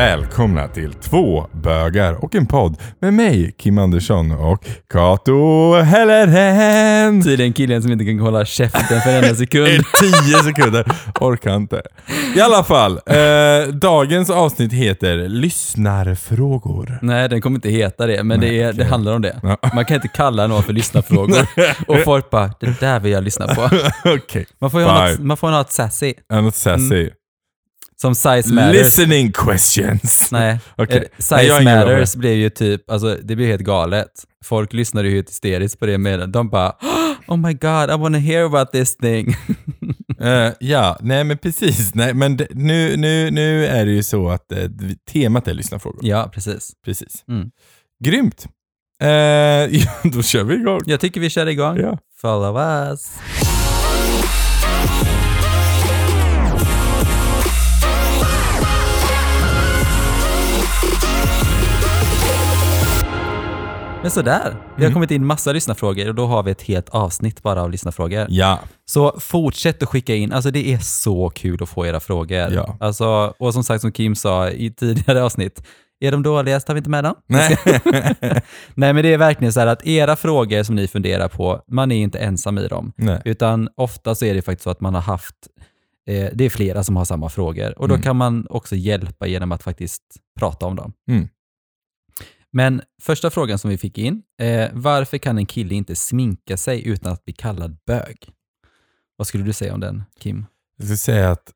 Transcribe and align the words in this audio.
välkomna 0.00 0.68
till 0.68 0.92
två 0.92 1.46
bögar 1.52 2.24
och 2.24 2.34
en 2.34 2.46
podd 2.46 2.76
med 3.00 3.14
mig, 3.14 3.54
Kim 3.58 3.78
Andersson 3.78 4.32
och 4.32 4.66
Kato 4.92 5.74
Helleren. 5.74 7.22
Tydligen 7.22 7.52
killen 7.52 7.82
som 7.82 7.92
inte 7.92 8.04
kan 8.04 8.18
hålla 8.18 8.44
käften 8.44 9.00
för 9.00 9.10
en 9.10 9.24
enda 9.24 9.34
sekund. 9.34 9.66
I 9.68 9.82
tio 10.00 10.42
sekunder. 10.44 10.84
Orkar 11.20 11.56
inte. 11.56 11.82
I 12.36 12.40
alla 12.40 12.64
fall, 12.64 13.00
eh, 13.06 13.74
dagens 13.74 14.30
avsnitt 14.30 14.72
heter 14.72 15.28
Lyssnarfrågor. 15.28 16.98
Nej, 17.02 17.28
den 17.28 17.40
kommer 17.40 17.56
inte 17.56 17.70
heta 17.70 18.06
det, 18.06 18.24
men 18.24 18.40
Nej, 18.40 18.50
det, 18.50 18.62
är, 18.62 18.72
det 18.72 18.84
handlar 18.84 19.14
om 19.14 19.22
det. 19.22 19.40
Ja. 19.42 19.56
Man 19.74 19.84
kan 19.84 19.94
inte 19.94 20.08
kalla 20.08 20.46
någon 20.46 20.62
för 20.62 20.72
lyssnarfrågor. 20.72 21.46
Och 21.88 21.98
folk 22.04 22.30
bara, 22.30 22.50
det 22.60 22.80
där 22.80 23.00
vill 23.00 23.12
jag 23.12 23.24
lyssna 23.24 23.46
på. 23.46 23.70
Okej, 24.04 24.46
Man 24.60 24.70
får 24.70 24.80
ju 24.80 24.86
ha 24.86 25.08
något, 25.08 25.18
man 25.18 25.36
får 25.36 25.48
ha 25.48 25.60
ett 25.60 25.72
sassy. 25.72 26.14
annat 26.28 26.56
sassy. 26.56 27.10
Som 28.00 28.14
size 28.14 28.54
matters. 28.54 28.76
Listening 28.76 29.32
questions. 29.32 30.28
Nej, 30.32 30.58
Okej. 30.76 30.96
eh, 30.96 31.02
size 31.18 31.60
matters 31.64 32.14
blev 32.14 32.34
ju 32.34 32.50
typ, 32.50 32.90
alltså 32.90 33.16
det 33.22 33.36
blev 33.36 33.48
helt 33.48 33.62
galet. 33.62 34.10
Folk 34.44 34.72
lyssnade 34.72 35.08
ju 35.08 35.16
hysteriskt 35.16 35.78
på 35.78 35.86
det 35.86 35.98
med 35.98 36.28
De 36.30 36.50
bara, 36.50 36.72
oh 37.26 37.36
my 37.36 37.52
god, 37.52 37.90
I 37.90 37.96
wanna 37.98 38.18
hear 38.18 38.44
about 38.44 38.72
this 38.72 38.96
thing. 38.96 39.34
Eh, 40.22 40.52
ja, 40.60 40.98
nej 41.00 41.24
men 41.24 41.38
precis. 41.38 41.94
Nej, 41.94 42.14
men 42.14 42.40
nu, 42.50 42.96
nu, 42.96 43.30
nu 43.30 43.66
är 43.66 43.86
det 43.86 43.92
ju 43.92 44.02
så 44.02 44.28
att 44.28 44.52
eh, 44.52 44.58
temat 45.12 45.48
är 45.48 45.54
lyssnarfrågor. 45.54 46.00
ja, 46.02 46.30
precis. 46.34 46.70
Precis. 46.84 47.24
Mm. 47.28 47.50
Grymt. 48.04 48.46
Ja, 49.70 50.10
då 50.12 50.22
kör 50.22 50.44
vi 50.44 50.54
igång. 50.54 50.80
Jag 50.86 51.00
tycker 51.00 51.20
vi 51.20 51.30
kör 51.30 51.46
igång. 51.46 51.78
Ja. 51.78 51.98
Follow 52.20 52.56
us. 52.58 53.06
Men 64.10 64.14
sådär, 64.14 64.56
vi 64.76 64.82
har 64.82 64.88
Mm. 64.90 64.92
kommit 64.94 65.10
in 65.10 65.26
massa 65.26 65.52
lyssnarfrågor 65.52 66.08
och 66.08 66.14
då 66.14 66.26
har 66.26 66.42
vi 66.42 66.50
ett 66.50 66.62
helt 66.62 66.88
avsnitt 66.88 67.42
bara 67.42 67.62
av 67.62 67.70
lyssnarfrågor. 67.70 68.26
Ja, 68.28 68.58
Så 68.84 69.20
fortsätt 69.20 69.82
att 69.82 69.88
skicka 69.88 70.14
in, 70.14 70.32
alltså 70.32 70.50
det 70.50 70.72
är 70.72 70.78
så 70.78 71.30
kul 71.30 71.62
att 71.62 71.68
få 71.68 71.86
era 71.86 72.00
frågor. 72.00 72.52
Ja. 72.52 72.76
Alltså, 72.80 73.34
och 73.38 73.52
som 73.54 73.64
sagt 73.64 73.80
som 73.80 73.92
Kim 73.92 74.14
sa 74.14 74.50
i 74.50 74.70
tidigare 74.70 75.22
avsnitt, 75.22 75.62
är 76.00 76.12
de 76.12 76.22
dåliga 76.22 76.60
så 76.60 76.66
tar 76.66 76.74
vi 76.74 76.78
inte 76.78 76.90
med 76.90 77.04
dem. 77.04 77.14
nej. 77.26 77.58
Nej 78.74 78.92
men 78.92 79.02
det 79.02 79.12
är 79.14 79.18
verkligen 79.18 79.52
så 79.52 79.60
här 79.60 79.66
att 79.66 79.86
era 79.86 80.16
frågor 80.16 80.62
som 80.62 80.74
ni 80.74 80.88
funderar 80.88 81.28
på, 81.28 81.60
man 81.68 81.92
är 81.92 81.96
inte 82.02 82.18
ensam 82.18 82.58
i 82.58 82.68
dem. 82.68 82.92
nej. 82.96 83.22
Utan 83.24 83.68
ofta 83.76 84.14
så 84.14 84.24
är 84.24 84.34
det 84.34 84.42
faktiskt 84.42 84.64
så 84.64 84.70
att 84.70 84.80
man 84.80 84.94
har 84.94 85.02
haft, 85.02 85.34
eh, 86.08 86.28
det 86.34 86.44
är 86.44 86.50
flera 86.50 86.84
som 86.84 86.96
har 86.96 87.04
samma 87.04 87.28
frågor 87.28 87.78
och 87.78 87.88
då 87.88 87.94
Mm. 87.94 88.02
kan 88.02 88.16
man 88.16 88.46
också 88.50 88.76
hjälpa 88.76 89.26
genom 89.26 89.52
att 89.52 89.62
faktiskt 89.62 90.02
prata 90.38 90.66
om 90.66 90.76
dem. 90.76 90.92
Mm. 91.10 91.28
Men 92.52 92.82
första 93.02 93.30
frågan 93.30 93.58
som 93.58 93.70
vi 93.70 93.78
fick 93.78 93.98
in, 93.98 94.22
eh, 94.42 94.68
varför 94.72 95.18
kan 95.18 95.38
en 95.38 95.46
kille 95.46 95.74
inte 95.74 95.96
sminka 95.96 96.56
sig 96.56 96.86
utan 96.88 97.12
att 97.12 97.24
bli 97.24 97.34
kallad 97.34 97.76
bög? 97.86 98.16
Vad 99.16 99.26
skulle 99.26 99.44
du 99.44 99.52
säga 99.52 99.74
om 99.74 99.80
den, 99.80 100.02
Kim? 100.20 100.46
Jag 100.78 100.86
ska 100.86 100.96
säga 100.96 101.30
att 101.30 101.52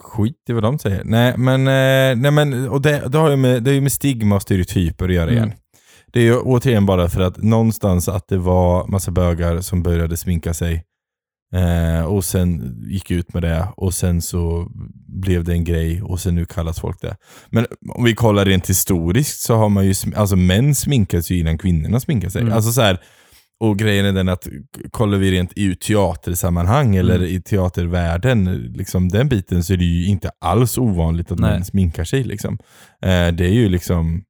skit 0.00 0.36
i 0.48 0.52
vad 0.52 0.62
de 0.62 0.78
säger. 0.78 1.04
Nej 1.04 1.34
men, 1.38 1.60
eh, 1.60 2.22
nej, 2.22 2.30
men 2.30 2.68
och 2.68 2.82
det, 2.82 3.08
det 3.08 3.18
har 3.18 3.30
ju 3.30 3.36
med, 3.36 3.62
det 3.62 3.70
är 3.70 3.74
ju 3.74 3.80
med 3.80 3.92
stigma 3.92 4.36
och 4.36 4.42
stereotyper 4.42 5.08
att 5.08 5.14
göra 5.14 5.30
Mm. 5.30 5.36
igen. 5.36 5.52
Det 6.06 6.20
är 6.20 6.24
ju 6.24 6.38
återigen 6.40 6.86
bara 6.86 7.08
för 7.08 7.20
att 7.20 7.36
någonstans 7.36 8.08
att 8.08 8.28
det 8.28 8.38
var 8.38 8.86
massa 8.86 9.10
bögar 9.10 9.60
som 9.60 9.82
började 9.82 10.16
sminka 10.16 10.54
sig 10.54 10.84
eh, 11.54 12.04
och 12.04 12.24
sen 12.24 12.76
gick 12.88 13.10
ut 13.10 13.34
med 13.34 13.42
det 13.42 13.68
och 13.76 13.94
sen 13.94 14.22
så 14.22 14.68
blev 15.06 15.44
det 15.44 15.52
en 15.52 15.64
grej 15.64 16.02
och 16.02 16.20
sen 16.20 16.34
nu 16.34 16.44
kallas 16.44 16.80
folk 16.80 17.00
det. 17.00 17.16
Men 17.50 17.66
om 17.94 18.04
vi 18.04 18.14
kollar 18.14 18.44
rent 18.44 18.70
historiskt 18.70 19.40
så 19.40 19.56
har 19.56 19.68
man 19.68 19.86
ju, 19.86 19.94
alltså 20.16 20.36
män 20.36 20.74
sminkas 20.74 21.30
ju 21.30 21.38
innan 21.38 21.58
kvinnorna 21.58 22.00
sminkar 22.00 22.28
sig. 22.28 22.42
Mm. 22.42 22.52
Alltså 22.54 22.72
så 22.72 22.80
här, 22.80 22.98
och 23.60 23.78
grejen 23.78 24.06
är 24.06 24.12
den 24.12 24.28
att 24.28 24.48
kollar 24.90 25.18
vi 25.18 25.30
rent 25.30 25.52
i 25.56 25.76
teatersammanhang 25.76 26.96
eller 26.96 27.16
Mm. 27.16 27.28
i 27.28 27.42
teatervärlden, 27.42 28.44
liksom 28.74 29.08
den 29.08 29.28
biten 29.28 29.64
så 29.64 29.72
är 29.72 29.76
det 29.76 29.84
ju 29.84 30.06
inte 30.06 30.30
alls 30.40 30.78
ovanligt 30.78 31.32
att 31.32 31.38
Nej. 31.38 31.50
man 31.52 31.64
sminkar 31.64 32.04
sig. 32.04 32.24
Liksom. 32.24 32.58
Eh, 33.02 33.28
det 33.28 33.44
är 33.46 33.52
ju 33.52 33.68
liksom 33.68 34.22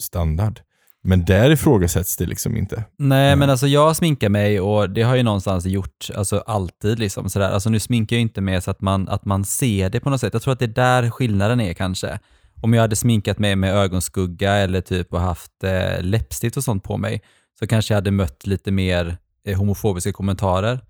standard. 0.00 0.60
Men 1.02 1.24
där 1.24 1.50
ifrågasätts 1.50 2.16
det 2.16 2.26
liksom 2.26 2.56
inte. 2.56 2.84
Nej, 2.98 3.26
Mm. 3.28 3.38
men 3.38 3.50
alltså 3.50 3.66
jag 3.66 3.96
sminkar 3.96 4.28
mig 4.28 4.60
och 4.60 4.90
det 4.90 5.02
har 5.02 5.16
jag 5.16 5.24
någonstans 5.24 5.66
gjort, 5.66 6.08
alltså 6.16 6.38
alltid 6.46 6.98
liksom 6.98 7.30
sådär. 7.30 7.50
Alltså 7.50 7.70
nu 7.70 7.80
sminkar 7.80 8.16
jag 8.16 8.20
inte 8.20 8.40
mig 8.40 8.62
så 8.62 8.70
att 8.70 8.80
man, 8.80 9.08
att 9.08 9.24
man 9.24 9.44
ser 9.44 9.90
det 9.90 10.00
på 10.00 10.10
något 10.10 10.20
sätt. 10.20 10.32
Jag 10.32 10.42
tror 10.42 10.52
att 10.52 10.58
det 10.58 10.64
är 10.64 11.02
där 11.02 11.10
skillnaden 11.10 11.60
är 11.60 11.72
kanske. 11.72 12.18
Om 12.62 12.74
jag 12.74 12.80
hade 12.80 12.96
sminkat 12.96 13.38
mig 13.38 13.56
med 13.56 13.74
ögonskugga 13.74 14.52
eller 14.52 14.80
typ 14.80 15.12
och 15.12 15.20
haft 15.20 15.64
eh, 15.64 16.02
läppstift 16.02 16.56
och 16.56 16.64
sånt 16.64 16.84
på 16.84 16.96
mig 16.96 17.22
så 17.58 17.66
kanske 17.66 17.94
jag 17.94 17.96
hade 17.96 18.10
mött 18.10 18.46
lite 18.46 18.70
mer 18.70 19.16
eh, 19.46 19.58
homofobiska 19.58 20.12
kommentarer. 20.12 20.80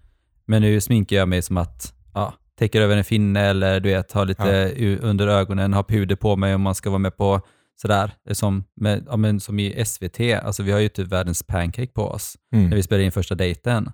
Men 0.46 0.62
nu 0.62 0.80
sminkar 0.80 1.16
jag 1.16 1.28
mig 1.28 1.42
som 1.42 1.56
att, 1.56 1.92
ja, 2.14 2.34
täcker 2.58 2.80
över 2.80 2.96
en 2.96 3.04
finne 3.04 3.40
eller 3.40 3.80
du 3.80 3.88
vet, 3.88 4.12
har 4.12 4.24
lite 4.26 4.72
Ja. 4.76 4.96
under 5.00 5.28
ögonen, 5.28 5.72
har 5.72 5.82
puder 5.82 6.16
på 6.16 6.36
mig 6.36 6.54
om 6.54 6.62
man 6.62 6.74
ska 6.74 6.90
vara 6.90 6.98
med 6.98 7.16
på 7.16 7.40
sådär, 7.82 8.12
som, 8.32 8.64
med, 8.76 9.04
ja, 9.08 9.16
men 9.16 9.40
som 9.40 9.58
i 9.58 9.84
SVT, 9.86 10.20
alltså 10.42 10.62
vi 10.62 10.72
har 10.72 10.78
ju 10.78 10.88
typ 10.88 11.08
världens 11.08 11.42
pancake 11.42 11.86
på 11.92 12.02
oss 12.08 12.34
när 12.52 12.58
Mm. 12.58 12.70
vi 12.70 12.82
spelar 12.82 13.02
in 13.02 13.12
första 13.12 13.34
dejten. 13.34 13.90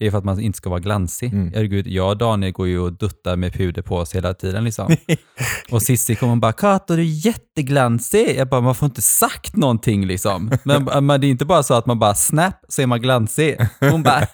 Det 0.00 0.06
är 0.06 0.10
för 0.10 0.18
att 0.18 0.24
man 0.24 0.40
inte 0.40 0.56
ska 0.56 0.70
vara 0.70 0.80
glansig. 0.80 1.32
Mm. 1.32 1.52
Herregud, 1.54 1.86
jag 1.86 2.08
och 2.08 2.18
Daniel 2.18 2.52
går 2.52 2.66
ju 2.66 2.78
och 2.78 2.92
duttar 2.92 3.36
med 3.36 3.52
puder 3.52 3.82
på 3.82 3.96
oss 3.96 4.14
hela 4.14 4.34
tiden 4.34 4.64
liksom. 4.64 4.96
och 5.70 5.82
Cissi 5.82 6.14
kommer 6.14 6.32
och 6.32 6.38
bara 6.38 6.52
“Kato, 6.52 6.96
du 6.96 7.02
är 7.02 7.26
jätteglansig”. 7.26 8.34
Jag 8.36 8.48
bara, 8.48 8.60
man 8.60 8.74
får 8.74 8.86
inte 8.86 9.02
sagt 9.02 9.56
någonting 9.56 10.06
liksom. 10.06 10.50
Men, 10.64 10.84
men 11.06 11.20
det 11.20 11.26
är 11.26 11.30
inte 11.30 11.44
bara 11.44 11.62
så 11.62 11.74
att 11.74 11.86
man 11.86 11.98
bara 11.98 12.14
“snap” 12.14 12.54
så 12.68 12.82
är 12.82 12.86
man 12.86 13.00
glansig. 13.00 13.56
Hon 13.80 14.02
bara. 14.02 14.20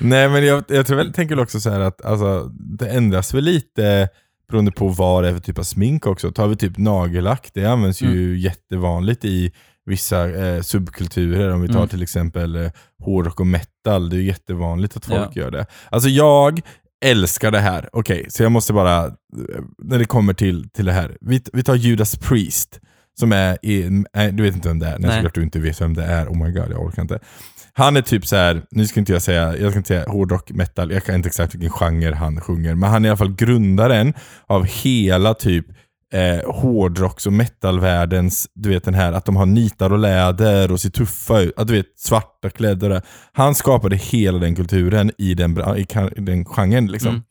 Nej 0.00 0.28
men 0.28 0.44
jag, 0.46 0.64
jag 0.68 0.86
tror 0.86 0.96
väl, 0.96 1.12
tänker 1.12 1.40
också 1.40 1.60
så 1.60 1.70
här 1.70 1.80
att 1.80 2.04
alltså, 2.04 2.44
det 2.78 2.88
ändras 2.88 3.34
väl 3.34 3.44
lite 3.44 4.08
beroende 4.48 4.70
på 4.72 4.88
vad 4.88 5.22
det 5.24 5.28
är 5.28 5.32
för 5.32 5.40
typ 5.40 5.58
av 5.58 5.62
smink 5.62 6.06
också. 6.06 6.32
Tar 6.32 6.48
vi 6.48 6.56
typ 6.56 6.78
nagellack, 6.78 7.50
det 7.54 7.64
används 7.66 8.02
ju 8.02 8.38
jättevanligt 8.38 9.24
i 9.24 9.52
vissa 9.86 10.30
eh, 10.30 10.60
subkulturer. 10.62 11.50
Om 11.54 11.60
vi 11.62 11.68
tar 11.68 11.76
Mm. 11.76 11.88
till 11.88 12.02
exempel 12.02 12.56
eh, 12.56 12.70
hårdrock 13.04 13.40
och 13.40 13.46
metal, 13.46 14.10
det 14.10 14.16
är 14.16 14.20
jättevanligt 14.20 14.96
att 14.96 15.04
folk 15.06 15.30
Ja. 15.34 15.42
gör 15.42 15.50
det. 15.50 15.66
Alltså 15.90 16.08
jag 16.08 16.60
älskar 17.04 17.50
det 17.50 17.60
här. 17.60 17.88
Okej, 17.92 18.26
så 18.28 18.42
jag 18.42 18.52
måste 18.52 18.72
bara, 18.72 19.04
eh, 19.06 19.12
när 19.78 19.98
det 19.98 20.04
kommer 20.04 20.34
till, 20.34 20.70
till 20.70 20.84
det 20.84 20.92
här. 20.92 21.16
Vi, 21.20 21.42
vi 21.52 21.62
tar 21.62 21.74
Judas 21.74 22.16
Priest, 22.16 22.80
som 23.20 23.32
är, 23.32 23.58
i, 23.62 24.04
nej, 24.14 24.32
du 24.32 24.42
vet 24.42 24.54
inte 24.54 24.68
vem 24.68 24.78
det 24.78 24.86
är. 24.86 24.98
Nej. 24.98 25.10
såklart 25.14 25.34
du 25.34 25.42
inte 25.42 25.58
vet 25.60 25.80
vem 25.80 25.94
det 25.94 26.04
är. 26.04 26.28
Oh 26.28 26.44
my 26.44 26.52
god, 26.52 26.70
jag 26.70 26.82
orkar 26.82 27.02
inte. 27.02 27.18
Han 27.76 27.96
är 27.96 28.02
typ 28.02 28.26
så 28.26 28.36
här, 28.36 28.62
nu 28.70 28.86
ska 28.86 29.00
inte 29.00 29.12
jag 29.12 29.22
säga, 29.22 29.56
jag 29.56 29.70
ska 29.70 29.78
inte 29.78 29.88
säga 29.88 30.04
hårdrock, 30.08 30.50
metal, 30.50 30.92
jag 30.92 31.04
kan 31.04 31.14
inte 31.14 31.26
exakt 31.26 31.54
vilken 31.54 31.70
genre 31.70 32.14
han 32.14 32.40
sjunger, 32.40 32.74
men 32.74 32.90
han 32.90 33.04
är 33.04 33.08
i 33.08 33.10
alla 33.10 33.16
fall 33.16 33.34
grundaren 33.34 34.14
av 34.46 34.64
hela 34.64 35.34
typ 35.34 35.66
eh, 36.12 36.52
hårdrocks 36.54 37.26
och 37.26 37.32
metalvärldens, 37.32 38.48
du 38.54 38.68
vet 38.68 38.84
den 38.84 38.94
här 38.94 39.12
att 39.12 39.24
de 39.24 39.36
har 39.36 39.46
nitar 39.46 39.92
och 39.92 39.98
läder 39.98 40.72
och 40.72 40.80
ser 40.80 40.90
tuffa 40.90 41.40
ut, 41.40 41.58
att 41.58 41.68
du 41.68 41.74
vet 41.74 41.98
svarta 41.98 42.50
kläder. 42.50 42.88
det. 42.88 43.02
Han 43.32 43.54
skapade 43.54 43.96
hela 43.96 44.38
den 44.38 44.54
kulturen 44.54 45.10
i 45.18 45.34
den, 45.34 45.76
i 45.76 45.86
den 46.16 46.44
genren 46.44 46.86
liksom. 46.86 47.10
Mm. 47.10 47.22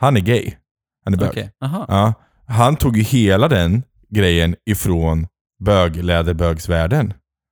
Han 0.00 0.16
är 0.16 0.20
gay. 0.20 0.52
Han 1.04 1.14
är 1.14 1.18
bög. 1.18 1.28
“Okej, 1.28 1.50
aha, 1.60 1.86
Ja, 1.88 2.14
han 2.46 2.76
tog 2.76 2.96
ju 2.96 3.02
hela 3.02 3.48
den 3.48 3.82
grejen 4.10 4.56
ifrån 4.66 5.26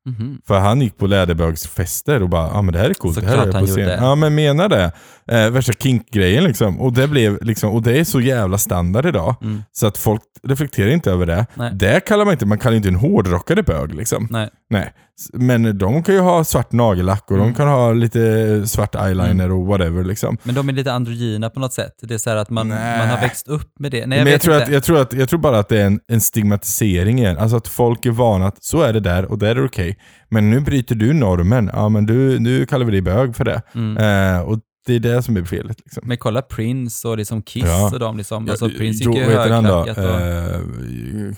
bögläderbögsvärlden. 0.05 0.31
mhm. 0.31 0.41
För 0.47 0.59
han 0.59 0.81
gick 0.81 0.99
på 0.99 1.07
läderbögsfester 1.07 2.23
och 2.23 2.29
bara, 2.29 2.47
ja 2.47 2.55
ah, 2.55 2.63
men 2.63 2.73
det 2.73 2.79
här 2.79 2.91
är 2.91 2.95
coolt, 2.95 3.21
det 3.21 3.27
här 3.27 3.37
Såklart 3.37 3.55
är 3.55 3.61
på 3.61 3.67
scen. 3.67 3.89
Ja 3.89 4.15
men 4.15 4.35
menar 4.35 4.69
det. 4.69 4.93
Eh, 5.29 5.51
värsta 5.51 5.73
kink-grejen 5.73 6.45
liksom. 6.45 6.81
Och 6.81 6.93
det, 6.93 7.09
blev, 7.09 7.39
liksom. 7.43 7.71
och 7.71 7.83
det 7.83 7.99
är 7.99 8.05
så 8.05 8.21
jävla 8.21 8.59
standard 8.59 9.07
idag. 9.07 9.35
Mm. 9.43 9.63
Så 9.73 9.87
att 9.87 9.99
folk 9.99 10.23
reflekterar 10.43 10.91
inte 10.91 11.11
över 11.11 11.27
det. 11.27 11.47
Nej. 11.55 11.71
Det 11.75 12.01
kallar 12.01 12.25
man 12.25 12.33
inte, 12.33 12.47
man 12.47 12.59
kallar 12.59 12.77
inte 12.77 12.89
en 12.89 12.95
hårdrockare 12.95 13.63
bög 13.63 13.95
liksom. 13.95 14.29
Nej. 14.31 14.49
Nej. 14.71 14.93
Men 15.33 15.79
de 15.79 16.03
kan 16.03 16.15
ju 16.15 16.21
ha 16.21 16.45
svart 16.45 16.73
nagellack 16.73 17.25
och 17.31 17.37
Mm. 17.37 17.47
de 17.49 17.55
kan 17.55 17.69
ha 17.69 17.93
lite 17.93 18.63
svart 18.67 18.95
eyeliner 18.95 19.53
och 19.53 19.67
whatever 19.67 20.05
liksom. 20.05 20.37
Men 20.43 20.55
de 20.55 20.69
är 20.69 20.73
lite 20.73 20.93
androgyna 20.93 21.51
på 21.51 21.61
något 21.61 21.73
sätt. 21.73 21.93
Det 22.03 22.15
är 22.15 22.19
så 22.19 22.31
att 22.31 22.51
man, 22.51 22.69
man 22.69 23.09
har 23.09 23.21
växt 23.21 23.49
upp 23.49 23.79
med 23.79 23.91
det. 23.91 24.07
Nej, 24.07 24.19
jag 24.19 24.25
men 24.25 24.33
jag 24.33 24.41
tror, 24.41 24.55
inte. 24.55 24.65
att, 24.67 24.73
jag, 24.73 24.83
tror 24.85 25.01
att, 25.01 25.13
jag 25.13 25.29
tror 25.29 25.41
bara 25.41 25.59
att 25.59 25.69
det 25.69 25.81
är 25.81 25.87
en, 25.87 26.01
en 26.09 26.21
stigmatisering 26.21 27.19
igen. 27.19 27.39
Alltså 27.39 27.57
att 27.57 27.69
folk 27.69 28.07
är 28.07 28.11
vana 28.11 28.47
att 28.47 28.65
så 28.65 28.83
är 28.83 28.93
det 28.93 29.01
där 29.01 29.25
och 29.25 29.39
där 29.39 29.49
är 29.51 29.55
det 29.55 29.65
okej. 29.65 29.99
Men 30.31 30.51
nu 30.51 30.61
bryter 30.61 30.95
du 30.95 31.13
normen. 31.13 31.71
Ja 31.73 31.89
men 31.89 32.07
du, 32.07 32.39
nu 32.39 32.67
kallar 32.67 32.85
vi 32.87 32.93
dig 32.93 33.03
bög 33.03 33.37
för 33.37 33.45
det. 33.45 33.63
Mm. 33.75 33.97
Eh, 34.37 34.41
och 34.43 34.59
det 34.87 34.95
är 34.95 35.01
det 35.01 35.23
som 35.23 35.37
är 35.37 35.45
felet. 35.45 35.81
Liksom. 35.85 36.03
Men 36.07 36.17
kolla 36.19 36.43
Prince 36.43 37.09
och 37.09 37.17
liksom 37.19 37.43
Kiss 37.43 37.65
Ja. 37.67 37.91
och 37.93 37.99
de 37.99 38.17
liksom. 38.17 38.49
Alltså 38.51 38.69
Prince 38.69 39.05
Jo- 39.05 39.13
gick 39.13 39.21
ju 39.21 39.27
högklackat 39.35 39.99
och... 39.99 40.05
Eh, 40.05 40.61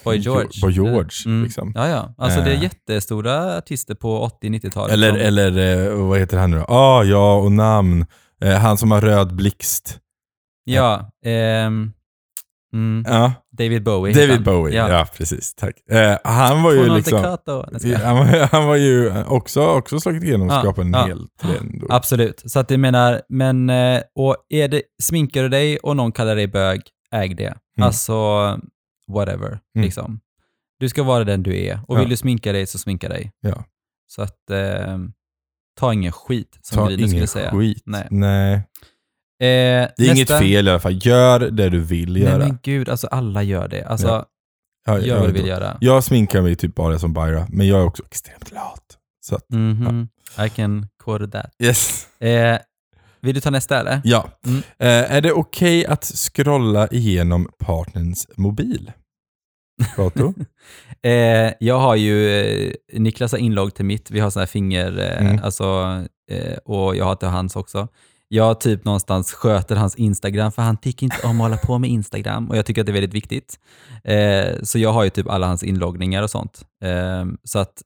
Boy 0.04 0.16
George. 0.18 0.48
Boy 0.62 0.72
George. 0.72 1.10
Mm. 1.26 1.44
Liksom. 1.44 1.72
Ja, 1.74 1.88
ja. 1.88 2.14
Alltså 2.18 2.40
det 2.40 2.50
är 2.50 2.54
Eh. 2.54 2.62
jättestora 2.62 3.56
artister 3.58 3.94
på 3.94 4.28
80-90-talet. 4.42 4.92
Eller, 4.92 5.08
som- 5.10 5.18
eller 5.20 5.86
eh, 5.86 6.06
vad 6.08 6.18
heter 6.18 6.36
han 6.38 6.50
nu? 6.50 6.64
Ah, 6.68 7.02
ja, 7.02 7.34
och 7.36 7.52
namn. 7.52 8.06
Han 8.60 8.78
som 8.78 8.90
har 8.90 9.00
röd 9.00 9.34
blixt. 9.36 9.98
Ja. 10.64 11.10
ehm, 11.24 11.92
Mm. 12.74 13.04
Ja, 13.08 13.32
David 13.56 13.82
Bowie. 13.82 14.14
David. 14.14 14.42
Bowie. 14.44 14.74
Ja, 14.76 15.06
precis. 15.16 15.54
Tack. 15.54 15.74
Eh, 15.90 16.16
han 16.24 16.62
var 16.62 16.72
ju 16.72 16.78
Tonal 16.78 16.96
liksom... 16.96 17.18
Han 18.04 18.26
han 18.52 18.66
var 18.66 18.76
ju 18.76 19.24
också, 19.26 19.66
också 19.66 20.00
slagit 20.00 20.22
igenom 20.22 20.48
och 20.48 20.54
Ja, 20.54 20.60
skapat 20.60 20.84
en 20.84 20.92
ja. 20.92 21.06
hel 21.06 21.28
trend. 21.42 21.82
och- 21.82 21.94
Absolut. 21.94 22.42
Så 22.46 22.58
att 22.60 22.70
jag 22.70 22.80
menar, 22.80 23.22
men, 23.28 23.70
eh, 23.70 24.00
och 24.14 24.36
är 24.48 24.68
det, 24.68 24.82
sminkar 25.02 25.42
du 25.42 25.48
dig 25.48 25.78
och 25.78 25.96
någon 25.96 26.12
kallar 26.12 26.36
dig 26.36 26.46
bög, 26.46 26.80
äg 27.12 27.34
det. 27.34 27.54
Alltså, 27.80 28.14
whatever, 29.08 29.48
Mm. 29.48 29.84
liksom. 29.84 30.20
Du 30.80 30.88
ska 30.88 31.02
vara 31.02 31.24
den 31.24 31.42
du 31.42 31.56
är. 31.58 31.80
Och 31.88 31.96
vill 31.96 32.04
Ja. 32.04 32.08
du 32.10 32.16
sminka 32.16 32.52
dig 32.52 32.66
så 32.66 32.78
sminka 32.78 33.08
dig. 33.08 33.32
Ja. 33.40 33.64
Så 34.06 34.22
att, 34.22 34.50
eh, 34.50 34.98
ta 35.80 35.92
ingen 35.92 36.12
skit, 36.12 36.58
som 36.62 36.76
Ta 36.78 36.86
Grynet 36.86 37.00
skulle 37.00 37.16
ingen 37.16 37.28
säga. 37.28 37.50
skit. 37.50 37.82
Nej. 37.86 38.06
Nej. 38.10 38.62
Eh, 39.40 39.46
Det 39.46 39.98
är 39.98 40.12
inget 40.14 40.28
fel 40.28 40.66
i 40.66 40.70
alla 40.70 40.78
fall. 40.80 40.98
Gör 41.06 41.40
det 41.40 41.68
du 41.68 41.80
vill 41.80 42.12
Nej 42.12 42.22
göra. 42.22 42.38
men 42.38 42.58
gud, 42.62 42.88
alltså 42.88 43.06
alla 43.06 43.42
gör 43.42 43.68
det. 43.68 43.84
Alltså, 43.84 44.06
Ja. 44.08 44.26
Ja, 44.88 44.98
gör 45.00 45.18
vad 45.20 45.28
du 45.28 45.32
vill 45.32 45.46
göra. 45.46 45.76
Jag 45.80 46.04
sminkar 46.04 46.42
mig 46.42 46.56
typ 46.56 46.74
bara 46.74 46.98
som 46.98 47.12
Byra, 47.12 47.46
men 47.50 47.66
jag 47.68 47.80
är 47.80 47.84
också 47.84 48.02
extremt 48.06 48.52
lat. 48.52 48.82
Så 49.26 49.34
att, 49.36 49.50
Mhm. 49.50 50.08
I 50.46 50.48
can 50.48 50.88
quote 51.04 51.28
that. 51.28 51.50
yes. 51.62 52.06
Eh, 52.20 52.58
vill 53.20 53.34
du 53.34 53.40
ta 53.40 53.50
nästa 53.50 53.80
eller? 53.80 54.00
Ja. 54.04 54.28
Mm. 54.46 54.58
Eh, 54.78 55.12
är 55.16 55.20
det 55.20 55.32
okej 55.32 55.86
att 55.86 56.04
scrolla 56.04 56.88
igenom 56.88 57.48
partnerns 57.58 58.26
mobil? 58.36 58.92
Kato? 59.96 60.34
Eh, 61.02 61.52
jag 61.60 61.78
har 61.78 61.94
ju, 61.96 62.30
eh, 62.30 62.72
Niklas 62.92 63.32
har 63.32 63.38
inlogg 63.38 63.74
till 63.74 63.84
mitt, 63.84 64.10
vi 64.10 64.20
har 64.20 64.30
sådana 64.30 64.42
här 64.42 64.50
finger, 64.50 64.98
eh, 64.98 65.26
Mm. 65.26 65.40
alltså, 65.44 65.64
eh, 66.30 66.56
och 66.64 66.96
jag 66.96 67.04
har 67.04 67.14
till 67.14 67.28
hans 67.28 67.56
också. 67.56 67.88
Jag 68.28 68.60
typ 68.60 68.84
någonstans 68.84 69.32
sköter 69.32 69.76
hans 69.76 69.96
Instagram, 69.96 70.52
för 70.52 70.62
han 70.62 70.76
tycker 70.76 71.04
inte 71.04 71.26
om 71.26 71.40
att 71.40 71.44
hålla 71.44 71.56
på 71.56 71.78
med 71.78 71.90
Instagram 71.90 72.50
och 72.50 72.56
jag 72.56 72.66
tycker 72.66 72.80
att 72.80 72.86
det 72.86 72.90
är 72.90 73.00
väldigt 73.00 73.14
viktigt. 73.14 73.60
Eh, 74.04 74.62
så 74.62 74.78
jag 74.78 74.92
har 74.92 75.04
ju 75.04 75.10
typ 75.10 75.28
alla 75.28 75.46
hans 75.46 75.62
inloggningar 75.62 76.22
och 76.22 76.30
sånt. 76.30 76.66
Eh, 76.82 77.26
så 77.44 77.58
att, 77.58 77.82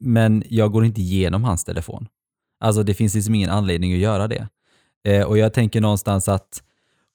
men 0.00 0.44
jag 0.48 0.72
går 0.72 0.84
inte 0.84 1.00
igenom 1.00 1.44
hans 1.44 1.64
telefon. 1.64 2.06
Alltså 2.60 2.82
det 2.82 2.94
finns 2.94 3.14
liksom 3.14 3.34
ingen 3.34 3.50
anledning 3.50 3.92
att 3.92 3.98
göra 3.98 4.28
det. 4.28 4.48
Eh, 5.04 5.26
och 5.26 5.38
jag 5.38 5.52
tänker 5.52 5.80
någonstans 5.80 6.28
att 6.28 6.62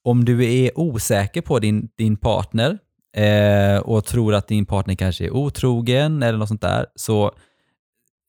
om 0.04 0.26
du 0.26 0.46
är 0.46 0.80
osäker 0.80 1.42
på 1.42 1.60
din, 1.60 1.90
din 1.98 2.18
partner 2.18 2.78
eh, 3.18 3.80
och 3.80 4.06
tror 4.06 4.34
att 4.34 4.48
din 4.48 4.66
partner 4.66 4.96
kanske 4.96 5.26
är 5.26 5.32
otrogen 5.32 6.24
eller 6.24 6.38
något 6.38 6.48
sånt 6.48 6.62
där, 6.62 6.86
så 6.96 7.32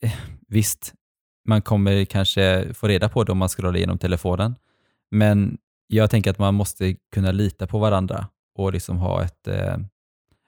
eh, 0.02 0.12
visst, 0.48 0.94
man 1.46 1.62
kommer 1.62 2.04
kanske 2.04 2.74
få 2.74 2.88
reda 2.88 3.08
på 3.08 3.24
det 3.24 3.32
om 3.32 3.38
man 3.38 3.48
scrollar 3.48 3.76
igenom 3.76 3.98
telefonen. 3.98 4.54
Men 5.10 5.58
jag 5.86 6.10
tänker 6.10 6.30
att 6.30 6.38
man 6.38 6.54
måste 6.54 6.96
kunna 7.14 7.32
lita 7.32 7.66
på 7.66 7.78
varandra 7.78 8.28
och 8.58 8.72
liksom 8.72 8.98
ha 8.98 9.24
ett... 9.24 9.48
Eh, 9.48 9.76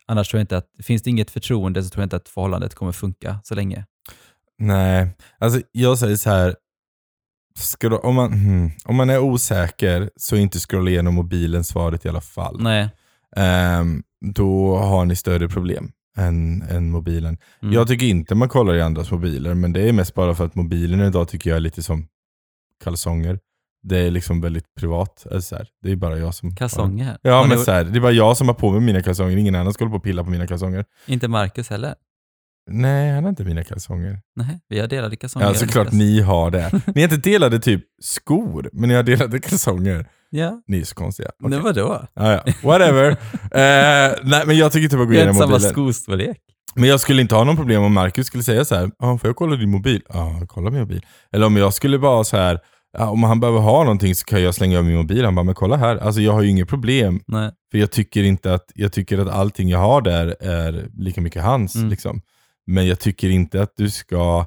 annars 0.06 0.28
tror 0.28 0.38
jag 0.38 0.42
inte 0.42 0.56
att, 0.56 0.70
finns 0.82 1.02
det 1.02 1.10
inget 1.10 1.30
förtroende 1.30 1.82
så 1.82 1.90
tror 1.90 2.02
jag 2.02 2.06
inte 2.06 2.16
att 2.16 2.28
förhållandet 2.28 2.74
kommer 2.74 2.92
funka 2.92 3.40
så 3.44 3.54
länge. 3.54 3.84
Nej, 4.58 5.10
alltså 5.38 5.60
jag 5.72 5.98
säger 5.98 6.16
så 6.16 6.30
här. 6.30 6.56
Om, 8.02 8.14
man, 8.14 8.32
hmm, 8.32 8.70
om 8.84 8.96
man 8.96 9.10
är 9.10 9.18
osäker 9.18 10.10
så 10.16 10.36
inte 10.36 10.58
scrolla 10.58 10.90
igenom 10.90 11.14
mobilen 11.14 11.64
svaret 11.64 12.04
i 12.04 12.08
alla 12.08 12.20
fall. 12.20 12.62
Nej. 12.62 12.88
Ehm, 13.36 14.02
då 14.34 14.76
har 14.76 15.04
ni 15.04 15.16
större 15.16 15.48
problem 15.48 15.92
än, 16.18 16.62
än 16.62 16.90
mobilen. 16.90 17.38
Mm. 17.62 17.74
Jag 17.74 17.88
tycker 17.88 18.06
inte 18.06 18.34
man 18.34 18.48
kollar 18.48 18.74
i 18.74 18.82
andras 18.82 19.10
mobiler, 19.10 19.54
men 19.54 19.72
det 19.72 19.88
är 19.88 19.92
mest 19.92 20.14
bara 20.14 20.34
för 20.34 20.44
att 20.46 20.54
mobilen 20.54 21.00
idag 21.00 21.28
tycker 21.28 21.50
jag 21.50 21.56
är 21.56 21.60
lite 21.60 21.82
som 21.82 22.06
kalsonger. 22.84 23.38
Det 23.82 23.98
är 23.98 24.10
liksom 24.10 24.40
väldigt 24.40 24.74
privat. 24.80 25.26
Alltså 25.32 25.40
så 25.48 25.56
här, 25.56 25.68
det 25.82 25.92
är 25.92 25.96
bara 25.96 26.18
jag 26.18 26.34
som... 26.34 26.56
Kalsonger? 26.56 27.18
Ja, 27.22 27.34
Har 27.34 27.46
men 27.48 27.58
ni- 27.58 27.64
så 27.64 27.70
här, 27.70 27.84
det 27.84 27.98
är 27.98 28.00
bara 28.00 28.12
jag 28.12 28.36
som 28.36 28.48
har 28.48 28.54
på 28.54 28.70
mig 28.70 28.80
mina 28.80 29.02
kalsonger. 29.02 29.36
Ingen 29.36 29.54
annan 29.54 29.72
ska 29.72 29.84
hålla 29.84 29.90
på 29.92 29.96
och 29.96 30.02
pilla 30.02 30.24
på 30.24 30.30
mina 30.30 30.46
kalsonger. 30.46 30.84
Inte 31.06 31.28
Marcus 31.28 31.70
heller? 31.70 31.94
Nej, 32.70 33.10
han 33.14 33.24
har 33.24 33.30
inte 33.30 33.44
mina 33.44 33.64
kalsonger. 33.64 34.20
Nej, 34.36 34.60
vi 34.68 34.80
har 34.80 34.86
delade 34.88 35.16
kalsonger. 35.16 35.46
Ja, 35.46 35.54
såklart 35.54 35.92
ni 35.92 36.20
har 36.20 36.50
det. 36.50 36.72
Ni 36.86 37.02
har 37.02 37.14
inte 37.14 37.30
delade 37.30 37.58
typ 37.60 37.84
skor, 38.02 38.70
men 38.72 38.88
ni 38.88 38.94
har 38.94 39.02
delade 39.02 39.38
kalsonger. 39.38 40.06
Ja, 40.30 40.62
Ni 40.66 40.80
är 40.80 40.84
så 40.84 40.94
konstiga. 40.94 41.30
Okay. 41.42 41.58
vadå? 41.60 42.06
Ja, 42.14 42.32
ja. 42.32 42.52
Whatever. 42.62 43.10
eh, 43.32 44.16
nej, 44.22 44.42
men 44.46 44.56
jag 44.56 44.72
tycker 44.72 44.84
inte 44.84 44.96
man 44.96 45.06
går 45.06 45.12
Vi 45.12 45.16
har 45.18 45.24
igenom 45.24 45.36
inte 45.36 45.42
samma 45.42 45.52
mobilen. 45.52 45.72
skostorlek. 45.72 46.38
Men 46.74 46.88
jag 46.88 47.00
skulle 47.00 47.22
inte 47.22 47.34
ha 47.34 47.44
någon 47.44 47.56
problem 47.56 47.82
om 47.82 47.94
Marcus 47.94 48.26
skulle 48.26 48.42
säga 48.42 48.64
så 48.64 48.74
här, 48.74 48.90
ah, 48.98 49.18
får 49.18 49.28
jag 49.28 49.36
kolla 49.36 49.56
din 49.56 49.70
mobil? 49.70 50.02
Ja, 50.08 50.40
kolla 50.48 50.70
min 50.70 50.80
mobil. 50.80 51.06
Eller 51.32 51.46
om 51.46 51.56
jag 51.56 51.74
skulle 51.74 51.98
bara 51.98 52.24
så 52.24 52.36
här, 52.36 52.58
ah, 52.98 53.08
om 53.08 53.22
han 53.22 53.40
behöver 53.40 53.58
ha 53.60 53.82
någonting 53.82 54.14
så 54.14 54.24
kan 54.24 54.42
jag 54.42 54.54
slänga 54.54 54.78
över 54.78 54.88
min 54.88 54.96
mobil. 54.96 55.24
Han 55.24 55.34
bara, 55.34 55.42
men 55.44 55.54
kolla 55.54 55.76
här. 55.76 55.96
Alltså 55.96 56.20
jag 56.20 56.32
har 56.32 56.42
ju 56.42 56.48
inget 56.48 56.68
problem. 56.68 57.20
Nej. 57.26 57.50
För 57.70 57.78
jag 57.78 57.90
tycker 57.90 58.22
inte 58.22 58.54
att, 58.54 58.72
jag 58.74 58.92
tycker 58.92 59.18
att 59.18 59.28
allting 59.28 59.68
jag 59.68 59.78
har 59.78 60.00
där 60.02 60.36
är 60.40 60.88
lika 60.96 61.20
mycket 61.20 61.42
hans. 61.42 61.74
Mm. 61.74 61.88
Liksom. 61.88 62.20
Men 62.66 62.86
jag 62.86 63.00
tycker 63.00 63.28
inte 63.30 63.62
att 63.62 63.72
du 63.76 63.90
ska 63.90 64.46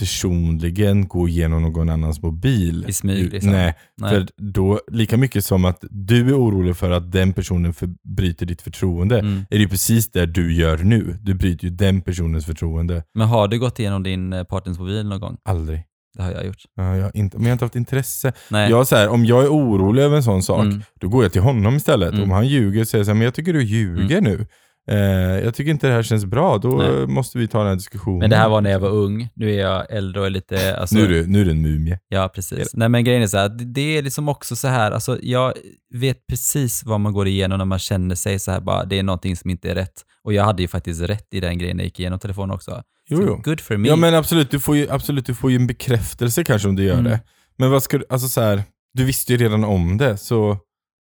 personligen 0.00 1.08
gå 1.08 1.28
igenom 1.28 1.62
någon 1.62 1.88
annans 1.88 2.22
mobil. 2.22 2.84
I 2.88 2.92
smyg, 2.92 3.32
liksom. 3.32 3.52
Nej, 3.52 3.74
Nej. 3.96 4.10
för 4.10 4.26
då, 4.36 4.80
lika 4.90 5.16
mycket 5.16 5.44
som 5.44 5.64
att 5.64 5.84
du 5.90 6.28
är 6.28 6.38
orolig 6.38 6.76
för 6.76 6.90
att 6.90 7.12
den 7.12 7.32
personen 7.32 7.74
bryter 8.16 8.46
ditt 8.46 8.62
förtroende, 8.62 9.18
Mm. 9.18 9.44
är 9.50 9.58
det 9.58 9.68
precis 9.68 10.10
det 10.10 10.26
du 10.26 10.54
gör 10.54 10.78
nu. 10.78 11.16
Du 11.22 11.34
bryter 11.34 11.64
ju 11.64 11.70
den 11.70 12.00
personens 12.00 12.46
förtroende. 12.46 13.02
Men 13.14 13.28
har 13.28 13.48
du 13.48 13.58
gått 13.58 13.78
igenom 13.78 14.02
din 14.02 14.32
eh, 14.32 14.44
partners 14.44 14.78
mobil 14.78 15.06
någon 15.08 15.20
gång? 15.20 15.36
Aldrig. 15.44 15.82
Det 16.16 16.22
har 16.22 16.30
jag 16.32 16.46
gjort. 16.46 16.62
Ja, 16.76 16.96
jag 16.96 17.10
inte, 17.16 17.36
men 17.36 17.44
jag 17.46 17.50
har 17.50 17.52
inte 17.52 17.64
haft 17.64 17.76
intresse. 17.76 18.32
Nej. 18.50 18.70
Jag, 18.70 18.86
så 18.86 18.96
här, 18.96 19.08
om 19.08 19.24
jag 19.26 19.44
är 19.44 19.48
orolig 19.48 20.02
över 20.02 20.16
en 20.16 20.22
sån 20.22 20.42
sak, 20.42 20.64
Mm. 20.64 20.82
då 21.00 21.08
går 21.08 21.22
jag 21.22 21.32
till 21.32 21.42
honom 21.42 21.76
istället. 21.76 22.12
Mm. 22.12 22.22
Om 22.24 22.30
han 22.30 22.46
ljuger 22.48 22.84
säger 22.84 23.00
jag 23.00 23.06
så 23.06 23.10
här, 23.10 23.14
men 23.18 23.24
jag 23.24 23.34
tycker 23.34 23.52
du 23.52 23.62
ljuger 23.62 24.20
nu. 24.20 24.46
Eh, 24.90 24.96
jag 25.44 25.54
tycker 25.54 25.70
inte 25.70 25.86
det 25.86 25.92
här 25.92 26.02
känns 26.02 26.24
bra. 26.24 26.58
Då 26.58 26.68
Nej. 26.68 27.06
måste 27.06 27.38
vi 27.38 27.48
ta 27.48 27.58
den 27.58 27.66
här 27.68 27.74
diskussionen. 27.74 28.18
Men 28.18 28.30
det 28.30 28.36
här 28.36 28.48
var 28.48 28.60
när 28.60 28.70
jag 28.70 28.80
var 28.80 28.88
ung. 28.88 29.28
Nu 29.34 29.54
är 29.54 29.60
jag 29.60 29.86
äldre 29.90 30.20
och 30.22 30.30
lite... 30.30 30.76
Alltså, 30.76 30.96
nu, 30.96 31.04
är 31.04 31.08
du, 31.08 31.26
nu 31.26 31.40
är 31.40 31.44
du 31.44 31.50
en 31.50 31.62
mumie. 31.62 31.98
Ja, 32.08 32.28
precis. 32.34 32.58
det? 32.58 32.78
Nej, 32.78 32.88
men 32.88 33.04
grejen 33.04 33.22
är 33.22 33.26
så 33.26 33.38
här, 33.38 33.48
det- 33.48 33.98
är 33.98 34.02
liksom 34.02 34.28
också 34.28 34.56
så 34.56 34.68
här, 34.68 34.90
alltså 34.90 35.18
jag 35.22 35.52
vet 35.94 36.26
precis 36.26 36.84
vad 36.84 37.00
man 37.00 37.12
går 37.12 37.28
igenom 37.28 37.58
när 37.58 37.64
man 37.64 37.78
känner 37.78 38.14
sig 38.14 38.38
så 38.38 38.50
här 38.50 38.60
bara, 38.60 38.84
det 38.84 38.98
är 38.98 39.02
någonting 39.02 39.36
som 39.36 39.50
inte 39.50 39.70
är 39.70 39.74
rätt. 39.74 40.02
Och 40.24 40.32
jag 40.32 40.44
hade 40.44 40.62
ju 40.62 40.68
faktiskt 40.68 41.00
rätt 41.02 41.34
i 41.34 41.40
den 41.40 41.58
grejen 41.58 41.76
när 41.76 41.84
jag 41.84 41.86
gick 41.86 42.00
igenom 42.00 42.18
telefonen 42.18 42.50
också. 42.54 42.82
Jo, 43.08 43.16
Så 43.16 43.22
jo. 43.26 43.40
Good 43.44 43.60
for 43.60 43.76
me. 43.76 43.88
Ja 43.88 43.96
men 43.96 44.14
absolut, 44.14 44.50
du 44.50 44.60
får 44.60 44.76
ju, 44.76 44.90
absolut, 44.90 45.26
du 45.26 45.34
får 45.34 45.50
ju 45.50 45.56
en 45.56 45.66
bekräftelse 45.66 46.44
kanske 46.44 46.68
om 46.68 46.76
du 46.76 46.84
gör 46.84 46.92
Mm. 46.98 47.04
det. 47.04 47.20
Men 47.58 47.70
vad 47.70 47.82
ska 47.82 47.98
du, 47.98 48.04
alltså 48.10 48.28
så 48.28 48.40
här, 48.40 48.62
du 48.94 49.04
visste 49.04 49.32
ju 49.32 49.38
redan 49.38 49.64
om 49.64 49.96
det, 49.98 50.16
så 50.16 50.58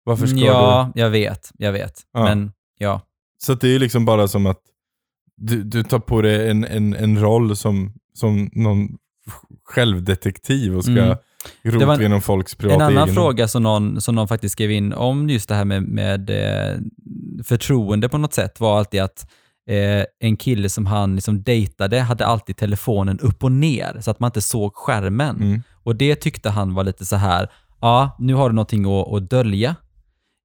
varför 0.05 0.26
ska 0.26 0.37
du... 0.37 0.45
ja, 0.45 0.93
jag 0.95 1.11
vet, 1.11 1.50
jag 1.59 1.73
vet. 1.73 1.93
Ja. 2.12 2.23
Men 2.25 2.52
ja, 2.79 3.00
Så 3.38 3.54
det 3.54 3.68
är 3.75 3.78
liksom 3.78 4.04
bara 4.04 4.28
som 4.28 4.47
att 4.47 4.61
du, 5.37 5.62
du 5.62 5.83
tar 5.83 5.99
på 5.99 6.23
dig 6.23 6.50
en, 6.50 6.64
en, 6.64 6.95
en 6.95 7.21
roll 7.21 7.57
som, 7.57 7.92
som 8.14 8.50
någon 8.52 8.88
självdetektiv 9.64 10.76
och 10.76 10.85
ska 10.85 10.92
Mm. 10.92 11.16
rota 11.64 12.00
igenom 12.00 12.21
folks 12.23 12.54
privata 12.54 12.75
En 12.75 12.80
annan 12.83 12.97
egendom. 12.97 13.14
fråga 13.14 13.49
som 13.49 13.62
någon, 13.62 14.00
som 14.00 14.14
någon 14.14 14.28
faktiskt 14.28 14.52
skrev 14.52 14.71
in 14.71 14.92
om 14.92 15.30
just 15.30 15.49
det 15.49 15.54
här 15.54 15.64
med, 15.64 15.83
med 15.83 16.30
eh, 16.30 16.78
förtroende 17.45 18.09
på 18.09 18.18
något 18.18 18.35
sätt 18.35 18.61
var 18.61 18.78
alltid 18.78 19.00
att 19.02 19.26
eh, 19.68 20.04
en 20.21 20.37
kille 20.37 20.68
som 20.68 20.87
han 20.87 21.14
liksom 21.14 21.42
dejtade 21.42 22.00
hade 22.00 22.26
alltid 22.26 22.57
telefonen 22.57 23.18
upp 23.21 23.45
och 23.45 23.52
ner 23.52 24.00
så 24.00 24.11
att 24.11 24.21
man 24.21 24.28
inte 24.28 24.40
såg 24.40 24.75
skärmen. 24.75 25.37
Mm. 25.37 25.62
Och 25.83 25.97
det 25.97 26.16
tyckte 26.16 26.50
han 26.50 26.75
var 26.75 26.85
lite 26.85 27.07
så 27.07 27.16
här, 27.16 27.49
ja, 27.80 28.16
nu 28.18 28.35
har 28.35 28.49
du 28.49 28.54
någonting 28.54 28.85
att, 29.00 29.12
att 29.12 29.30
dölja. 29.30 29.76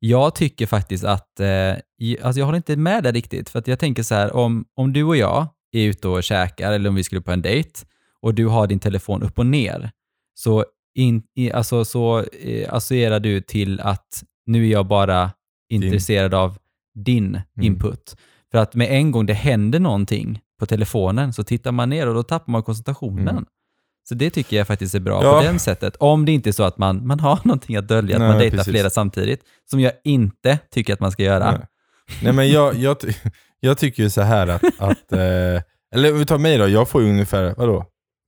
Jag 0.05 0.36
tycker 0.36 0.65
faktiskt 0.65 1.03
att, 1.03 1.39
eh, 1.39 1.72
alltså 2.22 2.39
jag 2.39 2.45
håller 2.45 2.57
inte 2.57 2.75
med 2.75 3.03
där 3.03 3.13
riktigt, 3.13 3.50
för 3.50 3.60
att 3.60 3.67
jag 3.67 3.79
tänker 3.79 4.03
så 4.03 4.15
här, 4.15 4.36
om, 4.36 4.65
om 4.75 4.93
du 4.93 5.03
och 5.03 5.17
jag 5.17 5.48
är 5.72 5.83
ute 5.86 6.07
och 6.07 6.24
käkar, 6.24 6.72
eller 6.74 6.89
om 6.89 6.95
vi 6.95 7.03
skulle 7.03 7.22
på 7.22 7.31
en 7.31 7.41
dejt, 7.41 7.86
och 8.22 8.33
du 8.33 8.45
har 8.48 8.67
din 8.67 8.79
telefon 8.79 9.24
upp 9.24 9.39
och 9.39 9.45
ner, 9.45 9.91
så, 10.39 10.65
in, 10.95 11.24
i, 11.36 11.51
alltså, 11.51 11.86
så 11.86 12.19
eh, 12.19 12.74
associerar 12.74 13.19
du 13.19 13.41
till 13.41 13.79
att 13.79 14.24
nu 14.45 14.67
är 14.67 14.72
jag 14.72 14.88
bara 14.88 15.31
intresserad 15.69 16.33
av 16.33 16.57
din 16.95 17.25
Mm. 17.27 17.43
input. 17.62 18.17
För 18.51 18.57
att 18.57 18.75
med 18.75 18.88
en 18.91 19.12
gång 19.12 19.25
det 19.25 19.33
händer 19.33 19.79
någonting 19.79 20.39
på 20.60 20.65
telefonen 20.65 21.33
så 21.33 21.43
tittar 21.43 21.72
man 21.72 21.89
ner 21.89 22.07
och 22.07 22.13
då 22.13 22.24
tappar 22.24 22.51
man 22.51 22.63
koncentrationen. 22.63 23.27
Mm. 23.27 23.45
Så 24.10 24.15
det 24.15 24.29
tycker 24.29 24.57
jag 24.57 24.67
faktiskt 24.67 24.95
är 24.95 25.00
bra 25.00 25.24
Ja. 25.24 25.41
på 25.41 25.51
det 25.53 25.60
sättet. 25.60 25.95
Om 26.00 26.25
det 26.25 26.31
inte 26.31 26.50
är 26.50 26.51
så 26.51 26.63
att 26.63 26.77
man, 26.77 27.07
man 27.07 27.19
har 27.19 27.39
någonting 27.43 27.75
att 27.75 27.88
dölja, 27.88 28.15
att 28.15 28.19
Nej, 28.22 28.29
man 28.29 28.39
dejtar 28.39 28.57
precis. 28.57 28.72
flera 28.72 28.89
samtidigt, 28.89 29.41
som 29.69 29.79
jag 29.79 29.93
inte 30.03 30.60
tycker 30.72 30.93
att 30.93 31.00
man 31.00 31.12
ska 31.12 31.24
göra. 31.24 31.51
Nej. 31.51 31.62
Nej 32.24 32.33
men 32.33 32.50
jag, 32.50 32.75
jag, 32.75 32.98
jag 33.60 33.77
tycker 33.77 34.03
ju 34.03 34.10
så 34.10 34.22
här 34.22 34.48
att, 34.48 34.63
att 34.77 35.12
eh, 35.12 35.62
eller 35.95 36.12
om 36.12 36.19
vi 36.19 36.25
tar 36.25 36.38
mig 36.38 36.57
då, 36.57 36.67
jag 36.67 36.89
får 36.89 37.01
ju 37.01 37.10
ungefär, 37.10 37.53
vadå? 37.57 37.86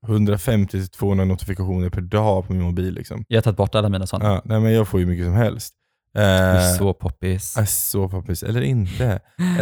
150-200 0.07 1.25
notifikationer 1.25 1.89
per 1.89 2.01
dag 2.01 2.47
på 2.47 2.53
min 2.53 2.61
mobil 2.61 2.93
liksom. 2.93 3.25
Jag 3.27 3.37
har 3.37 3.41
tagit 3.41 3.57
bort 3.57 3.75
alla 3.75 3.89
mina 3.89 4.07
sådana. 4.07 4.33
Ja, 4.33 4.41
nej 4.45 4.59
men 4.59 4.73
jag 4.73 4.87
får 4.87 4.99
ju 4.99 5.05
mycket 5.05 5.25
som 5.25 5.33
helst. 5.33 5.73
Är 6.15 6.55
Eh, 6.55 6.77
så 6.77 6.93
poppis. 6.93 7.57
är 7.57 7.65
så 7.65 8.09
poppis, 8.09 8.43
eller 8.43 8.61
inte. 8.61 9.19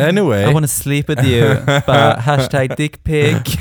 Anyway. 0.10 0.50
I 0.50 0.54
wanna 0.54 0.68
sleep 0.68 1.10
with 1.10 1.26
you. 1.28 1.56
Bara 1.88 2.16
hashtag 2.20 2.74
dickpic. 2.78 3.36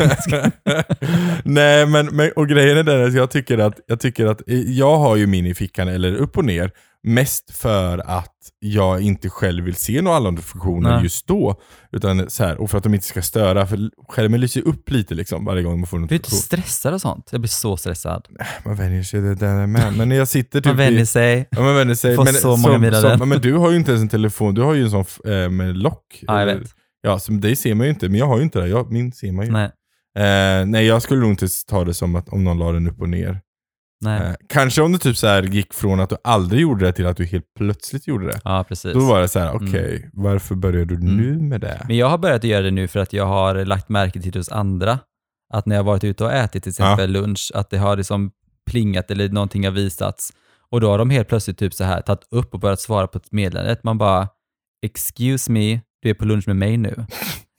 Nej, 1.45 1.87
men, 1.87 2.07
men 2.07 2.31
och 2.37 2.49
grejen 2.49 2.79
är 2.79 2.83
den 2.83 3.05
att 3.07 3.15
jag 3.15 3.31
tycker 3.31 3.59
att, 3.59 3.75
jag 3.87 4.01
tycker 4.01 4.27
att 4.27 4.49
eh, 4.49 4.61
jag 4.61 4.97
har 4.99 5.17
ju 5.17 5.27
min 5.27 5.47
i 5.47 5.55
fickan 5.55 5.89
eller 5.89 6.15
upp 6.15 6.39
och 6.39 6.45
ner. 6.45 6.71
Mest 7.05 7.51
för 7.51 7.99
att 7.99 8.37
jag 8.59 9.01
inte 9.01 9.31
själv 9.31 9.65
vill 9.65 9.75
se 9.75 10.03
några 10.03 10.21
Nej. 10.21 11.03
just 11.03 11.27
då. 11.27 11.61
Utan 11.93 12.31
så 12.31 12.45
här, 12.45 12.61
och 12.61 12.71
för 12.71 12.79
att 12.79 12.85
de 12.85 12.95
inte 12.95 13.07
ska 13.07 13.23
störa, 13.23 13.67
för 13.67 13.91
skärmen 14.09 14.41
lyser 14.41 14.69
upp 14.69 14.91
lite 14.91 15.15
liksom 15.15 15.45
varje 15.45 15.63
gång 15.63 15.81
man 15.81 15.87
får 15.87 15.97
en 15.97 16.07
Du 16.07 16.15
är 16.15 16.19
inte 16.19 16.31
stressad 16.31 16.95
och 16.95 17.01
sånt? 17.01 17.29
Jag 17.33 17.41
blir 17.41 17.49
så 17.49 17.77
stressad. 17.77 18.29
Man 18.65 18.75
vänjer 18.75 19.03
sig 19.03 19.21
det 19.21 19.35
där 19.35 19.67
med. 19.67 19.97
Men 19.97 20.09
när 20.09 20.17
jag 20.17 20.29
sitter 20.29 20.61
typ 20.61 20.67
Man 20.67 20.77
vänjer 20.77 21.05
sig. 21.05 21.49
Ja, 21.51 21.63
man 21.63 21.75
vänjer 21.75 21.95
sig. 21.95 22.17
Får 22.17 22.25
men, 22.25 22.35
så 22.35 22.57
många 22.57 22.79
meddelanden. 22.79 23.29
men 23.29 23.41
du 23.41 23.55
har 23.55 23.71
ju 23.71 23.77
inte 23.77 23.91
ens 23.91 24.03
en 24.03 24.09
telefon, 24.09 24.55
du 24.55 24.63
har 24.63 24.75
ju 24.75 24.85
en 24.85 24.91
sån 24.91 25.33
eh, 25.33 25.49
med 25.49 25.77
lock. 25.77 26.25
Ja, 26.27 26.39
jag 26.39 26.47
vet. 26.47 26.75
Ja, 27.03 27.19
så 27.19 27.33
det 27.33 27.57
ser 27.57 27.75
man 27.75 27.87
ju 27.87 27.93
inte, 27.93 28.09
men 28.09 28.19
jag 28.19 28.27
har 28.27 28.37
ju 28.37 28.43
inte 28.43 28.61
det. 28.61 28.69
Jag, 28.69 28.93
min 28.93 29.13
ser 29.13 29.33
man 29.33 29.47
ju. 29.47 29.53
Nej. 29.53 29.71
Eh, 30.19 30.67
nej, 30.67 30.87
jag 30.87 31.03
skulle 31.03 31.21
nog 31.21 31.31
inte 31.31 31.47
ta 31.69 31.85
det 31.85 31.95
som 31.95 32.17
att 32.17 32.29
om 32.29 32.45
någon 32.45 32.59
la 32.59 32.73
den 32.73 32.87
upp 32.89 33.01
och 33.01 33.09
ner. 33.09 33.41
Nej. 34.03 34.21
Eh, 34.21 34.35
kanske 34.49 34.83
om 34.83 34.93
det 34.93 34.99
typ 34.99 35.17
så 35.17 35.27
här 35.27 35.43
gick 35.43 35.75
från 35.75 36.01
att 36.01 36.11
du 36.11 36.17
aldrig 36.25 36.61
gjorde 36.63 36.85
det 36.85 36.93
till 36.93 37.07
att 37.07 37.17
du 37.17 37.25
helt 37.25 37.55
plötsligt 37.59 38.07
gjorde 38.07 38.27
det. 38.27 38.41
Ja, 38.45 38.65
precis. 38.69 38.93
Då 38.93 39.01
var 39.01 39.21
det 39.21 39.29
så 39.29 39.39
här: 39.39 39.55
okej, 39.57 40.11
varför 40.13 40.55
börjar 40.55 40.85
du 40.85 40.95
Mm. 40.95 41.17
nu 41.17 41.39
med 41.39 41.61
det? 41.61 41.85
Men 41.89 41.97
jag 41.97 42.09
har 42.09 42.19
börjat 42.19 42.45
göra 42.45 42.63
det 42.63 42.71
nu 42.71 42.89
för 42.89 43.01
att 43.01 43.13
jag 43.13 43.27
har 43.27 43.65
lagt 43.65 43.89
märke 43.89 44.21
till 44.21 44.33
det 44.33 44.39
hos 44.39 44.49
andra. 44.53 44.99
Att 45.55 45.67
när 45.67 45.77
jag 45.77 45.85
varit 45.85 46.05
ute 46.05 46.25
och 46.25 46.33
ätit 46.33 46.63
till 46.63 46.71
exempel 46.71 47.11
lunch, 47.11 47.51
att 47.55 47.71
det 47.71 47.79
har 47.79 47.97
liksom 47.97 48.31
plingat 48.71 49.11
eller 49.11 49.29
någonting 49.29 49.65
har 49.65 49.73
visats. 49.73 50.33
Och 50.71 50.81
då 50.81 50.91
har 50.91 50.99
de 50.99 51.11
helt 51.11 51.29
plötsligt 51.29 51.59
typ 51.59 51.75
så 51.75 51.85
här 51.85 52.01
tagit 52.01 52.27
upp 52.31 52.55
och 52.55 52.61
börjat 52.61 52.81
svara 52.81 53.07
på 53.07 53.19
ett 53.19 53.33
meddelande. 53.33 53.77
Man 53.83 53.99
bara, 53.99 54.29
excuse 54.87 55.53
me, 55.53 55.81
du 56.03 56.11
är 56.11 56.15
på 56.15 56.25
lunch 56.25 56.47
med 56.47 56.57
mig 56.57 56.77
nu. 56.77 57.05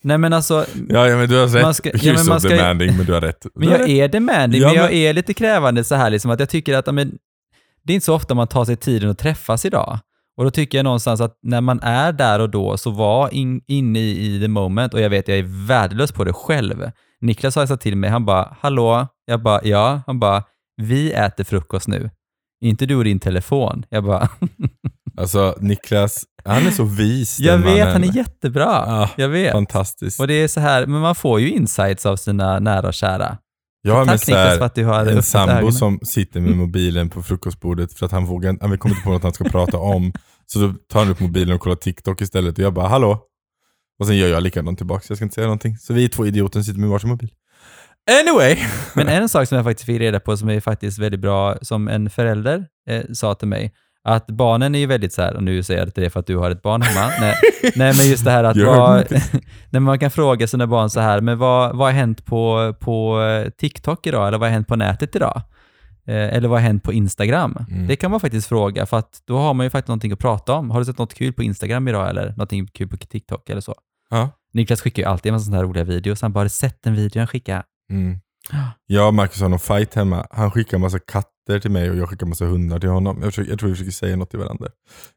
Nej 0.04 0.18
men 0.18 0.34
alltså, 0.34 0.66
Ja, 0.90 1.08
ja 1.08 1.18
men 1.18 1.30
du 1.30 1.38
har 1.40 1.48
rätt. 1.48 1.64
Man 1.64 1.74
ska- 1.74 1.90
ja, 1.90 1.98
You're 1.98 2.14
men 2.14 2.18
so 2.26 2.40
ska- 2.40 2.50
demanding, 2.50 2.98
men 2.98 3.06
du 3.06 3.14
har 3.14 3.22
rätt. 3.22 3.46
men 3.56 3.70
jag 3.70 3.90
är 3.90 4.08
demanding, 4.08 4.62
Ja, 4.62 4.68
men 4.68 4.76
jag 4.76 4.86
men- 4.86 4.94
är 4.94 5.14
lite 5.14 5.34
krävande 5.34 5.84
så 5.84 5.96
här 5.96 6.10
liksom 6.10 6.32
att 6.32 6.40
jag 6.40 6.50
tycker 6.50 6.78
att, 6.78 6.94
men, 6.94 7.18
det 7.84 7.94
är 7.94 7.96
inte 7.96 8.06
så 8.06 8.16
ofta 8.16 8.34
man 8.36 8.48
tar 8.48 8.66
sig 8.66 8.76
tiden 8.76 9.10
att 9.10 9.18
träffas 9.18 9.66
idag. 9.66 10.00
Och 10.38 10.44
då 10.44 10.52
tycker 10.52 10.78
jag 10.78 10.84
någonstans 10.84 11.22
att 11.22 11.40
när 11.44 11.62
man 11.62 11.80
är 11.84 12.12
där 12.12 12.40
och 12.40 12.50
då, 12.50 12.78
så 12.78 12.92
var 12.92 13.34
in, 13.34 13.62
inne 13.68 14.00
i, 14.00 14.36
i 14.36 14.40
the 14.40 14.48
moment, 14.48 14.94
och 14.94 15.02
jag 15.02 15.10
vet 15.10 15.28
jag 15.28 15.38
är 15.38 15.68
värdelös 15.68 16.12
på 16.12 16.24
det 16.24 16.34
själv. 16.34 16.92
Niklas 17.22 17.56
har 17.56 17.66
sagt 17.66 17.84
till 17.84 17.98
mig, 17.98 18.10
han 18.10 18.26
bara, 18.26 18.56
hallå? 18.60 19.08
Jag 19.26 19.42
bara, 19.44 19.60
ja. 19.64 20.02
Han 20.08 20.20
bara, 20.20 20.44
vi 20.82 21.12
äter 21.12 21.44
frukost 21.44 21.88
nu. 21.88 22.10
Inte 22.62 22.86
du 22.86 22.96
och 22.96 23.04
din 23.04 23.20
telefon. 23.20 23.86
Jag 23.90 24.04
bara, 24.04 24.30
Alltså 25.18 25.56
Niklas, 25.60 26.24
han 26.46 26.68
är 26.68 26.72
så 26.72 26.84
vis 26.84 27.40
jag 27.40 27.58
vet, 27.58 27.66
mannen. 27.66 27.88
han 27.94 28.04
är 28.04 28.16
jättebra. 28.18 28.64
Ja, 28.88 29.10
Jag 29.18 29.30
vet. 29.30 29.52
Fantastiskt. 29.52 30.20
Och 30.20 30.28
det 30.28 30.34
är 30.34 30.48
så 30.48 30.60
här, 30.60 30.86
men 30.86 31.02
man 31.02 31.16
får 31.16 31.40
ju 31.40 31.50
insights 31.52 32.06
av 32.06 32.16
sina 32.16 32.60
nära 32.60 32.88
och 32.88 32.94
kära. 32.94 33.38
Jag 33.82 33.96
har 33.96 34.06
Tack 34.06 34.24
så 34.24 34.32
Niklas 34.32 34.58
för 34.58 34.66
att 34.66 34.76
du 34.76 34.86
har 34.86 35.06
en 35.06 35.24
sambo 35.24 35.54
ögonen. 35.54 35.74
som 35.74 36.00
sitter 36.04 36.42
med 36.42 36.56
mobilen 36.58 37.10
på 37.10 37.24
frukostbordet 37.24 37.94
för 37.94 38.06
att 38.06 38.12
han 38.12 38.26
vågar 38.26 38.58
han 38.62 38.78
kommer 38.78 38.96
inte 38.96 39.04
på 39.04 39.10
något 39.12 39.24
han 39.24 39.34
ska 39.34 39.44
prata 39.44 39.78
om. 39.78 40.14
Så 40.46 40.60
då 40.60 40.74
tar 40.90 41.00
han 41.00 41.10
upp 41.10 41.20
mobilen 41.20 41.56
och 41.56 41.62
kollar 41.62 41.76
TikTok 41.76 42.22
istället 42.22 42.58
och 42.58 42.64
jag 42.64 42.74
bara 42.74 42.88
hallå? 42.88 43.20
Och 44.00 44.08
sen 44.08 44.18
gör 44.18 44.28
jag 44.28 44.44
likadant 44.44 44.78
tillbaka, 44.78 45.06
jag 45.10 45.18
ska 45.18 45.26
inte 45.26 45.36
säga 45.36 45.48
någonting. 45.48 45.78
Så 45.78 45.94
vi 45.94 46.04
är 46.06 46.10
två 46.10 46.26
idioter 46.26 46.54
som 46.60 46.64
sitter 46.64 46.80
med 46.80 46.90
varsin 46.90 47.10
mobil. 47.10 47.30
Anyway! 48.22 48.58
Men 48.94 49.08
en 49.08 49.30
sak 49.30 49.48
som 49.48 49.56
jag 49.56 49.66
faktiskt 49.66 49.86
fick 49.86 50.00
reda 50.00 50.20
på 50.20 50.38
som 50.38 50.50
är 50.50 50.60
faktiskt 50.60 51.00
väldigt 51.00 51.20
bra, 51.20 51.58
som 51.62 51.88
en 51.88 52.10
förälder 52.10 52.66
eh, 52.90 53.02
sa 53.14 53.36
till 53.36 53.48
mig, 53.48 53.74
att 54.04 54.28
barnen 54.28 54.76
är 54.76 54.80
ju 54.80 54.86
väldigt 54.86 55.14
så 55.14 55.22
här, 55.22 55.36
och 55.36 55.44
nu 55.44 55.64
säger 55.64 55.80
jag 55.80 55.88
det 55.88 55.92
till 55.92 56.04
det 56.04 56.10
för 56.10 56.20
att 56.20 56.28
du 56.28 56.38
har 56.38 56.52
ett 56.52 56.62
barn 56.62 56.82
hemma, 56.82 57.12
nej, 57.20 57.36
nej 57.76 57.94
men 57.98 58.10
just 58.10 58.26
det 58.26 58.32
här 58.32 58.44
att 58.44 58.58
vad, 58.58 59.08
när 59.70 59.80
man 59.80 60.00
kan 60.00 60.12
fråga 60.12 60.48
sina 60.48 60.68
barn 60.68 60.90
så 60.90 61.00
här, 61.00 61.22
men 61.22 61.38
vad, 61.38 61.76
vad 61.76 61.88
har 61.88 61.94
hänt 61.94 62.26
på, 62.26 62.76
på 62.80 63.22
eh, 63.22 63.50
TikTok 63.50 64.08
idag, 64.08 64.28
eller 64.28 64.38
vad 64.38 64.50
har 64.50 64.54
hänt 64.54 64.68
på 64.68 64.76
nätet 64.76 65.16
idag? 65.16 65.42
Eh, 66.06 66.36
eller 66.36 66.48
vad 66.48 66.60
har 66.60 66.68
hänt 66.68 66.84
på 66.84 66.94
Instagram? 66.94 67.66
Mm. 67.70 67.88
Det 67.88 67.96
kan 67.96 68.12
man 68.12 68.20
faktiskt 68.20 68.48
fråga, 68.48 68.86
för 68.86 68.98
att 68.98 69.22
då 69.26 69.38
har 69.38 69.54
man 69.54 69.66
ju 69.66 69.70
faktiskt 69.70 69.88
någonting 69.88 70.12
att 70.12 70.20
prata 70.20 70.54
om. 70.54 70.72
Har 70.72 70.80
du 70.80 70.86
sett 70.86 70.98
något 70.98 71.14
kul 71.14 71.34
på 71.34 71.44
Instagram 71.44 71.88
idag, 71.88 72.10
eller 72.10 72.30
någonting 72.30 72.68
kul 72.68 72.88
på 72.88 72.98
TikTok 72.98 73.50
eller 73.50 73.62
så? 73.62 73.76
Ja. 74.10 74.30
Niklas 74.54 74.82
skickar 74.82 75.04
ju 75.04 75.10
alltid 75.10 75.30
en 75.30 75.34
massa 75.34 75.46
sådana 75.46 75.58
här 75.58 75.64
roliga 75.64 75.84
videos, 75.84 76.22
han 76.22 76.34
bara, 76.34 76.40
har 76.40 76.46
du 76.46 76.50
sett 76.50 76.86
en 76.86 76.96
video 76.96 77.20
han 77.20 77.28
skickade? 77.28 77.64
Mm. 77.92 78.20
Jag 78.88 79.08
och 79.08 79.14
Marcus 79.14 79.42
har 79.42 79.50
någon 79.50 79.60
fight 79.60 79.94
hemma. 79.96 80.28
Han 80.32 80.52
skickar 80.52 80.78
massa 80.78 81.00
katter 81.00 81.60
till 81.62 81.72
mig 81.72 81.90
och 81.90 81.96
jag 81.98 82.10
skickar 82.10 82.26
massa 82.26 82.46
hundar 82.46 82.80
till 82.80 82.90
honom. 82.90 83.18
Jag, 83.24 83.26
försöker, 83.34 83.50
jag 83.52 83.60
tror 83.60 83.70
vi 83.70 83.76
försöker 83.76 83.92
säga 83.92 84.16
något 84.16 84.30
till 84.30 84.40
varandra. 84.40 84.68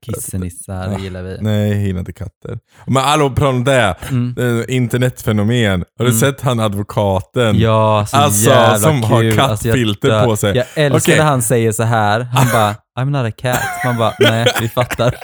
Kissenissar, 0.07 0.93
Ja. 0.93 0.99
gillar 0.99 1.23
vi. 1.23 1.39
Nej, 1.41 1.71
jag 1.73 1.81
gillar 1.81 1.99
inte 2.01 2.13
katter. 2.13 2.59
Men 2.87 3.03
hallå, 3.03 3.31
prata 3.31 3.49
om 3.49 3.65
det. 3.65 3.95
Mm. 4.11 4.35
Eh, 4.39 4.77
Internetfenomen. 4.77 5.85
Har 5.99 6.05
du 6.05 6.11
Mm. 6.11 6.21
sett 6.21 6.41
han 6.41 6.61
advokaten? 6.61 7.59
Ja, 7.59 8.07
så 8.09 8.17
Alltså, 8.17 8.51
jävla 8.51 8.79
som 8.79 9.03
har 9.03 9.21
kul. 9.23 9.37
kattfilter 9.37 10.09
jag, 10.09 10.25
på 10.25 10.37
sig. 10.37 10.57
Jag 10.57 10.67
älskar 10.75 11.13
Okej. 11.13 11.19
när 11.25 11.31
han 11.31 11.43
säger 11.43 11.73
så 11.73 11.83
här. 11.83 12.21
Han 12.21 12.47
bara, 12.53 12.75
I'm 12.97 13.11
not 13.11 13.27
a 13.27 13.31
cat. 13.37 13.61
Man 13.85 13.97
bara, 13.97 14.15
nej, 14.21 14.47
vi 14.61 14.69
fattar. 14.69 15.15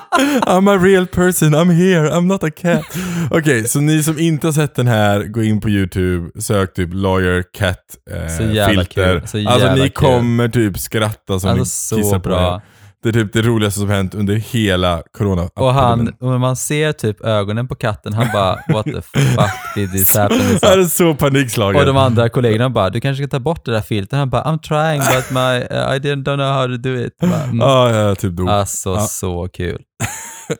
I'm 0.46 0.68
a 0.70 0.78
real 0.78 1.06
person, 1.06 1.54
I'm 1.54 1.70
here, 1.70 2.10
I'm 2.10 2.26
not 2.26 2.44
a 2.44 2.50
cat. 2.50 2.84
Okej, 3.30 3.68
så 3.68 3.80
ni 3.80 4.02
som 4.02 4.18
inte 4.18 4.46
har 4.46 4.52
sett 4.52 4.74
den 4.74 4.86
här, 4.88 5.24
gå 5.24 5.42
in 5.42 5.60
på 5.60 5.68
YouTube, 5.70 6.40
sök 6.42 6.74
typ 6.74 6.90
lawyer 6.92 7.44
cat 7.58 7.78
eh, 8.10 8.36
Så 8.36 8.42
jävla 8.42 8.84
filter. 8.84 9.18
kul, 9.20 9.28
så 9.28 9.38
alltså 9.38 9.38
jävla 9.38 9.74
ni 9.74 9.80
kul. 9.80 9.90
kommer 9.90 10.48
typ 10.48 10.78
skratta 10.78 11.40
som 11.40 11.50
Alltså 11.50 11.94
ni 11.96 12.02
kissar 12.02 12.16
så 12.16 12.20
på 12.22 12.28
bra. 12.28 12.54
er. 12.54 12.60
Det 13.02 13.08
är 13.08 13.12
typ 13.12 13.32
det 13.32 13.42
roligaste 13.42 13.80
som 13.80 13.90
hänt 13.90 14.14
under 14.14 14.34
hela 14.34 15.02
corona 15.12 15.48
Och 15.54 15.74
han, 15.74 16.08
och 16.20 16.40
man 16.40 16.56
ser 16.56 16.92
typ 16.92 17.20
ögonen 17.24 17.68
på 17.68 17.74
katten, 17.74 18.12
han 18.12 18.26
bara, 18.32 18.58
what 18.68 18.84
the 18.84 19.02
fuck 19.02 19.50
did 19.74 19.92
this 19.92 20.16
happen? 20.16 20.40
Han 20.62 20.80
är 20.80 20.84
så 20.84 21.14
panikslagen. 21.14 21.80
Och 21.80 21.86
de 21.86 21.96
andra 21.96 22.28
kollegorna 22.28 22.70
bara, 22.70 22.90
du 22.90 23.00
kanske 23.00 23.24
ska 23.24 23.30
ta 23.30 23.40
bort 23.40 23.64
det 23.64 23.72
där 23.72 23.80
filtret. 23.80 24.18
Han 24.18 24.30
bara, 24.30 24.42
I'm 24.42 24.58
trying 24.58 25.00
but 25.16 25.30
my, 25.30 25.76
uh, 25.78 25.96
I 25.96 25.98
didn't 25.98 26.24
don't 26.24 26.36
know 26.36 26.52
how 26.52 26.66
to 26.66 26.76
do 26.76 26.94
it. 27.06 27.16
Bara, 27.20 27.42
mm. 27.42 27.58
Ja, 27.60 27.90
jag 27.90 28.18
typ 28.18 28.32
dog. 28.32 28.48
Alltså 28.48 28.90
Ja. 28.94 29.00
så 29.00 29.48
kul. 29.52 29.82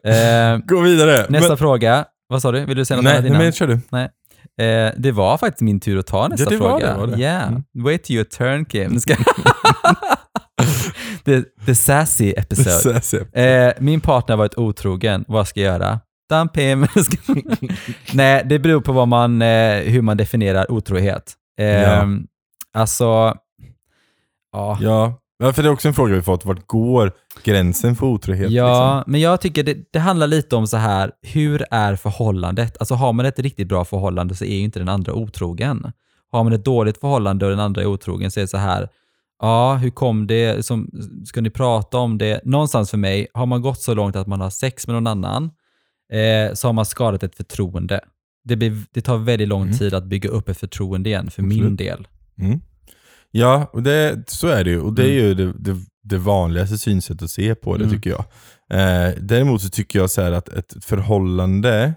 Eh, 0.04 0.58
Gå 0.66 0.80
vidare. 0.80 1.26
nästa 1.28 1.49
Men- 1.49 1.58
fråga, 1.58 2.04
vad 2.28 2.42
sa 2.42 2.52
du? 2.52 2.64
Vill 2.64 2.76
du 2.76 2.84
säga 2.84 2.96
något 2.96 3.04
nej, 3.04 3.12
annat 3.12 3.22
nej, 3.22 3.28
innan? 3.30 3.42
men 3.42 3.52
kör 3.52 3.66
du. 3.66 3.72
Eh, 4.64 4.92
det 4.96 5.12
var 5.12 5.38
faktiskt 5.38 5.61
min 5.61 5.80
tur 5.80 5.99
att 5.99 6.06
ta 6.06 6.28
nästa 6.28 6.50
det 6.50 6.56
var 6.56 6.68
fråga. 6.68 6.92
det, 6.92 6.99
var 7.00 7.06
det. 7.06 7.18
Yeah. 7.18 7.49
Mm. 7.49 7.62
Wait 7.84 8.04
till 8.04 8.16
your 8.16 8.25
turn 8.25 8.64
Kim. 8.64 8.99
The, 11.25 11.43
the 11.67 11.75
sassy 11.75 12.35
episode. 12.37 13.00
Så- 13.00 13.00
så- 13.00 13.38
Eh, 13.38 13.73
min 13.79 14.00
partner 14.00 14.33
har 14.33 14.38
varit 14.38 14.59
otrogen. 14.59 15.25
Vad 15.29 15.49
ska 15.49 15.61
jag 15.61 15.73
göra? 15.81 16.00
Dump 16.31 16.57
him. 16.57 16.87
Nej, 18.14 18.43
det 18.49 18.59
beror 18.59 18.81
på 18.81 18.93
vad 18.93 19.09
man, 19.09 19.43
eh, 19.43 19.75
hur 19.79 20.02
man 20.02 20.17
definierar 20.17 20.73
otrohet. 20.73 21.33
Eh, 21.61 21.67
Ja. 21.67 22.07
Alltså, 22.75 23.05
ja. 24.52 24.79
Ja, 24.81 25.19
Ja, 25.38 25.52
för 25.52 25.62
det 25.62 25.69
är 25.69 25.73
också 25.73 25.88
en 25.88 25.95
fråga 25.95 26.14
vi 26.14 26.23
fått. 26.23 26.45
Vart 26.45 26.67
går 26.67 27.12
gränsen 27.45 27.97
för 27.97 28.07
otrohet? 28.07 28.50
Ja, 28.50 28.97
liksom? 28.99 29.12
men 29.12 29.21
jag 29.21 29.41
tycker 29.41 29.62
det, 29.62 29.76
det 29.93 29.99
handlar 29.99 30.26
lite 30.26 30.57
om 30.57 30.67
så 30.67 30.76
här, 30.76 31.11
hur 31.23 31.64
är 31.71 31.97
förhållandet? 31.97 32.76
Alltså 32.81 32.95
har 32.95 33.12
man 33.12 33.26
ett 33.26 33.38
riktigt 33.38 33.69
bra 33.69 33.85
förhållande 33.85 34.35
så 34.35 34.45
är 34.45 34.55
ju 34.55 34.61
inte 34.62 34.79
den 34.79 34.88
andra 34.88 35.12
otrogen. 35.14 35.93
Har 36.33 36.45
man 36.45 36.52
ett 36.52 36.64
dåligt 36.64 37.00
förhållande 37.00 37.45
och 37.45 37.50
den 37.50 37.61
andra 37.61 37.83
är 37.83 37.87
otrogen 37.87 38.31
så 38.31 38.41
är 38.41 38.43
det 38.43 38.49
så 38.49 38.57
här, 38.57 38.88
ja, 39.42 39.75
hur 39.76 39.90
kom 39.90 40.26
det? 40.26 40.66
Som, 40.66 40.90
ska 41.26 41.40
ni 41.40 41.50
prata 41.50 41.99
om 41.99 42.18
det? 42.18 42.40
Någonstans 42.44 42.90
för 42.90 42.99
mig, 42.99 43.26
har 43.34 43.46
man 43.46 43.62
gått 43.62 43.80
så 43.80 43.94
långt 43.94 44.16
att 44.16 44.26
man 44.26 44.40
har 44.40 44.50
sex 44.50 44.87
med 44.87 44.94
någon 44.94 45.06
annan, 45.06 45.44
eh, 46.12 46.54
så 46.54 46.68
har 46.68 46.72
man 46.72 46.87
skadat 46.87 47.22
ett 47.22 47.34
förtroende. 47.34 48.00
Det, 48.44 48.56
blir, 48.56 48.82
det 48.92 49.00
tar 49.00 49.16
väldigt 49.18 49.49
lång 49.49 49.62
Mm. 49.62 49.78
tid 49.78 49.94
att 49.94 50.04
bygga 50.04 50.28
upp 50.30 50.49
ett 50.49 50.58
förtroende 50.58 51.08
igen, 51.08 51.30
för 51.30 51.42
min 51.42 51.58
Absolut. 51.58 51.78
del. 51.78 52.08
Mm. 52.38 52.61
Ja, 53.30 53.70
och 53.72 53.82
det, 53.82 54.25
så 54.30 54.46
är 54.49 54.64
det 54.64 54.70
ju. 54.70 54.80
Och 54.80 54.92
det 54.92 55.02
är 55.04 55.12
ju 55.12 55.34
det, 55.34 55.52
det, 55.52 55.76
det 56.04 56.18
vanligaste 56.18 56.78
synsättet 56.78 57.22
att 57.22 57.30
se 57.30 57.54
på 57.54 57.76
det 57.76 57.84
Mm. 57.84 57.96
tycker 57.96 58.11
jag. 58.11 58.25
Eh, 58.80 59.14
däremot 59.20 59.62
så 59.62 59.68
tycker 59.68 59.99
jag 59.99 60.11
så 60.11 60.22
här 60.22 60.32
att 60.32 60.49
ett 60.49 60.84
förhållande, 60.84 61.94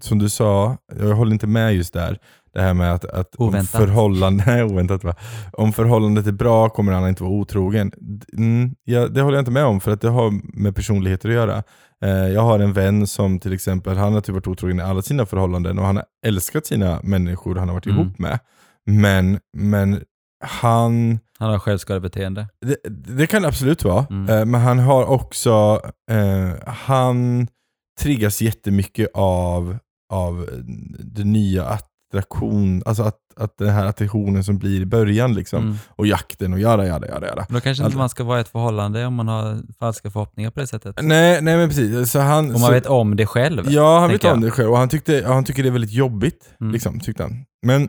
som 0.00 0.18
du 0.18 0.28
sa, 0.28 0.76
jag 0.98 1.14
håller 1.16 1.32
inte 1.32 1.46
med 1.46 1.74
just 1.74 1.92
där. 1.92 2.18
Det 2.56 2.62
här 2.62 2.74
med 2.74 2.92
att, 2.94 3.04
att 3.04 3.34
om, 3.34 3.48
Oväntat. 3.48 3.70
förhållande, 3.80 4.44
nej, 4.46 4.64
oväntat, 4.64 5.04
va? 5.04 5.14
om 5.52 5.72
förhållandet 5.72 6.26
är 6.26 6.32
bra 6.32 6.68
kommer 6.68 6.92
han 6.92 7.08
inte 7.08 7.22
vara 7.22 7.32
otrogen. 7.32 7.92
Mm, 8.36 8.74
ja, 8.84 9.08
det 9.08 9.20
håller 9.22 9.36
jag 9.36 9.40
inte 9.42 9.50
med 9.50 9.64
om 9.64 9.80
för 9.80 9.90
att 9.90 10.00
det 10.00 10.08
har 10.08 10.58
med 10.60 10.76
personligheter 10.76 11.28
att 11.28 11.34
göra. 11.34 11.62
Eh, 12.04 12.10
jag 12.10 12.40
har 12.42 12.58
en 12.58 12.72
vän 12.72 13.06
som 13.06 13.38
till 13.40 13.52
exempel, 13.52 13.96
han 13.96 14.12
har 14.14 14.20
typ 14.20 14.34
varit 14.34 14.46
otrogen 14.46 14.78
i 14.80 14.82
alla 14.82 15.02
sina 15.02 15.26
förhållanden 15.26 15.78
och 15.78 15.84
han 15.86 15.96
har 15.96 16.04
älskat 16.26 16.66
sina 16.66 17.00
människor 17.02 17.54
han 17.56 17.68
har 17.68 17.74
varit 17.74 17.86
Mm. 17.86 17.98
ihop 18.00 18.18
med. 18.18 18.38
Men, 18.86 19.38
men 19.56 20.00
han, 20.44 21.18
Han 21.38 21.50
har 21.50 21.58
självskadebeteende. 21.58 22.48
det, 22.66 22.76
det 23.16 23.26
kan 23.26 23.42
det 23.42 23.48
absolut 23.48 23.84
vara, 23.84 24.06
Mm. 24.10 24.28
eh, 24.38 24.44
men 24.44 24.60
han 24.60 24.78
har 24.78 25.04
också, 25.04 25.80
eh, 26.10 26.68
han 26.72 27.48
triggas 28.00 28.42
jättemycket 28.42 29.08
av, 29.14 29.78
av 30.12 30.46
den 30.98 31.32
nya 31.32 31.64
attraktion, 32.10 32.82
alltså 32.86 33.02
att, 33.02 33.16
att 33.36 33.58
den 33.58 33.68
här 33.68 33.86
attraktionen 33.86 34.44
som 34.44 34.58
blir 34.58 34.80
i 34.80 34.86
början 34.86 35.34
liksom. 35.34 35.62
Mm. 35.62 35.76
Och 35.88 36.06
jakten 36.06 36.52
och 36.52 36.60
jada 36.60 36.86
jada 36.86 37.06
jada. 37.08 37.20
Men 37.24 37.34
Då 37.36 37.44
kanske 37.48 37.68
Alltså- 37.70 37.84
inte 37.84 37.96
man 37.98 38.08
ska 38.08 38.24
vara 38.24 38.38
i 38.38 38.40
ett 38.40 38.48
förhållande 38.48 39.06
om 39.06 39.14
man 39.14 39.28
har 39.28 39.58
falska 39.78 40.10
förhoppningar 40.10 40.50
på 40.50 40.60
det 40.60 40.66
sättet. 40.66 40.96
Nej, 41.02 41.42
nej 41.42 41.56
men 41.56 41.68
precis. 41.68 42.10
Så 42.10 42.18
han, 42.20 42.44
Om 42.46 42.52
man 42.52 42.60
så, 42.60 42.70
vet 42.72 42.86
om 42.86 43.16
det 43.16 43.26
själv. 43.26 43.70
Ja, 43.70 44.00
han 44.00 44.10
vet 44.10 44.20
tänker 44.20 44.34
om 44.36 44.42
jag. 44.42 44.46
det 44.48 44.50
själv 44.50 44.70
och 44.70 44.78
han, 44.78 44.88
tyckte, 44.88 45.24
han 45.26 45.44
tycker 45.44 45.62
det 45.62 45.68
är 45.68 45.72
väldigt 45.72 45.92
jobbigt. 45.92 46.48
Mm. 46.60 46.72
Liksom, 46.72 47.00
tyckte 47.00 47.22
han. 47.22 47.44
Men 47.62 47.88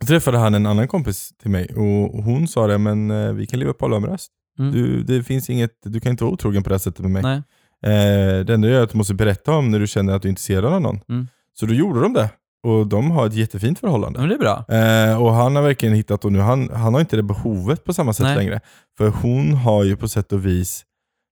så 0.00 0.06
träffade 0.06 0.38
han 0.38 0.54
en 0.54 0.66
annan 0.66 0.88
kompis 0.88 1.30
till 1.42 1.50
mig 1.50 1.66
och 1.74 2.22
hon 2.24 2.48
sa 2.48 2.66
det, 2.66 2.78
men 2.78 3.10
eh, 3.10 3.32
vi 3.32 3.46
kan 3.46 3.60
leva 3.60 3.72
polyamoröst. 3.72 4.30
Mm. 4.58 4.72
Du, 4.72 5.02
det 5.02 5.22
finns 5.22 5.50
inget, 5.50 5.70
du 5.84 6.00
kan 6.00 6.10
inte 6.10 6.24
vara 6.24 6.34
otrogen 6.34 6.62
på 6.62 6.68
det 6.68 6.74
här 6.74 6.78
sättet 6.78 7.00
med 7.00 7.10
mig. 7.10 7.22
Nej. 7.22 7.36
Eh, 7.86 8.44
det 8.44 8.54
enda 8.54 8.68
är 8.68 8.80
att 8.82 8.90
du 8.90 8.98
måste 8.98 9.14
berätta 9.14 9.52
om 9.52 9.70
när 9.70 9.78
du 9.80 9.86
känner 9.86 10.12
att 10.12 10.22
du 10.22 10.28
är 10.28 10.30
intresserad 10.30 10.64
av 10.72 10.80
någon. 10.80 11.00
Mm. 11.08 11.28
Så 11.52 11.66
då 11.66 11.74
gjorde 11.74 12.00
de 12.00 12.12
det. 12.12 12.30
Och 12.64 12.86
de 12.86 13.10
har 13.10 13.26
ett 13.26 13.34
jättefint 13.34 13.78
förhållande. 13.78 14.20
Men 14.20 14.28
det 14.28 14.34
är 14.34 14.38
bra. 14.38 14.64
Eh, 14.68 15.22
och 15.22 15.32
han 15.34 15.56
har 15.56 15.62
verkligen 15.62 15.94
hittat, 15.94 16.24
och 16.24 16.32
nu 16.32 16.38
han, 16.40 16.70
han 16.74 16.94
har 16.94 17.00
inte 17.00 17.16
det 17.16 17.22
behovet 17.22 17.84
på 17.84 17.92
samma 17.94 18.12
sätt 18.12 18.24
Nej. 18.26 18.36
längre. 18.36 18.60
För 18.98 19.08
hon 19.08 19.52
har 19.54 19.84
ju 19.84 19.96
på 19.96 20.08
sätt 20.08 20.32
och 20.32 20.46
vis, 20.46 20.84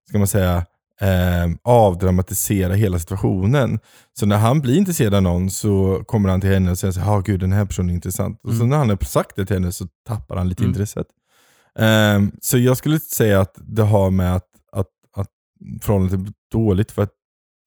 ska 0.09 0.19
man 0.19 0.27
säga, 0.27 0.57
eh, 1.01 1.51
avdramatisera 1.65 2.75
hela 2.75 2.99
situationen. 2.99 3.79
Så 4.19 4.27
när 4.27 4.37
han 4.37 4.61
blir 4.61 4.77
intresserad 4.79 5.15
av 5.15 5.23
någon 5.23 5.51
så 5.51 6.03
kommer 6.07 6.29
han 6.29 6.41
till 6.41 6.51
henne 6.51 6.71
och 6.71 6.79
säger 6.79 7.09
ah, 7.11 7.21
gud 7.21 7.41
den 7.41 7.53
här 7.53 7.65
personen 7.65 7.91
är 7.91 7.95
intressant. 7.95 8.41
Och 8.45 8.51
så 8.51 8.57
Mm. 8.57 8.69
när 8.69 8.77
han 8.77 8.89
har 8.91 9.05
sagt 9.05 9.37
det 9.37 9.47
till 9.47 9.57
henne 9.57 9.73
så 9.73 9.87
tappar 10.09 10.37
han 10.37 10.49
lite 10.49 10.63
Mm. 10.63 10.71
intresset. 10.71 11.07
Eh, 11.79 12.21
så 12.41 12.59
jag 12.59 12.77
skulle 12.77 12.99
säga 13.01 13.41
att 13.41 13.55
det 13.57 13.83
har 13.83 14.11
med 14.11 14.35
att, 14.37 14.47
att, 14.73 14.87
att 15.17 15.29
förhållandet 15.83 16.21
är 16.29 16.33
dåligt, 16.53 16.93
för 16.93 17.03
att 17.03 17.11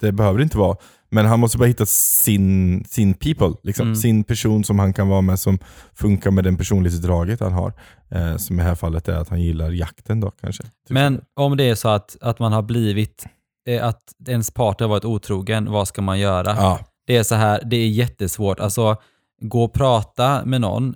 det 0.06 0.12
behöver 0.12 0.38
det 0.38 0.44
inte 0.44 0.58
vara. 0.58 0.78
Men 1.12 1.26
han 1.26 1.40
måste 1.40 1.58
bara 1.58 1.66
hitta 1.68 1.86
sin, 1.86 2.84
sin 2.88 3.14
people, 3.14 3.54
liksom. 3.64 3.86
Mm. 3.88 3.96
sin 3.96 4.24
person 4.24 4.64
som 4.64 4.80
han 4.80 4.94
kan 4.94 5.08
vara 5.08 5.22
med 5.22 5.40
som 5.40 5.60
funkar 5.94 6.32
med 6.32 6.44
den 6.44 6.58
personlighetsdraget 6.58 7.40
han 7.40 7.54
har. 7.54 7.74
Eh, 8.12 8.38
som 8.38 8.56
i 8.60 8.64
det 8.64 8.68
här 8.70 8.76
fallet 8.76 9.08
är 9.08 9.14
att 9.18 9.30
han 9.30 9.42
gillar 9.42 9.72
jakten 9.72 10.20
då 10.20 10.32
kanske. 10.32 10.64
Typ 10.64 10.72
Men 10.90 11.22
om 11.36 11.58
det 11.58 11.64
är 11.70 11.76
så 11.76 11.90
att, 11.90 12.18
att 12.22 12.40
man 12.40 12.54
har 12.54 12.62
blivit, 12.62 13.26
eh, 13.68 13.86
att 13.88 14.02
ens 14.28 14.52
partner 14.52 14.88
varit 14.88 15.06
otrogen, 15.06 15.72
vad 15.72 15.88
ska 15.88 16.02
man 16.02 16.20
göra? 16.20 16.56
Ja, 16.58 16.80
Det 17.08 17.18
är 17.18 17.24
så 17.24 17.36
här, 17.36 17.62
det 17.66 17.78
är 17.78 17.88
jättesvårt. 17.88 18.60
Alltså, 18.60 18.96
gå 19.42 19.64
och 19.64 19.74
prata 19.74 20.46
med 20.46 20.62
någon, 20.62 20.96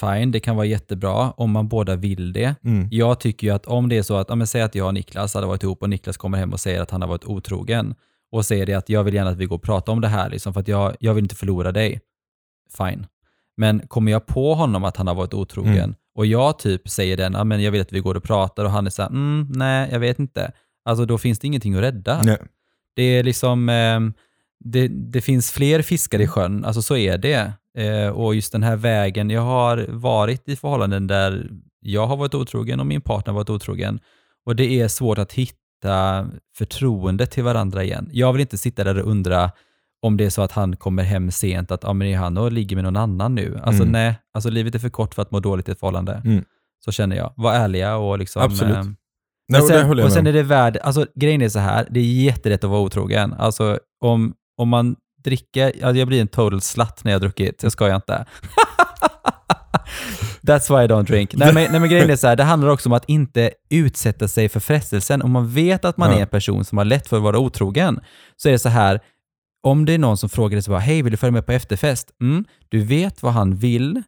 fine, 0.00 0.30
det 0.30 0.40
kan 0.40 0.56
vara 0.56 0.66
jättebra 0.66 1.30
om 1.30 1.50
man 1.50 1.68
båda 1.68 1.96
vill 1.96 2.32
det. 2.32 2.54
mm, 2.64 2.88
Jag 2.90 3.20
tycker 3.20 3.46
ju 3.46 3.52
att 3.52 3.66
om 3.66 3.88
det 3.88 3.98
är 3.98 4.02
så 4.02 4.16
att, 4.16 4.28
ja, 4.28 4.34
men 4.34 4.46
säg 4.46 4.62
att 4.62 4.74
jag 4.74 4.86
och 4.86 4.94
Niklas 4.94 5.34
hade 5.34 5.46
varit 5.46 5.62
ihop 5.62 5.82
och 5.82 5.90
Niklas 5.90 6.16
kommer 6.16 6.38
hem 6.38 6.52
och 6.52 6.60
säger 6.60 6.82
att 6.82 6.90
han 6.90 7.02
har 7.02 7.08
varit 7.08 7.24
otrogen 7.24 7.94
och 8.32 8.44
säger 8.46 8.66
det 8.66 8.74
att 8.74 8.88
jag 8.88 9.04
vill 9.04 9.14
gärna 9.14 9.30
att 9.30 9.36
vi 9.36 9.46
går 9.46 9.56
och 9.56 9.62
pratar 9.62 9.92
om 9.92 10.00
det 10.00 10.08
här, 10.08 10.30
liksom, 10.30 10.52
för 10.52 10.60
att 10.60 10.68
jag, 10.68 10.96
jag 11.00 11.14
vill 11.14 11.24
inte 11.24 11.34
förlora 11.34 11.72
dig. 11.72 12.00
Fine. 12.78 13.06
Men 13.56 13.80
kommer 13.88 14.12
jag 14.12 14.26
på 14.26 14.54
honom 14.54 14.84
att 14.84 14.96
han 14.96 15.06
har 15.06 15.14
varit 15.14 15.34
otrogen 15.34 15.74
Mm. 15.78 15.94
och 16.14 16.26
jag 16.26 16.58
typ 16.58 16.88
säger 16.88 17.16
den, 17.16 17.32
ja, 17.32 17.44
men 17.44 17.62
jag 17.62 17.70
vill 17.72 17.80
att 17.80 17.92
vi 17.92 18.00
går 18.00 18.14
och 18.14 18.22
pratar 18.24 18.64
och 18.64 18.70
han 18.70 18.86
är 18.86 18.90
så 18.90 19.02
här, 19.02 19.08
mm, 19.08 19.46
nej, 19.50 19.88
jag 19.92 20.00
vet 20.00 20.18
inte. 20.18 20.52
Alltså 20.84 21.04
då 21.04 21.18
finns 21.18 21.38
det 21.38 21.46
ingenting 21.46 21.74
att 21.74 21.82
rädda. 21.82 22.22
nej. 22.22 22.38
Det 22.96 23.02
är 23.02 23.22
liksom, 23.22 23.68
ehm, 23.68 24.12
det, 24.64 24.88
det 24.88 25.20
finns 25.20 25.50
fler 25.52 25.82
fiskar 25.82 26.20
i 26.20 26.26
sjön, 26.26 26.64
alltså 26.64 26.82
så 26.82 26.96
är 26.96 27.18
det. 27.18 27.52
Eh, 27.78 28.08
och 28.08 28.34
just 28.34 28.52
den 28.52 28.62
här 28.62 28.76
vägen, 28.76 29.30
jag 29.30 29.40
har 29.42 29.86
varit 29.88 30.48
i 30.48 30.56
förhållanden 30.56 31.06
där 31.06 31.50
jag 31.80 32.06
har 32.06 32.16
varit 32.16 32.34
otrogen 32.34 32.80
och 32.80 32.86
min 32.86 33.00
partner 33.00 33.32
har 33.32 33.38
varit 33.40 33.50
otrogen. 33.50 34.00
Och 34.46 34.56
det 34.56 34.80
är 34.80 34.88
svårt 34.88 35.18
att 35.18 35.32
hitta 35.32 35.58
förtroende 36.58 37.26
till 37.26 37.44
varandra 37.44 37.84
igen. 37.84 38.10
Jag 38.12 38.32
vill 38.32 38.40
inte 38.40 38.58
sitta 38.58 38.84
där 38.84 38.98
och 39.02 39.10
undra 39.10 39.50
om 40.02 40.16
det 40.16 40.24
är 40.24 40.30
så 40.30 40.42
att 40.42 40.52
han 40.52 40.76
kommer 40.76 41.02
hem 41.02 41.30
sent, 41.30 41.70
att 41.70 41.84
ah, 41.84 41.92
men 41.92 42.08
är 42.08 42.16
han 42.16 42.36
och 42.38 42.52
ligger 42.52 42.76
med 42.76 42.84
någon 42.84 42.96
annan 42.96 43.34
nu. 43.34 43.60
Alltså 43.62 43.82
Mm. 43.82 43.92
nej, 43.92 44.18
alltså 44.34 44.50
livet 44.50 44.74
är 44.74 44.78
för 44.78 44.88
kort 44.88 45.14
för 45.14 45.22
att 45.22 45.30
må 45.30 45.40
dåligt 45.40 45.68
i 45.68 45.72
ett 45.72 45.80
förhållande. 45.80 46.22
Mm. 46.24 46.44
Så 46.84 46.92
känner 46.92 47.16
jag. 47.16 47.32
Var 47.36 47.54
ärliga 47.54 47.96
och 47.96 48.18
liksom... 48.18 48.42
Absolut. 48.42 48.76
ehm, 48.76 48.96
Nej, 49.48 49.60
och 49.60 49.66
sen, 49.66 50.00
och 50.04 50.12
sen 50.12 50.26
är 50.26 50.32
det 50.32 50.42
värd, 50.42 50.76
alltså 50.82 51.06
grejen 51.14 51.42
är 51.42 51.48
så 51.48 51.58
här, 51.58 51.86
det 51.90 52.00
är 52.00 52.04
jättelätt 52.04 52.64
att 52.64 52.70
vara 52.70 52.80
otrogen. 52.80 53.32
Alltså 53.38 53.78
om, 54.04 54.34
om 54.56 54.68
man 54.68 54.96
dricker, 55.24 55.64
alltså 55.66 55.94
jag 55.98 56.08
blir 56.08 56.20
en 56.20 56.28
total 56.28 56.60
slut 56.60 57.04
när 57.04 57.12
jag 57.12 57.16
har 57.16 57.20
druckit, 57.20 57.62
jag 57.62 57.72
skojar 57.72 57.96
inte. 57.96 58.24
That's 60.48 60.70
why 60.78 60.84
I 60.84 60.88
don't 60.88 61.02
drink. 61.06 61.34
Nej 61.34 61.48
men, 61.54 61.70
nej 61.72 61.80
men 61.80 61.90
grejen 61.90 62.10
är 62.10 62.16
så 62.16 62.26
här, 62.28 62.36
det 62.36 62.42
handlar 62.44 62.68
också 62.68 62.88
om 62.88 62.92
att 62.92 63.04
inte 63.08 63.50
utsätta 63.70 64.28
sig 64.28 64.48
för 64.48 64.60
frestelsen. 64.60 65.22
Om 65.22 65.30
man 65.30 65.48
vet 65.48 65.84
att 65.84 65.96
man 65.96 66.10
Ja. 66.10 66.16
är 66.16 66.20
en 66.22 66.28
person 66.28 66.64
som 66.64 66.78
har 66.78 66.84
lätt 66.84 67.06
för 67.08 67.16
att 67.16 67.22
vara 67.22 67.38
otrogen, 67.38 68.00
så 68.36 68.48
är 68.48 68.52
det 68.52 68.58
så 68.58 68.68
här, 68.68 69.00
om 69.62 69.84
det 69.84 69.92
är 69.92 69.98
någon 69.98 70.16
som 70.16 70.28
frågar 70.28 70.56
dig 70.56 70.62
så 70.62 70.70
bara, 70.70 70.80
hej 70.80 71.02
vill 71.02 71.10
du 71.10 71.16
följa 71.16 71.32
med 71.32 71.46
på 71.46 71.52
efterfest? 71.52 72.10
Mm, 72.20 72.44
du 72.68 72.80
vet 72.84 73.22
vad 73.22 73.32
han 73.32 73.56
vill, 73.56 74.02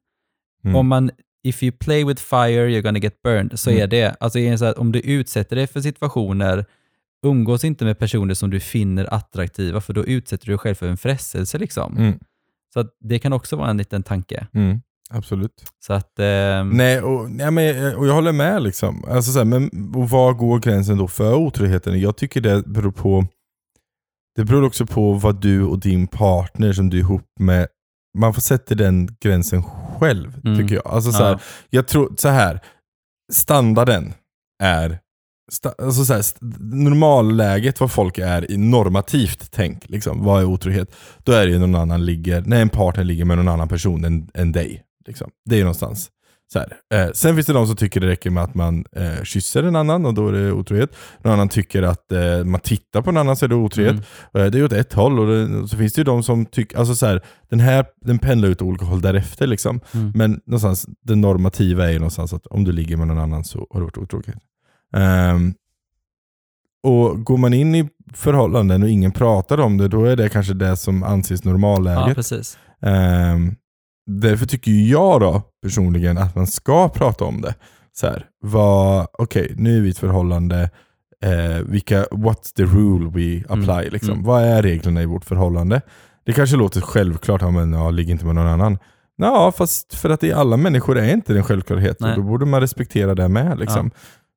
Mm. 0.64 0.76
om 0.76 0.88
man, 0.88 1.11
if 1.44 1.62
you 1.62 1.72
play 1.72 2.05
with 2.05 2.22
fire 2.22 2.68
you're 2.68 2.81
gonna 2.83 2.98
get 2.98 3.22
burned, 3.22 3.59
så 3.61 3.70
Mm. 3.70 3.83
är 3.83 3.87
det. 3.87 4.16
Alltså 4.20 4.38
är 4.38 4.50
det 4.50 4.59
så 4.59 4.64
att 4.64 4.79
om 4.79 4.92
du 4.92 5.00
utsätter 5.00 5.57
dig 5.57 5.66
för 5.66 5.81
situationer, 5.81 6.64
umgås 7.26 7.64
inte 7.64 7.85
med 7.85 7.98
personer 7.98 8.35
som 8.35 8.50
du 8.50 8.61
finner 8.61 9.14
attraktiva, 9.14 9.81
för 9.81 9.92
då 9.92 10.05
utsätter 10.05 10.46
du 10.46 10.53
dig 10.53 10.59
själv 10.59 10.74
för 10.74 10.88
en 10.88 10.96
frestelse 10.96 11.59
liksom. 11.59 11.96
Mm. 11.96 12.18
Så 12.74 12.85
det 13.00 13.18
kan 13.18 13.33
också 13.33 13.57
vara 13.57 13.70
en 13.70 13.76
liten 13.76 14.03
tanke. 14.03 14.46
Mm. 14.55 14.81
Absolut. 15.12 15.64
Så 15.87 15.92
att, 15.92 16.18
ehm, 16.18 16.68
Nej, 16.70 17.01
och, 17.01 17.31
nej 17.31 17.51
men, 17.51 17.94
och 17.96 18.07
jag 18.07 18.14
håller 18.14 18.33
med. 18.33 18.62
Liksom. 18.62 19.05
Alltså, 19.09 19.33
så 19.33 19.38
här, 19.38 19.44
men 19.44 19.70
och 19.94 20.11
var 20.11 20.33
går 20.33 20.59
gränsen 20.59 20.99
då 20.99 21.09
för 21.09 21.35
otroheten? 21.35 22.01
Jag 22.01 22.16
tycker 22.16 22.40
det 22.40 22.62
beror 22.66 22.92
på 22.92 23.27
Det 24.37 24.44
beror 24.44 24.64
också 24.64 24.87
på 24.87 25.12
vad 25.12 25.40
du 25.40 25.62
och 25.64 25.79
din 25.81 26.07
partner 26.07 26.73
som 26.73 26.90
du 26.90 26.96
är 26.96 27.01
ihop 27.01 27.25
med 27.40 27.68
Man 28.18 28.35
får 28.35 28.40
sätta 28.40 28.75
den 28.75 29.16
gränsen 29.20 29.62
själv, 29.99 30.40
Mm. 30.44 30.59
tycker 30.59 30.75
jag. 30.75 30.87
Alltså, 30.87 31.12
så 31.12 31.23
Ja. 31.23 31.27
här, 31.27 31.40
jag 31.70 31.88
tror 31.88 32.14
så 32.16 32.29
här 32.29 32.61
standarden 33.33 34.12
är 34.62 34.99
sta, 35.53 35.75
alltså 35.79 36.05
så 36.05 36.14
här, 36.14 36.23
normalläget 36.75 37.81
vad 37.81 37.90
folk 37.92 38.18
är 38.18 38.51
i 38.51 38.57
normativt 38.57 39.49
tänk, 39.53 39.88
liksom, 39.88 40.25
vad 40.25 40.40
är 40.40 40.44
otrohet? 40.46 40.96
Då 41.25 41.33
är 41.33 41.46
det 41.46 41.53
ju 41.53 41.59
någon 41.59 41.75
annan 41.75 42.05
ligger, 42.05 42.40
när 42.40 42.62
en 42.62 42.68
partner 42.68 43.05
ligger 43.05 43.25
med 43.25 43.37
någon 43.37 43.49
annan 43.49 43.68
person 43.68 44.05
än, 44.05 44.29
än 44.35 44.53
dig. 44.53 44.83
Liksom. 45.06 45.30
Det 45.44 45.54
är 45.54 45.58
ju 45.58 45.64
någonstans. 45.64 46.10
Så. 46.52 46.58
Eh, 46.58 47.10
sen 47.14 47.34
finns 47.34 47.46
det 47.46 47.52
de 47.52 47.66
som 47.66 47.76
tycker 47.76 48.00
det 48.00 48.06
räcker 48.06 48.30
med 48.30 48.42
att 48.42 48.54
man 48.54 48.84
eh, 48.96 49.22
kysser 49.22 49.62
en 49.62 49.76
annan 49.76 50.06
och 50.06 50.14
då 50.14 50.28
är 50.28 50.32
det 50.32 50.52
otrohet. 50.52 50.90
Någon 51.22 51.32
annan 51.32 51.48
tycker 51.48 51.82
att 51.82 52.12
eh, 52.12 52.44
man 52.44 52.60
tittar 52.60 53.02
på 53.02 53.10
en 53.10 53.16
annan 53.16 53.36
så 53.36 53.44
är 53.44 53.48
det 53.48 53.54
otrohet. 53.54 53.90
Mm. 53.90 54.46
Eh, 54.46 54.50
det 54.50 54.58
är 54.58 54.64
åt 54.64 54.72
ett 54.72 54.92
håll 54.92 55.18
och, 55.20 55.26
det, 55.26 55.56
och 55.56 55.70
så 55.70 55.76
finns 55.76 55.92
det 55.92 56.00
ju 56.00 56.04
de 56.04 56.22
som 56.22 56.46
tycker, 56.46 56.78
alltså 56.78 56.94
så 56.94 57.06
här, 57.06 57.22
den 57.50 57.60
här 57.60 57.86
den 58.00 58.18
pendlar 58.18 58.48
ut 58.48 58.62
olika 58.62 58.84
håll 58.84 59.00
därefter. 59.00 59.46
Liksom. 59.46 59.80
Mm. 59.94 60.12
Men 60.14 60.40
någonstans, 60.46 60.86
det 61.02 61.14
normativa 61.14 61.88
är 61.88 61.92
ju 61.92 61.98
någonstans 61.98 62.32
att 62.32 62.46
om 62.46 62.64
du 62.64 62.72
ligger 62.72 62.96
med 62.96 63.06
någon 63.06 63.18
annan 63.18 63.44
så 63.44 63.66
har 63.70 63.80
du 63.80 63.86
varit 63.86 63.98
otrogen. 63.98 64.40
Ehm, 64.96 65.54
och 66.82 67.24
går 67.24 67.36
man 67.36 67.54
in 67.54 67.74
i 67.74 67.88
förhållanden 68.14 68.82
och 68.82 68.88
ingen 68.88 69.12
pratar 69.12 69.60
om 69.60 69.76
det, 69.78 69.88
då 69.88 70.04
är 70.04 70.16
det 70.16 70.28
kanske 70.28 70.54
det 70.54 70.76
som 70.76 71.02
anses 71.02 71.44
ja, 71.44 71.50
normalläget. 71.50 72.16
precis. 72.16 72.58
Ehm, 72.82 73.54
därför 74.11 74.46
tycker 74.46 74.70
jag 74.70 75.20
då 75.20 75.42
personligen 75.62 76.18
att 76.18 76.37
man 76.37 76.46
ska 76.46 76.88
prata 76.88 77.25
om 77.25 77.40
det. 77.40 77.55
Så 77.92 78.07
här, 78.07 78.27
vad, 78.40 79.07
okej, 79.12 79.55
nu 79.57 79.77
är 79.77 79.81
vi 79.81 79.88
i 79.88 79.90
ett 79.90 79.99
förhållande, 79.99 80.70
eh, 81.25 81.64
vilka, 81.66 82.05
what's 82.05 82.55
the 82.57 82.62
rule 82.62 83.11
we 83.11 83.44
apply? 83.49 83.73
Mm, 83.73 83.92
Liksom? 83.92 84.11
mm. 84.11 84.25
Vad 84.25 84.42
är 84.42 84.62
reglerna 84.62 85.03
i 85.03 85.07
vårt 85.07 85.25
förhållande? 85.25 85.81
Det 86.27 86.33
kanske 86.33 86.57
låter 86.57 86.81
självklart, 86.81 87.42
ja, 87.42 87.51
men 87.51 87.73
ja, 87.73 87.90
ligg 87.90 88.11
inte 88.11 88.27
med 88.27 88.35
någon 88.35 88.46
annan. 88.46 88.79
Ja, 89.16 89.53
fast 89.53 89.94
för 89.94 90.11
att 90.11 90.25
i 90.25 90.33
alla 90.33 90.57
människor 90.57 90.99
är 90.99 91.12
inte 91.12 91.33
det 91.33 91.38
en 91.38 91.44
självklarhet. 91.44 91.99
Då 91.99 92.23
borde 92.23 92.46
man 92.46 92.61
respektera 92.61 93.14
det 93.14 93.29
med. 93.29 93.59
Liksom. 93.59 93.90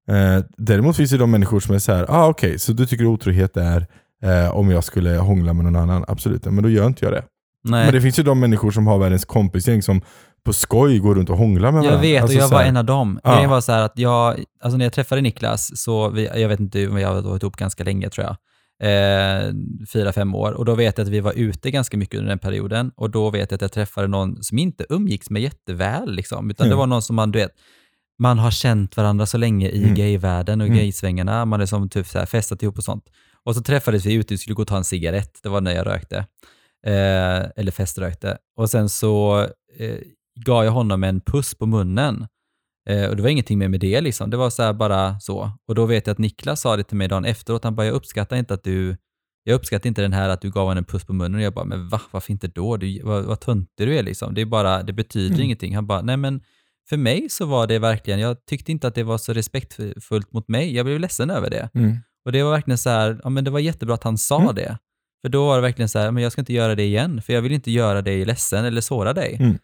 Eh, 0.07 0.45
däremot 0.57 0.95
finns 0.97 1.11
det 1.11 1.17
de 1.17 1.31
människor 1.31 1.59
som 1.59 1.75
är 1.75 1.79
så 1.79 1.93
här, 1.93 2.05
ah, 2.09 2.27
okej, 2.27 2.59
så 2.59 2.73
du 2.73 2.85
tycker 2.85 3.05
otrohet 3.05 3.57
är 3.57 3.87
eh, 4.23 4.55
om 4.55 4.71
jag 4.71 4.83
skulle 4.83 5.17
hångla 5.17 5.53
med 5.53 5.65
någon 5.65 5.75
annan? 5.75 6.05
Absolut, 6.07 6.45
men 6.45 6.63
då 6.63 6.69
gör 6.69 6.87
inte 6.87 7.05
jag 7.05 7.13
det. 7.13 7.23
Nej. 7.63 7.85
Men 7.85 7.93
det 7.93 8.01
finns 8.01 8.19
ju 8.19 8.23
de 8.23 8.39
människor 8.39 8.71
som 8.71 8.87
har 8.87 8.97
världens 8.97 9.25
kompisgäng 9.25 9.81
som 9.81 10.01
på 10.45 10.53
skoj 10.53 10.99
går 10.99 11.15
runt 11.15 11.29
och 11.29 11.37
hånglar 11.37 11.71
med 11.71 11.79
Jag 11.79 11.83
varandra. 11.83 12.01
vet, 12.01 12.21
Alltså 12.21 12.37
och 12.37 12.43
jag 12.43 12.49
var 12.49 12.59
här- 12.59 12.65
en 12.69 12.77
av 12.77 12.85
dem. 12.85 13.19
Ja. 13.23 13.33
Grejen 13.33 13.49
var 13.49 13.61
så 13.61 13.71
här 13.71 13.81
att 13.83 13.97
jag, 13.97 14.43
alltså 14.63 14.77
när 14.77 14.85
jag 14.85 14.93
träffade 14.93 15.21
Niklas, 15.21 15.71
så 15.81 16.09
vi, 16.09 16.29
jag 16.41 16.49
vet 16.49 16.59
inte, 16.59 16.79
jag 16.79 17.07
har 17.13 17.21
varit 17.21 17.43
ihop 17.43 17.55
ganska 17.55 17.83
länge 17.83 18.09
tror 18.09 18.25
jag. 18.27 18.35
Eh, 18.83 19.53
fyra, 19.93 20.13
fem 20.13 20.35
år. 20.35 20.51
Och 20.51 20.65
då 20.65 20.75
vet 20.75 20.97
jag 20.97 21.05
att 21.05 21.11
vi 21.11 21.19
var 21.19 21.33
ute 21.33 21.71
ganska 21.71 21.97
mycket 21.97 22.17
under 22.17 22.29
den 22.29 22.39
perioden. 22.39 22.91
Och 22.95 23.09
då 23.09 23.29
vet 23.29 23.51
jag 23.51 23.55
att 23.57 23.61
jag 23.61 23.71
träffade 23.71 24.07
någon 24.07 24.43
som 24.43 24.57
inte 24.57 24.85
umgicks 24.89 25.29
med 25.29 25.41
jätteväl, 25.41 26.11
liksom. 26.15 26.51
utan 26.51 26.67
det 26.67 26.69
Mm. 26.73 26.79
var 26.79 26.87
någon 26.87 27.01
som 27.01 27.15
man, 27.15 27.31
du 27.31 27.39
vet, 27.39 27.51
man 28.19 28.39
har 28.39 28.51
känt 28.51 28.97
varandra 28.97 29.25
så 29.25 29.37
länge 29.37 29.69
i 29.69 29.83
Mm. 29.83 29.95
gayvärlden 29.95 30.61
och 30.61 30.67
Mm. 30.67 30.77
gaysvängarna. 30.79 31.45
Man 31.45 31.61
är 31.61 31.65
som 31.65 31.89
typ 31.89 32.07
så 32.07 32.19
här 32.19 32.25
festat 32.25 32.63
ihop 32.63 32.77
och 32.77 32.83
sånt. 32.83 33.03
Och 33.45 33.55
så 33.55 33.61
träffades 33.63 34.05
vi 34.05 34.13
ute, 34.13 34.33
vi 34.33 34.37
skulle 34.37 34.53
gå 34.55 34.61
och 34.61 34.67
ta 34.67 34.77
en 34.77 34.83
cigarett. 34.83 35.39
Det 35.43 35.49
var 35.49 35.61
när 35.61 35.71
jag 35.75 35.87
rökte. 35.87 36.25
Eh, 36.87 37.43
eller 37.55 37.71
feströkte. 37.71 38.37
Och 38.57 38.69
sen 38.69 38.89
så 38.89 39.41
eh, 39.77 39.97
gav 40.45 40.65
jag 40.65 40.71
honom 40.71 41.03
en 41.03 41.21
puss 41.21 41.55
på 41.55 41.65
munnen. 41.65 42.27
Eh, 42.89 43.09
och 43.09 43.15
det 43.15 43.21
var 43.21 43.29
ingenting 43.29 43.59
mer 43.59 43.67
med 43.67 43.79
det 43.79 44.01
liksom. 44.01 44.29
Det 44.29 44.37
var 44.37 44.49
så 44.49 44.73
bara 44.73 45.19
så. 45.19 45.51
Och 45.67 45.75
då 45.75 45.85
vet 45.85 46.07
jag 46.07 46.11
att 46.11 46.17
Niklas 46.17 46.61
sa 46.61 46.77
det 46.77 46.83
till 46.83 46.97
mig 46.97 47.07
dagen 47.07 47.25
efteråt. 47.25 47.63
Han 47.63 47.75
bara, 47.75 47.85
jag 47.85 47.93
uppskattar 47.95 48.35
inte 48.37 48.53
att 48.53 48.63
du 48.63 48.97
jag 49.45 49.55
uppskattar 49.55 49.87
inte 49.87 50.01
den 50.01 50.13
här 50.13 50.29
att 50.29 50.41
du 50.41 50.51
gav 50.51 50.63
honom 50.63 50.77
en 50.77 50.85
puss 50.85 51.05
på 51.05 51.13
munnen 51.13 51.35
och 51.35 51.41
jag 51.41 51.53
bara, 51.53 51.65
men 51.65 51.89
va, 51.89 52.01
varför 52.11 52.31
inte 52.31 52.47
då? 52.47 52.77
Du, 52.77 53.01
vad, 53.03 53.23
vad 53.23 53.39
töntig 53.39 53.87
du 53.87 53.95
är 53.97 54.03
liksom. 54.03 54.33
Det, 54.33 54.41
är 54.41 54.45
bara, 54.45 54.83
det 54.83 54.93
betyder 54.93 55.35
Mm. 55.35 55.41
ingenting. 55.45 55.75
Han 55.75 55.87
bara, 55.87 56.01
nej 56.01 56.17
men 56.17 56.41
för 56.89 56.97
mig 56.97 57.29
så 57.29 57.45
var 57.45 57.67
det 57.67 57.79
verkligen, 57.79 58.19
jag 58.19 58.45
tyckte 58.45 58.71
inte 58.71 58.87
att 58.87 58.95
det 58.95 59.03
var 59.03 59.17
så 59.17 59.33
respektfullt 59.33 60.33
mot 60.33 60.47
mig. 60.47 60.75
Jag 60.75 60.85
blev 60.85 60.99
ledsen 60.99 61.29
över 61.29 61.49
det. 61.49 61.69
Mm. 61.73 61.97
Och 62.25 62.31
det 62.31 62.43
var 62.43 62.51
verkligen 62.51 62.77
så 62.77 62.89
här, 62.89 63.19
ja 63.23 63.29
men 63.29 63.43
det 63.43 63.51
var 63.51 63.59
jättebra 63.59 63.93
att 63.95 64.03
han 64.03 64.17
sa 64.17 64.41
Mm. 64.41 64.55
det. 64.55 64.77
För 65.25 65.29
då 65.29 65.45
var 65.45 65.55
det 65.55 65.61
verkligen 65.61 65.89
så 65.89 65.99
här, 65.99 66.11
men 66.11 66.23
jag 66.23 66.31
ska 66.31 66.41
inte 66.41 66.53
göra 66.53 66.75
det 66.75 66.83
igen, 66.83 67.21
för 67.21 67.33
jag 67.33 67.41
vill 67.41 67.51
inte 67.51 67.71
göra 67.71 68.01
dig 68.01 68.25
ledsen 68.25 68.65
eller 68.65 68.81
såra 68.81 69.13
dig. 69.13 69.37
Mm. 69.39 69.57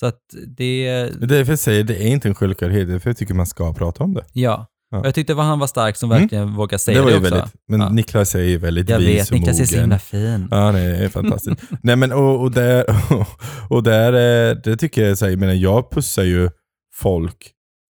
Så 0.00 0.06
att 0.06 0.20
det, 0.46 0.84
Det 1.18 1.24
är 1.24 1.26
därför 1.26 1.52
jag 1.52 1.58
säger 1.58 1.84
det 1.84 2.02
är 2.02 2.06
inte 2.08 2.28
en 2.28 2.34
självklarhet, 2.34 2.86
det 2.86 2.90
är 2.90 2.92
därför 2.92 3.10
jag 3.10 3.16
tycker 3.16 3.34
man 3.34 3.46
ska 3.46 3.72
prata 3.74 4.04
om 4.04 4.14
det. 4.14 4.24
ja. 4.32 4.66
Ja. 4.90 4.98
Och 4.98 5.06
jag 5.06 5.14
tyckte 5.14 5.32
att 5.32 5.38
han 5.38 5.58
var 5.58 5.66
stark 5.66 5.96
som 5.96 6.10
Mm. 6.12 6.22
verkligen 6.22 6.54
vågade 6.54 6.78
säga 6.78 6.94
det 6.94 7.00
det, 7.00 7.04
var 7.04 7.10
ju 7.10 7.16
också. 7.18 7.34
väldigt, 7.34 7.54
men 7.68 7.80
Ja. 7.80 7.88
Niklas 7.88 8.34
är 8.34 8.40
ju 8.40 8.58
väldigt 8.58 8.88
jag 8.88 8.98
vis 8.98 9.08
vet, 9.20 9.30
och 9.30 9.38
Niklas 9.38 9.60
är 9.60 9.64
så 9.64 9.72
mogen. 9.74 9.80
himla 9.82 9.98
fin. 9.98 10.48
Ja, 10.50 10.72
det 10.72 10.80
är 10.80 11.08
fantastiskt. 11.08 11.62
Nej 11.82 11.96
men 11.96 12.12
och, 12.12 12.40
och 12.40 12.50
där, 12.50 12.84
och 13.70 13.82
där 13.82 14.12
eh, 14.50 14.56
det 14.64 14.76
tycker 14.76 15.04
jag, 15.08 15.18
så 15.18 15.24
här, 15.24 15.30
jag 15.32 15.40
menar 15.40 15.52
jag 15.54 15.90
pussar 15.90 16.22
ju 16.22 16.50
folk 16.94 17.50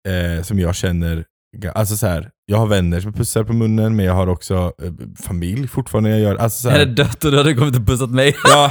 eh, 0.09 0.43
som 0.43 0.59
jag 0.59 0.75
känner, 0.75 1.25
alltså 1.75 1.97
så 1.97 2.07
här, 2.07 2.31
jag 2.47 2.59
har 2.59 2.67
vänner 2.67 3.01
som 3.01 3.13
pussar 3.13 3.45
på 3.45 3.53
munnen 3.53 3.97
men 3.97 4.05
jag 4.07 4.15
har 4.15 4.27
också 4.27 4.73
eh, 4.83 4.93
familj 5.23 5.69
fortfarande 5.69 6.11
jag 6.11 6.21
gör, 6.21 6.37
alltså 6.37 6.63
så 6.63 6.69
Är 6.69 6.73
här, 6.73 6.79
det 6.87 6.93
dött 6.95 7.25
och 7.25 7.31
du 7.31 7.37
hade 7.37 7.55
kommit 7.55 7.77
och 7.77 7.87
pussat 7.87 8.11
mig? 8.11 8.37
Ja, 8.45 8.71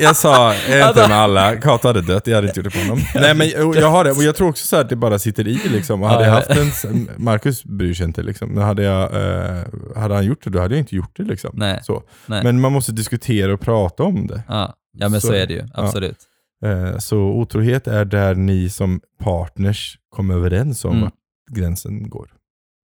jag 0.00 0.16
sa 0.16 0.54
jag 0.54 0.62
är 0.70 0.76
inte 0.76 0.84
Alltså- 0.86 1.08
med 1.08 1.18
alla. 1.18 1.56
Kato 1.56 1.88
hade 1.88 2.00
dött, 2.00 2.26
jag 2.26 2.34
hade 2.34 2.48
inte 2.48 2.60
gjort 2.60 2.72
det 2.72 2.78
på 2.80 2.84
honom. 2.86 2.98
Nej 3.14 3.34
men 3.34 3.66
och 3.68 3.76
jag 3.76 3.90
har 3.90 4.04
det, 4.04 4.10
och 4.10 4.22
jag 4.22 4.36
tror 4.36 4.48
också 4.48 4.66
så 4.66 4.76
här 4.76 4.82
att 4.82 4.88
det 4.88 4.96
bara 4.96 5.18
sitter 5.18 5.48
i 5.48 5.60
liksom. 5.68 6.02
Och 6.02 6.08
hade 6.08 6.24
Ja, 6.26 6.42
jag 6.48 6.56
ja. 6.56 6.64
haft 6.64 6.84
en, 6.84 7.10
Marcus 7.16 7.64
bryr 7.64 7.94
sig 7.94 8.06
inte 8.06 8.22
liksom. 8.22 8.48
Men 8.48 8.62
hade, 8.64 8.82
jag, 8.82 9.02
eh, 9.02 9.62
hade 9.96 10.14
han 10.14 10.24
gjort 10.24 10.44
det, 10.44 10.50
då 10.50 10.60
hade 10.60 10.74
jag 10.74 10.80
inte 10.80 10.96
gjort 10.96 11.16
det 11.16 11.22
liksom. 11.22 11.50
Nej. 11.54 11.80
Så. 11.82 12.02
Nej. 12.26 12.44
Men 12.44 12.60
man 12.60 12.72
måste 12.72 12.92
diskutera 12.92 13.52
och 13.54 13.60
prata 13.60 14.02
om 14.02 14.26
det. 14.26 14.42
Ja, 14.48 14.74
ja 14.98 15.08
men 15.08 15.20
så, 15.20 15.26
Så- 15.26 15.32
är 15.32 15.46
det 15.46 15.54
ju. 15.54 15.62
Absolut. 15.74 16.18
Eh, 16.64 16.98
så 16.98 17.18
otrohet 17.18 17.86
är 17.86 18.04
där 18.04 18.34
ni 18.34 18.68
som 18.70 19.00
partners 19.24 19.98
kommer 20.16 20.34
överens 20.34 20.84
om 20.84 20.96
Mm. 20.96 21.10
Gränsen 21.50 22.10
går. 22.10 22.32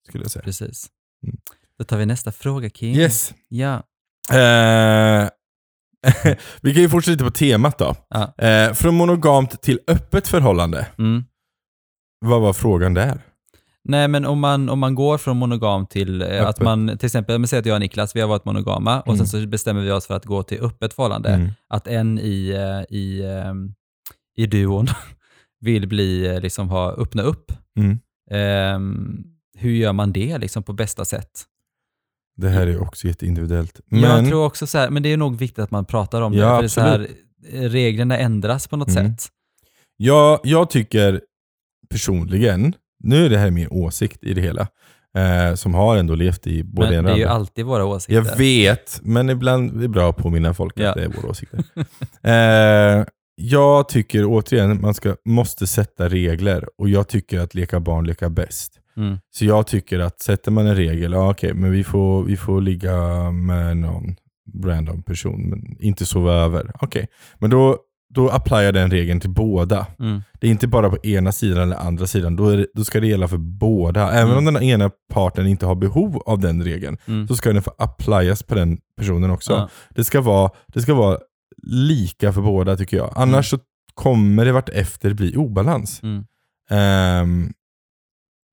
Skulle 0.08 0.24
jag 0.24 0.30
säga. 0.30 0.42
Precis. 0.42 0.86
Mm. 1.26 1.36
Då 1.78 1.84
tar 1.84 1.96
vi 1.96 2.06
nästa 2.06 2.32
fråga 2.32 2.70
King. 2.70 2.94
Yes. 2.96 3.34
Ja. 3.48 3.74
Eh, 4.32 5.28
vi 6.62 6.72
kan 6.74 6.82
ju 6.82 6.88
fortsätta 6.88 7.12
lite 7.12 7.24
på 7.24 7.30
temat 7.30 7.78
då. 7.78 7.94
Ja. 8.08 8.44
Eh, 8.46 8.72
från 8.72 8.94
monogamt 8.94 9.62
till 9.62 9.80
öppet 9.86 10.28
förhållande. 10.28 10.86
Mm. 10.98 11.24
Vad 12.24 12.40
var 12.40 12.52
frågan 12.52 12.94
där? 12.94 13.20
Nej 13.84 14.08
men 14.08 14.26
om 14.26 14.40
man, 14.40 14.68
om 14.68 14.78
man 14.78 14.94
går 14.94 15.18
från 15.18 15.36
monogam 15.36 15.86
till 15.86 16.22
eh, 16.22 16.46
att 16.46 16.60
man, 16.60 16.98
till 16.98 17.06
exempel, 17.06 17.38
men 17.38 17.48
säg 17.48 17.58
att 17.58 17.66
jag 17.66 17.74
och 17.74 17.80
Niklas, 17.80 18.16
vi 18.16 18.20
har 18.20 18.28
varit 18.28 18.44
monogama 18.44 19.00
och 19.00 19.08
Mm. 19.14 19.18
sen 19.18 19.26
så 19.26 19.48
bestämmer 19.48 19.80
vi 19.82 19.90
oss 19.90 20.06
för 20.06 20.14
att 20.16 20.24
gå 20.24 20.42
till 20.42 20.60
öppet 20.60 20.94
förhållande. 20.94 21.28
Mm. 21.28 21.50
Att 21.68 21.86
en 21.86 22.18
i, 22.18 22.50
eh, 22.50 22.96
i, 22.96 23.22
ehm, 23.24 23.74
i 24.36 24.46
duon 24.46 24.86
vill 25.60 25.88
bli, 25.88 26.26
eh, 26.26 26.40
liksom 26.40 26.68
ha, 26.68 26.90
öppna 26.92 27.22
upp. 27.22 27.52
Mm. 27.78 27.98
Ehm, 28.32 29.24
hur 29.58 29.70
gör 29.72 29.92
man 29.92 30.12
det 30.12 30.38
liksom 30.38 30.62
på 30.62 30.72
bästa 30.72 31.04
sätt? 31.04 31.30
Det 32.36 32.48
här 32.48 32.66
är 32.66 32.82
också 32.82 33.06
jätteindividuellt. 33.06 33.80
Men, 33.86 34.00
Jag 34.00 34.26
tror 34.28 34.44
också 34.46 34.66
så 34.66 34.78
här, 34.78 34.90
men 34.90 35.02
det 35.02 35.12
är 35.12 35.16
nog 35.16 35.36
viktigt 35.38 35.58
att 35.58 35.70
man 35.70 35.84
pratar 35.84 36.22
om 36.22 36.32
det. 36.32 36.38
Ja, 36.38 36.54
för 36.56 36.62
det 36.62 36.66
är 36.66 36.68
så 36.68 36.80
här, 36.80 37.08
eh, 37.52 37.60
reglerna 37.60 38.18
ändras 38.18 38.66
på 38.68 38.76
något 38.76 38.88
Mm. 38.88 39.16
sätt. 39.16 39.28
jag, 39.96 40.40
jag 40.42 40.70
tycker 40.70 41.20
personligen, 41.90 42.74
nu 43.04 43.26
är 43.26 43.30
det 43.30 43.38
här 43.38 43.50
min 43.50 43.68
åsikt 43.70 44.24
i 44.24 44.34
det 44.34 44.40
hela, 44.40 44.66
eh, 45.16 45.54
som 45.54 45.74
har 45.74 45.96
ändå 45.96 46.14
levt 46.14 46.46
i 46.46 46.62
både 46.64 46.88
Men 46.88 46.98
en 46.98 47.04
det 47.04 47.12
är 47.12 47.16
ju 47.16 47.24
alltid 47.24 47.64
våra 47.64 47.84
åsikter. 47.84 48.14
Jag 48.14 48.36
vet, 48.36 49.00
men 49.02 49.30
ibland 49.30 49.76
är 49.76 49.80
det 49.82 49.88
bra 49.88 50.10
att 50.10 50.16
påminna 50.16 50.54
folk 50.54 50.72
Ja. 50.76 50.88
att 50.88 50.94
det 50.94 51.04
är 51.04 51.08
våra 51.08 51.30
åsikter. 51.30 51.58
eh, 52.22 53.04
jag 53.34 53.88
tycker 53.88 54.24
återigen, 54.26 54.80
man 54.80 54.94
ska, 54.94 55.16
måste 55.24 55.66
sätta 55.66 56.08
regler 56.08 56.68
och 56.78 56.88
jag 56.88 57.08
tycker 57.08 57.40
att 57.40 57.54
leka 57.54 57.80
barn 57.80 58.06
leka 58.06 58.28
bäst. 58.30 58.72
Mm. 58.96 59.18
Så 59.30 59.44
jag 59.44 59.66
tycker 59.66 59.98
att 59.98 60.20
sätter 60.20 60.50
man 60.50 60.66
en 60.66 60.76
regel, 60.76 61.12
ja 61.12 61.30
okej, 61.30 61.54
men 61.54 61.70
vi 61.70 61.84
får, 61.84 62.24
vi 62.24 62.36
får 62.36 62.60
ligga 62.60 63.30
med 63.30 63.76
någon 63.76 64.16
random 64.64 65.02
person, 65.02 65.42
men 65.50 65.76
inte 65.82 66.06
sova 66.06 66.32
över. 66.32 66.70
Okej, 66.80 67.06
men 67.38 67.50
då, 67.50 67.78
då 68.14 68.28
applyar 68.28 68.72
den 68.72 68.90
regeln 68.90 69.20
till 69.20 69.30
båda. 69.30 69.86
Mm. 69.98 70.22
Det 70.40 70.46
är 70.46 70.50
inte 70.50 70.68
bara 70.68 70.90
på 70.90 70.96
ena 71.06 71.32
sidan 71.32 71.62
eller 71.62 71.76
andra 71.76 72.06
sidan, 72.06 72.36
då, 72.36 72.50
det, 72.50 72.66
då 72.74 72.84
ska 72.84 73.00
det 73.00 73.06
gälla 73.06 73.28
för 73.28 73.36
båda. 73.38 74.10
Även 74.12 74.32
Mm. 74.32 74.38
om 74.48 74.54
den 74.54 74.62
ena 74.62 74.90
parten 75.12 75.46
inte 75.46 75.66
har 75.66 75.74
behov 75.74 76.22
av 76.26 76.38
den 76.38 76.64
regeln, 76.64 76.96
Mm. 77.06 77.28
så 77.28 77.36
ska 77.36 77.52
den 77.52 77.62
få 77.62 77.72
applyas 77.78 78.42
på 78.42 78.54
den 78.54 78.78
personen 78.98 79.30
också. 79.30 79.52
Ja. 79.52 79.68
Det, 79.90 80.04
ska 80.04 80.20
vara, 80.20 80.50
det 80.74 80.80
ska 80.82 80.94
vara 80.94 81.18
lika 81.62 82.32
för 82.32 82.40
båda 82.40 82.76
tycker 82.76 82.96
jag. 82.96 83.12
Annars 83.16 83.50
så 83.50 83.58
kommer 83.94 84.44
det 84.44 84.52
vart 84.52 84.68
efter 84.68 85.14
bli 85.14 85.36
obalans. 85.36 86.02
Mm. 86.02 86.24
Ehm, 86.70 87.52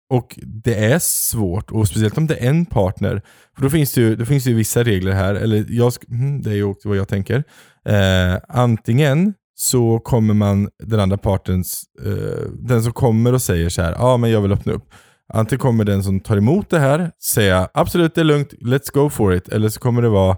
och 0.09 0.39
det 0.43 0.85
är 0.85 0.99
svårt, 0.99 1.71
och 1.71 1.87
speciellt 1.87 2.17
om 2.17 2.27
det 2.27 2.35
är 2.35 2.49
en 2.49 2.65
partner. 2.65 3.21
För 3.55 3.63
då 3.63 3.69
finns 3.69 3.93
det 3.93 4.01
ju, 4.01 4.15
då 4.15 4.25
finns 4.25 4.43
det 4.43 4.53
vissa 4.53 4.83
regler 4.83 5.11
här, 5.11 5.35
eller 5.35 5.65
jag, 5.69 5.93
mm, 6.09 6.41
det 6.41 6.49
är 6.49 6.55
ju 6.55 6.63
också 6.63 6.89
vad 6.89 6.97
jag 6.97 7.07
tänker. 7.07 7.43
Eh, 7.85 8.37
antingen 8.49 9.33
så 9.55 9.99
kommer 9.99 10.33
man, 10.33 10.69
den 10.83 10.99
andra 10.99 11.17
partens, 11.17 11.83
eh, 12.05 12.51
den 12.53 12.83
som 12.83 12.93
kommer 12.93 13.33
och 13.33 13.41
säger 13.41 13.69
så 13.69 13.81
här, 13.81 13.91
ja 13.91 14.03
ah, 14.03 14.17
men 14.17 14.31
jag 14.31 14.41
vill 14.41 14.51
öppna 14.51 14.73
upp. 14.73 14.89
Antingen 15.33 15.59
kommer 15.59 15.83
den 15.83 16.03
som 16.03 16.19
tar 16.19 16.37
emot 16.37 16.69
det 16.69 16.79
här 16.79 17.11
säga 17.23 17.69
absolut 17.73 18.15
det 18.15 18.21
är 18.21 18.25
lugnt, 18.25 18.53
let's 18.53 18.93
go 18.93 19.09
for 19.09 19.33
it. 19.33 19.49
Eller 19.49 19.69
så 19.69 19.79
kommer 19.79 20.01
det 20.01 20.09
vara 20.09 20.37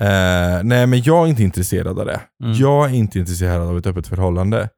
eh, 0.00 0.62
nej 0.64 0.86
men 0.86 1.02
jag 1.02 1.24
är 1.26 1.30
inte 1.30 1.42
intresserad 1.42 1.98
av 1.98 2.06
det. 2.06 2.20
Mm. 2.44 2.56
Jag 2.56 2.90
är 2.90 2.94
inte 2.94 3.18
intresserad 3.18 3.68
av 3.68 3.78
ett 3.78 3.86
öppet 3.86 4.06
förhållande. 4.06 4.68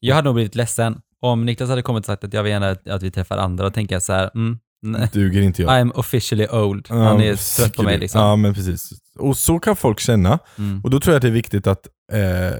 Jag 0.00 0.14
hade 0.14 0.24
nog 0.26 0.34
blivit 0.34 0.54
ledsen 0.54 1.00
om 1.20 1.44
Niklas 1.44 1.68
hade 1.70 1.82
kommit 1.82 2.00
och 2.00 2.06
sagt 2.06 2.24
att 2.24 2.32
jag 2.32 2.42
vill 2.42 2.52
gärna 2.52 2.70
att- 2.70 3.02
vi 3.02 3.10
träffar 3.10 3.38
andra 3.38 3.66
och 3.66 3.74
tänka 3.74 4.00
så 4.00 4.12
här, 4.12 4.30
mm, 4.34 4.58
nej, 4.82 5.08
Duger 5.12 5.42
inte 5.42 5.62
jag. 5.62 5.70
I'm 5.70 5.92
officially 5.94 6.46
old. 6.46 6.86
Han 6.88 7.20
är 7.20 7.24
Ja, 7.24 7.36
trött 7.56 7.74
på 7.76 7.82
mig 7.82 7.98
liksom. 7.98 8.20
Ja, 8.20 8.36
men 8.36 8.54
precis. 8.54 8.90
Och 9.18 9.36
så 9.36 9.58
kan 9.58 9.76
folk 9.76 10.00
känna. 10.00 10.38
Mm. 10.58 10.80
Och 10.84 10.90
då 10.90 11.00
tror 11.00 11.12
jag 11.12 11.16
att 11.16 11.22
det 11.22 11.28
är 11.28 11.32
viktigt 11.32 11.66
att 11.66 11.86
eh, 12.12 12.58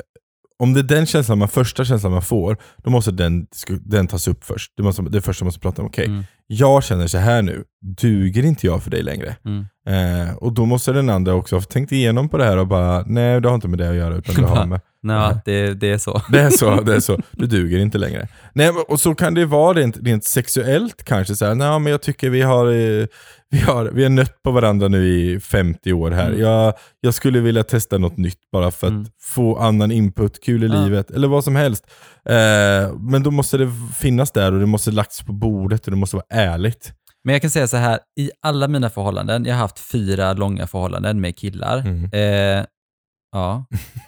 om 0.59 0.73
det 0.75 0.81
är 0.81 0.85
den 0.85 1.07
känslan 1.07 1.39
man, 1.39 1.49
första 1.49 1.85
känslan 1.85 2.13
man 2.13 2.23
får, 2.23 2.57
då 2.85 2.91
måste 2.91 3.11
den, 3.11 3.47
den 3.81 4.07
tas 4.07 4.29
upp 4.29 4.45
först. 4.45 4.73
Det, 4.77 4.83
måste, 4.83 5.03
det 5.03 5.19
är 5.19 5.23
första 5.23 5.45
man 5.45 5.47
måste 5.47 5.61
prata 5.61 5.83
om. 5.83 5.89
Okej, 5.89 6.07
Mm. 6.07 6.25
Jag 6.47 6.85
känner 6.85 7.07
så 7.07 7.19
här 7.19 7.43
nu. 7.43 7.65
Duger 8.01 8.43
inte 8.45 8.67
jag 8.67 8.83
för 8.83 8.91
dig 8.91 9.03
längre? 9.03 9.37
Mm. 9.45 9.67
Eh, 9.89 10.35
och 10.37 10.53
då 10.53 10.67
måste 10.67 10.93
den 10.93 11.11
andra 11.11 11.35
också 11.35 11.57
ha 11.57 11.63
tänkt 11.63 11.93
igenom 11.93 12.29
på 12.29 12.39
det 12.39 12.45
här 12.45 12.57
och 12.57 12.67
bara, 12.67 13.03
nej 13.07 13.41
det 13.41 13.49
har 13.49 13.55
inte 13.55 13.69
med 13.69 13.79
det 13.79 13.89
att 13.91 13.97
göra 13.97 14.15
utan 14.17 14.35
det 14.35 14.49
har 14.49 14.67
med 14.67 14.81
Nej, 15.03 15.35
det, 15.45 15.75
det 15.75 15.91
är 15.93 15.99
så. 15.99 16.23
det 16.33 16.41
är 16.41 16.51
så, 16.51 16.81
det 16.81 16.95
är 16.95 17.01
så. 17.01 17.19
Du 17.33 17.47
duger 17.47 17.79
inte 17.79 17.99
längre. 17.99 18.29
Nej, 18.53 18.69
och 18.89 19.01
så 19.01 19.15
kan 19.15 19.35
det 19.35 19.47
vara 19.47 19.79
rent, 19.79 19.97
rent 20.03 20.25
sexuellt 20.25 21.05
kanske. 21.05 21.37
Så 21.37 21.45
här, 21.47 21.55
nej, 21.55 21.79
men 21.81 21.91
jag 21.91 22.03
tycker 22.03 22.31
vi 22.31 22.43
har, 22.43 22.67
eh, 22.67 23.07
vi 23.51 23.59
har 23.61 23.91
vi 23.95 24.03
har 24.03 24.11
nött 24.11 24.43
på 24.43 24.51
varandra 24.51 24.89
nu 24.89 25.09
i 25.09 25.41
50 25.41 25.93
år 25.93 26.11
här. 26.11 26.29
Mm. 26.29 26.41
Jag, 26.41 26.75
jag 27.01 27.15
skulle 27.15 27.41
vilja 27.41 27.63
testa 27.65 27.99
något 27.99 28.17
nytt 28.17 28.39
bara 28.53 28.71
för 28.71 28.87
att 28.87 28.93
Mm. 28.93 29.07
få 29.21 29.57
annan 29.59 29.91
input, 29.91 30.45
kul 30.45 30.65
i 30.65 30.67
Ja. 30.67 30.85
livet, 30.85 31.11
eller 31.11 31.29
vad 31.29 31.45
som 31.45 31.57
helst. 31.57 31.87
Eh, 32.29 32.95
men 32.99 33.23
då 33.23 33.31
måste 33.31 33.59
det 33.59 33.71
finnas 33.99 34.31
där 34.31 34.53
och 34.53 34.61
det 34.61 34.67
måste 34.67 34.91
lagts 34.91 35.23
på 35.23 35.33
bordet 35.33 35.85
och 35.85 35.91
det 35.91 35.97
måste 35.97 36.17
vara 36.17 36.36
ärligt. 36.37 36.93
Men 37.25 37.33
jag 37.33 37.43
kan 37.43 37.51
säga 37.51 37.67
så 37.69 37.77
här, 37.77 37.99
i 38.21 38.31
alla 38.43 38.69
mina 38.69 38.91
förhållanden, 38.91 39.45
jag 39.45 39.55
har 39.55 39.61
haft 39.61 39.79
fyra 39.79 40.33
långa 40.33 40.67
förhållanden 40.67 41.21
med 41.21 41.37
killar. 41.37 41.79
Mm. 41.79 42.05
Eh, 42.13 42.65
ja. 43.33 43.65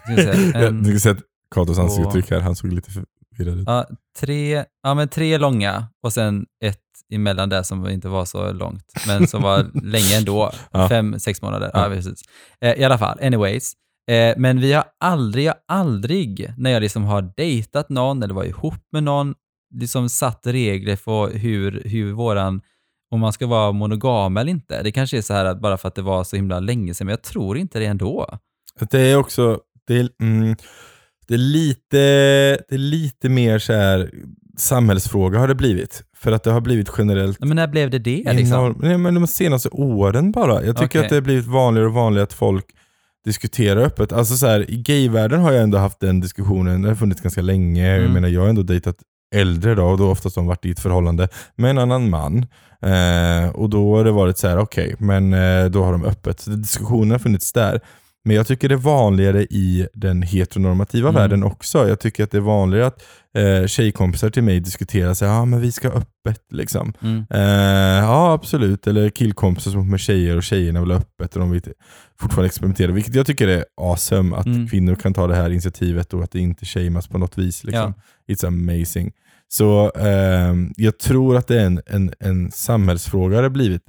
En, 0.55 0.83
Du 0.83 0.91
kan 0.91 1.01
se 1.01 1.15
Katos 1.55 1.79
ansiktsuttryck 1.79 2.31
här, 2.31 2.41
han 2.41 2.57
såg 2.57 2.73
lite 2.73 2.91
förvirrad 2.91 3.59
ut. 3.59 3.65
ja, 3.67 3.87
tre, 4.19 4.65
ja, 4.83 4.95
men 4.95 5.09
tre 5.09 5.39
långa 5.39 5.87
och 6.03 6.13
sen 6.13 6.47
ett 6.65 6.79
emellan 7.15 7.49
där 7.49 7.63
som 7.63 7.89
inte 7.89 8.09
var 8.09 8.25
så 8.25 8.53
långt, 8.53 8.85
men 9.07 9.29
som 9.29 9.43
var 9.43 9.67
länge 9.83 10.17
ändå. 10.19 10.53
Ja. 10.73 10.89
Fem, 10.89 11.19
sex 11.21 11.43
månader. 11.43 11.71
Ja. 11.75 11.83
Ja. 11.83 11.95
precis. 11.95 12.21
Eh, 12.61 12.73
I 12.81 12.85
alla 12.85 12.99
fall, 12.99 13.19
anyways. 13.23 13.73
Eh, 14.11 14.35
men 14.37 14.61
vi 14.61 14.73
har 14.73 14.85
aldrig, 15.05 15.45
jag 15.45 15.55
aldrig, 15.69 16.53
när 16.57 16.71
jag 16.71 16.81
liksom 16.81 17.05
har 17.05 17.33
dejtat 17.37 17.89
någon 17.89 18.23
eller 18.23 18.35
varit 18.35 18.49
ihop 18.49 18.75
med 18.93 19.03
någon, 19.03 19.35
liksom 19.75 20.09
satt 20.09 20.41
regler 20.47 20.97
för 20.97 21.31
hur, 21.39 21.83
hur 21.85 22.13
våran, 22.13 22.61
om 23.11 23.21
man 23.21 23.33
ska 23.33 23.47
vara 23.47 23.73
monogam 23.73 24.37
eller 24.37 24.51
inte. 24.51 24.83
Det 24.83 24.93
kanske 24.93 25.19
är 25.19 25.23
så 25.23 25.35
här 25.35 25.45
att 25.45 25.61
bara 25.61 25.77
för 25.79 25.89
att 25.89 25.95
det 25.95 26.03
var 26.03 26.25
så 26.25 26.37
himla 26.37 26.61
länge 26.61 26.95
sedan, 26.95 27.07
men 27.07 27.13
jag 27.13 27.23
tror 27.23 27.59
inte 27.59 27.79
det 27.79 27.87
ändå. 27.87 28.39
Det 28.91 29.01
är 29.01 29.17
också, 29.17 29.61
det 29.87 29.97
är, 29.97 30.09
mm, 30.23 30.57
det 31.29 31.35
är 31.35 31.39
lite, 31.39 31.99
det 32.69 32.75
är 32.75 32.79
lite 32.79 33.29
mer 33.29 33.59
så 33.59 33.73
här 33.73 34.11
samhällsfråga 34.59 35.39
har 35.39 35.49
det 35.49 35.55
blivit. 35.55 36.03
För 36.17 36.33
att 36.33 36.43
det 36.43 36.51
har 36.51 36.61
blivit 36.61 36.91
generellt 36.99 37.41
Men 37.41 37.57
när 37.57 37.67
blev 37.69 37.91
det 37.91 37.99
det 37.99 38.33
liksom? 38.33 38.77
Nej, 38.83 38.99
men 38.99 39.15
de 39.15 39.27
senaste 39.27 39.69
åren 39.69 40.33
bara. 40.33 40.65
Jag 40.65 40.77
tycker 40.77 40.87
Okej. 40.87 41.01
att 41.01 41.09
det 41.09 41.15
har 41.17 41.21
blivit 41.23 41.47
vanligare 41.47 41.87
och 41.89 41.95
vanligare 41.95 42.25
att 42.25 42.33
folk 42.33 42.65
diskuterar 43.25 43.81
öppet. 43.81 44.13
Alltså 44.13 44.37
så 44.37 44.47
här, 44.47 44.71
I 44.71 44.77
gayvärlden 44.77 45.41
har 45.41 45.53
jag 45.53 45.63
ändå 45.63 45.79
haft 45.79 46.01
den 46.01 46.21
diskussionen, 46.21 46.83
det 46.83 46.89
har 46.89 46.95
funnits 46.95 47.21
ganska 47.21 47.43
länge. 47.43 47.89
Jag 47.89 47.99
Mm. 47.99 48.13
menar 48.13 48.29
jag 48.29 48.41
har 48.41 48.49
ändå 48.49 48.63
dejtat 48.63 48.97
äldre 49.35 49.75
då, 49.75 49.85
och 49.85 49.99
då 49.99 50.11
oftast 50.11 50.37
har 50.37 50.43
de 50.43 50.47
varit 50.47 50.65
i 50.65 50.71
ett 50.71 50.81
förhållande 50.81 51.29
med 51.57 51.71
en 51.71 51.79
annan 51.79 52.11
man. 52.11 52.47
Eh, 52.83 53.51
och 53.55 53.71
då 53.71 53.97
har 53.97 54.05
det 54.05 54.11
varit 54.11 54.39
så 54.39 54.49
här: 54.49 54.59
okej, 54.59 54.95
men 54.99 55.33
eh, 55.33 55.65
då 55.65 55.85
har 55.85 55.93
de 55.93 56.05
öppet. 56.05 56.41
Så 56.41 56.51
diskussionen 56.51 57.11
har 57.11 57.19
funnits 57.19 57.53
där. 57.53 57.81
Men 58.25 58.37
jag 58.37 58.47
tycker 58.47 58.69
det 58.69 58.75
är 58.75 58.77
vanligare 58.77 59.43
i 59.43 59.87
den 59.95 60.23
heteronormativa 60.23 61.09
Mm. 61.09 61.21
världen 61.21 61.43
också. 61.43 61.89
Jag 61.89 62.01
tycker 62.01 62.25
att 62.25 62.31
det 62.31 62.37
är 62.37 62.41
vanligare 62.43 62.87
att 62.87 63.03
eh, 63.37 63.67
tjejkompisar 63.67 64.31
till 64.31 64.43
mig 64.43 64.61
diskuterar 64.61 65.25
här, 65.27 65.33
ja 65.35 65.45
men 65.45 65.61
vi 65.61 65.73
ska 65.73 65.89
öppet 65.89 66.43
liksom. 66.53 66.93
Mm. 67.03 67.25
Eh, 67.31 68.05
ja 68.05 68.33
absolut, 68.33 68.87
eller 68.87 69.11
killkompisar 69.11 69.71
som 69.71 69.91
med 69.91 70.01
tjejer 70.01 70.37
och 70.37 70.43
tjejerna 70.43 70.81
vill 70.81 70.91
ha 70.91 70.99
öppet 70.99 71.35
och 71.35 71.41
de 71.41 71.51
vill 71.51 71.63
fortfarande 72.21 72.47
experimentera. 72.47 72.93
Vilket 72.93 73.15
jag 73.15 73.27
tycker 73.27 73.49
är 73.49 73.65
awesome, 73.81 74.37
att 74.37 74.47
Mm. 74.47 74.69
kvinnor 74.69 74.95
kan 74.95 75.15
ta 75.15 75.27
det 75.27 75.35
här 75.35 75.51
initiativet 75.51 76.15
och 76.15 76.23
att 76.25 76.31
det 76.31 76.41
inte 76.41 76.67
shamas 76.67 77.09
på 77.09 77.19
något 77.19 77.39
vis. 77.39 77.65
Liksom. 77.65 77.95
It's 78.29 78.47
amazing. 78.47 79.13
Så 79.49 79.93
eh, 79.97 80.55
jag 80.77 80.99
tror 80.99 81.37
att 81.37 81.47
det 81.47 81.61
är 81.61 81.67
en, 81.67 81.81
en, 81.87 82.13
en 82.21 82.51
samhällsfråga 82.51 83.37
det 83.37 83.43
har 83.43 83.51
blivit 83.51 83.83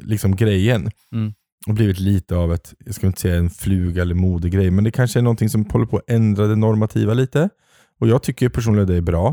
liksom 0.00 0.36
grejen. 0.36 0.90
Mm. 1.12 1.32
Och 1.66 1.74
blivit 1.74 1.98
lite 1.98 2.36
av 2.36 2.52
ett, 2.54 2.74
jag 2.84 2.94
ska 2.94 3.06
inte 3.06 3.20
säga 3.20 3.36
en 3.36 3.50
fluga 3.50 4.02
eller 4.02 4.14
modegrej, 4.14 4.70
men 4.70 4.84
det 4.84 4.90
kanske 4.90 5.18
är 5.18 5.22
någonting 5.22 5.48
som 5.48 5.64
håller 5.70 5.86
på 5.86 5.96
att 5.96 6.10
ändra 6.10 6.46
det 6.46 6.56
normativa 6.56 7.14
lite. 7.14 7.48
Och 8.00 8.08
jag 8.08 8.22
tycker 8.22 8.48
personligen 8.48 8.82
att 8.82 8.88
det 8.88 8.96
är 8.96 9.00
bra. 9.00 9.28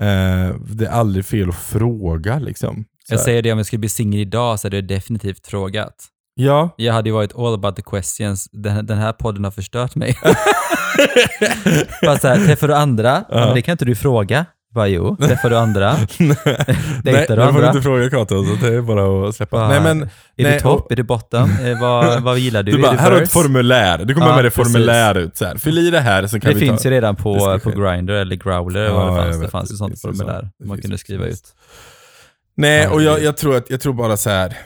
Eh, 0.00 0.56
det 0.70 0.86
är 0.86 0.90
aldrig 0.90 1.24
fel 1.24 1.48
att 1.48 1.54
fråga 1.56 2.38
liksom. 2.38 2.84
Jag 3.10 3.20
säger 3.20 3.42
det, 3.42 3.52
om 3.52 3.58
jag 3.58 3.66
skulle 3.66 3.80
bli 3.80 3.88
singel 3.88 4.20
idag 4.20 4.60
så 4.60 4.66
hade 4.66 4.76
jag 4.76 4.86
definitivt 4.88 5.46
frågat. 5.46 5.94
Ja, 6.34 6.74
Jag 6.76 6.94
hade 6.94 7.08
ju 7.08 7.12
varit 7.14 7.34
all 7.38 7.54
about 7.54 7.76
the 7.76 7.82
questions. 7.82 8.48
Den, 8.52 8.86
den 8.86 8.98
här 8.98 9.12
podden 9.12 9.44
har 9.44 9.50
förstört 9.50 9.94
mig. 9.94 10.16
Bara 12.02 12.18
så 12.18 12.28
här, 12.28 12.46
träffar 12.46 12.68
du 12.68 12.74
andra? 12.74 13.24
Ja. 13.28 13.46
men 13.46 13.54
det 13.54 13.62
kan 13.62 13.72
inte 13.72 13.84
du 13.84 13.94
fråga. 13.94 14.46
Bara 14.74 14.88
jo, 14.88 15.16
träffar 15.16 15.50
du 15.50 15.56
andra? 15.56 15.92
nej, 16.18 16.36
du 17.04 17.10
det 17.12 17.26
får 17.26 17.36
du 17.36 17.42
andra? 17.42 17.68
inte 17.68 17.82
fråga 17.82 18.10
Kato, 18.10 18.44
så 18.44 18.66
det 18.66 18.74
är 18.74 18.80
bara 18.80 19.28
att 19.28 19.34
släppa. 19.34 19.56
Bara, 19.56 19.68
nej, 19.68 19.80
men, 19.80 20.02
Är 20.02 20.08
nej, 20.36 20.52
du 20.52 20.60
topp? 20.60 20.92
Är 20.92 20.96
du 20.96 21.02
bottom? 21.02 21.50
Eh, 21.64 21.80
vad, 21.80 22.22
vad 22.22 22.38
gillar 22.38 22.62
du? 22.62 22.72
Du 22.72 22.78
är 22.78 22.82
bara, 22.82 22.92
du 22.92 22.98
här 22.98 23.10
har 23.10 23.22
ett 23.22 23.32
formulär. 23.32 24.04
Du 24.04 24.14
kommer 24.14 24.26
Ja, 24.28 24.36
med 24.36 24.44
det 24.44 24.50
formulär 24.50 25.18
ut. 25.18 25.36
Så 25.36 25.44
här. 25.44 25.56
Fyll 25.56 25.78
i 25.78 25.90
det 25.90 26.00
här 26.00 26.26
så 26.26 26.40
kan 26.40 26.48
Det 26.52 26.58
vi 26.58 26.66
finns 26.66 26.82
ta... 26.82 26.88
ju 26.88 26.94
redan 26.94 27.16
på, 27.16 27.52
Det 27.52 27.58
på. 27.58 27.70
Grindr 27.70 28.12
eller 28.12 28.36
Growler. 28.36 28.84
Ja, 28.84 28.94
vad 28.94 29.12
det, 29.12 29.22
fanns. 29.22 29.36
det 29.36 29.42
vet. 29.42 29.50
fanns 29.50 29.70
ju 29.70 29.74
Det 29.74 29.78
sånt 29.78 30.00
formulär. 30.00 30.48
Det 30.58 30.66
man 30.66 30.78
kunde 30.78 30.98
skriva 30.98 31.26
ut. 31.26 31.42
Nej, 32.56 32.88
och 32.88 33.02
jag, 33.02 33.22
jag, 33.22 33.36
tror 33.36 33.56
att, 33.56 33.70
jag 33.70 33.80
tror 33.80 33.92
bara 33.92 34.16
så 34.16 34.30
här. 34.30 34.56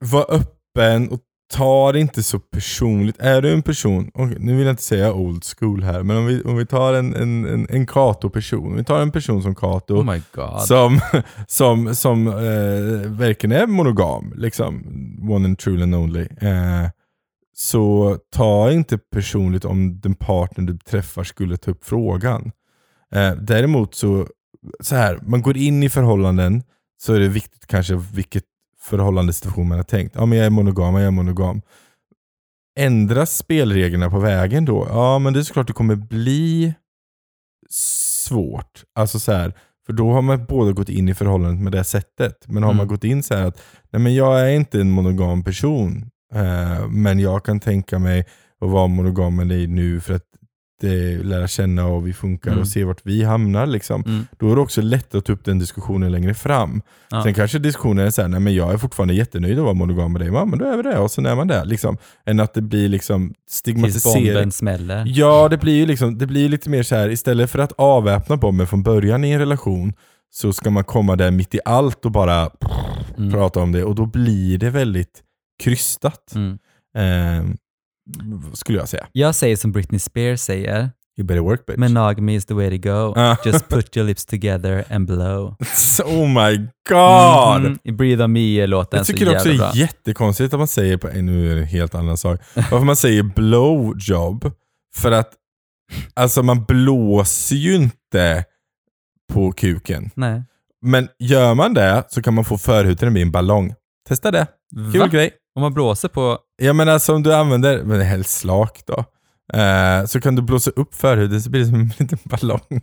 Var 0.00 0.26
öppen 0.30 1.08
och 1.08 1.20
ta 1.54 1.92
det 1.92 2.00
inte 2.00 2.22
så 2.22 2.38
personligt. 2.38 3.16
Är 3.18 3.42
du 3.42 3.52
en 3.52 3.62
person, 3.62 4.10
okej, 4.14 4.36
nu 4.40 4.56
vill 4.56 4.66
jag 4.66 4.72
inte 4.72 4.82
säga 4.82 5.12
old 5.12 5.44
school 5.44 5.82
här, 5.82 6.02
men 6.02 6.16
om 6.16 6.26
vi, 6.26 6.42
om 6.42 6.56
vi 6.56 6.66
tar 6.66 6.94
en, 6.94 7.14
en, 7.14 7.46
en, 7.46 7.66
en 7.70 7.86
Kato-person. 7.86 8.76
Vi 8.76 8.84
tar 8.84 9.00
en 9.00 9.10
person 9.10 9.42
som 9.42 9.54
Kato. 9.54 9.94
Oh 9.94 10.04
som, 10.58 11.00
som, 11.48 11.94
som 11.94 12.26
eh, 12.26 13.10
verkligen 13.10 13.56
är 13.62 13.66
monogam, 13.66 14.32
liksom, 14.36 14.84
one 15.30 15.48
and 15.48 15.58
truly 15.58 15.82
and 15.82 15.94
only. 15.94 16.26
Eh, 16.40 16.90
så 17.56 18.18
ta 18.32 18.72
inte 18.72 18.98
personligt 18.98 19.64
om 19.64 20.00
den 20.00 20.14
partner 20.14 20.64
du 20.64 20.78
träffar 20.78 21.24
skulle 21.24 21.56
ta 21.56 21.70
upp 21.70 21.84
frågan. 21.84 22.52
Eh, 23.14 23.32
däremot 23.32 23.94
så, 23.94 24.28
så 24.80 24.96
här, 24.96 25.18
man 25.22 25.42
går 25.42 25.56
in 25.56 25.82
i 25.82 25.88
förhållanden 25.88 26.62
så 27.02 27.14
är 27.14 27.20
det 27.20 27.28
viktigt 27.28 27.66
kanske 27.66 27.94
vilket 28.12 28.44
förhållandesituation 28.84 29.68
man 29.68 29.78
har 29.78 29.82
tänkt. 29.84 30.14
Ja 30.14 30.26
men 30.26 30.38
jag 30.38 30.46
är 30.46 30.50
monogam, 30.50 30.94
jag 30.94 31.04
är 31.04 31.10
monogam. 31.10 31.62
Ändras 32.78 33.36
spelreglerna 33.36 34.10
på 34.10 34.18
vägen 34.18 34.64
då? 34.64 34.86
Ja 34.90 35.18
men 35.18 35.32
det 35.32 35.38
är 35.38 35.42
såklart 35.42 35.66
det 35.66 35.72
kommer 35.72 35.94
bli 35.96 36.74
svårt. 37.70 38.84
Alltså 38.94 39.20
så 39.20 39.32
här, 39.32 39.52
för 39.86 39.92
då 39.92 40.12
har 40.12 40.22
man 40.22 40.44
både 40.46 40.72
gått 40.72 40.88
in 40.88 41.08
i 41.08 41.14
förhållandet 41.14 41.62
med 41.62 41.72
det 41.72 41.84
sättet. 41.84 42.44
Men 42.48 42.62
har 42.62 42.70
Mm. 42.70 42.76
man 42.76 42.88
gått 42.88 43.04
in 43.04 43.22
så 43.22 43.34
här 43.34 43.46
att 43.46 43.62
nej 43.90 44.02
men 44.02 44.14
jag 44.14 44.40
är 44.40 44.48
inte 44.54 44.80
en 44.80 44.90
monogam 44.90 45.44
person. 45.44 46.10
Eh, 46.34 46.88
men 46.88 47.18
jag 47.20 47.44
kan 47.44 47.60
tänka 47.60 47.98
mig 47.98 48.20
att 48.60 48.70
vara 48.70 48.86
monogam 48.86 49.36
med 49.36 49.48
dig 49.48 49.66
nu 49.66 50.00
för 50.00 50.14
att 50.14 50.26
det 50.84 51.22
lära 51.24 51.48
känna 51.48 51.86
och 51.86 52.06
vi 52.06 52.12
funkar 52.12 52.50
Mm. 52.50 52.60
och 52.60 52.68
se 52.68 52.84
vart 52.84 53.00
vi 53.02 53.22
hamnar. 53.24 53.66
Liksom. 53.66 54.02
Mm. 54.06 54.26
Då 54.38 54.50
är 54.52 54.54
det 54.54 54.60
också 54.60 54.80
lätt 54.82 55.14
att 55.14 55.24
ta 55.24 55.32
upp 55.32 55.44
den 55.44 55.58
diskussionen 55.58 56.12
längre 56.12 56.34
fram. 56.34 56.82
Ja. 57.10 57.22
Sen 57.22 57.34
kanske 57.34 57.58
diskussionen 57.58 58.06
är 58.06 58.10
såhär, 58.10 58.28
nej 58.28 58.40
men 58.40 58.54
jag 58.54 58.72
är 58.72 58.76
fortfarande 58.78 59.14
jättenöjd 59.14 59.58
att 59.58 59.64
vara 59.64 59.74
monogam 59.74 60.12
med 60.12 60.20
dig. 60.20 60.28
Ja, 60.28 60.44
men 60.44 60.58
då 60.58 60.64
är 60.64 60.76
vi 60.76 60.82
det 60.82 60.98
och 60.98 61.10
sen 61.10 61.26
är 61.26 61.34
man 61.36 61.48
det. 61.48 61.64
Liksom. 61.64 61.96
Än 62.26 62.40
att 62.40 62.54
det 62.54 62.62
blir 62.62 62.88
liksom 62.88 63.28
Tills 63.28 63.56
stigmatisering. 63.58 64.24
bomben 64.26 64.52
smäller. 64.52 65.04
Ja, 65.06 65.48
det 65.48 65.58
blir 65.58 65.74
ju 65.76 65.86
liksom, 65.86 66.18
det 66.18 66.26
blir 66.26 66.48
lite 66.48 66.70
mer 66.70 66.82
så 66.82 66.94
här 66.94 67.08
istället 67.08 67.50
för 67.50 67.58
att 67.58 67.72
avväpna 67.72 68.36
bomben 68.36 68.66
från 68.66 68.82
början 68.82 69.24
i 69.24 69.30
en 69.30 69.38
relation, 69.38 69.92
så 70.30 70.52
ska 70.52 70.70
man 70.70 70.84
komma 70.84 71.16
där 71.16 71.30
mitt 71.30 71.54
i 71.54 71.60
allt 71.64 72.04
och 72.04 72.10
bara 72.12 72.50
Mm. 73.18 73.32
prata 73.32 73.60
om 73.60 73.72
det. 73.72 73.84
Och 73.84 73.94
då 73.94 74.06
blir 74.06 74.58
det 74.58 74.70
väldigt 74.70 75.22
krystat, 75.62 76.32
Mm. 76.34 76.58
eh, 76.96 77.54
skulle 78.52 78.78
jag 78.78 78.88
säga. 78.88 79.06
Jag 79.12 79.34
säger 79.34 79.56
som 79.56 79.72
Britney 79.72 79.98
Spears 79.98 80.40
säger, 80.40 80.90
You 81.18 81.26
better 81.26 81.40
work 81.40 81.66
bitch. 81.66 81.78
monogamy 81.78 82.34
is 82.34 82.46
the 82.46 82.54
way 82.54 82.70
to 82.80 82.88
go. 82.90 83.14
Ah. 83.16 83.36
Just 83.44 83.68
put 83.68 83.96
your 83.96 84.06
lips 84.06 84.24
together 84.24 84.84
and 84.90 85.06
blow. 85.06 85.56
oh 86.04 86.28
my 86.28 86.68
god! 86.88 87.62
Mhm. 87.84 87.96
Breathe 87.96 88.24
on 88.24 88.32
me-låten 88.32 88.96
Jag 88.96 89.06
så 89.06 89.12
tycker 89.12 89.34
också 89.34 89.44
det 89.48 89.50
jävla 89.50 89.66
är 89.68 89.72
bra. 89.72 89.80
jättekonstigt 89.80 90.54
att 90.54 90.60
man 90.60 90.68
säger 90.68 90.96
på, 90.96 91.08
nu 91.08 91.50
är 91.50 91.54
det 91.54 91.60
en 91.60 91.66
helt 91.66 91.94
annan 91.94 92.16
sak, 92.16 92.40
varför 92.54 92.80
man 92.84 92.96
säger 92.96 93.22
blowjob. 93.22 94.52
För 94.96 95.12
att 95.12 95.32
alltså 96.14 96.42
man 96.42 96.64
blåser 96.64 97.56
ju 97.56 97.74
inte 97.74 98.44
på 99.32 99.52
kuken. 99.52 100.10
Nej. 100.14 100.42
Men 100.82 101.08
gör 101.18 101.54
man 101.54 101.74
det 101.74 102.04
så 102.08 102.22
kan 102.22 102.34
man 102.34 102.44
få 102.44 102.58
förhuden 102.58 103.08
att 103.08 103.12
bli 103.12 103.22
en 103.22 103.30
ballong. 103.30 103.74
Testa 104.08 104.30
det. 104.30 104.46
Kul 104.92 105.00
Va? 105.00 105.06
grej. 105.06 105.30
Om 105.56 105.62
man 105.62 105.74
blåser 105.74 106.08
på... 106.08 106.38
Ja 106.56 106.72
men 106.72 106.88
alltså 106.88 107.14
om 107.14 107.22
du 107.22 107.34
använder, 107.34 107.82
men 107.82 108.00
helst 108.00 108.38
slak 108.38 108.80
då. 108.86 109.04
Eh, 109.58 110.04
så 110.06 110.20
kan 110.20 110.36
du 110.36 110.42
blåsa 110.42 110.70
upp 110.70 110.94
förhuden 110.94 111.42
så 111.42 111.50
blir 111.50 111.60
det 111.60 111.66
som 111.66 111.74
en 111.74 111.92
liten 111.98 112.18
ballong. 112.24 112.80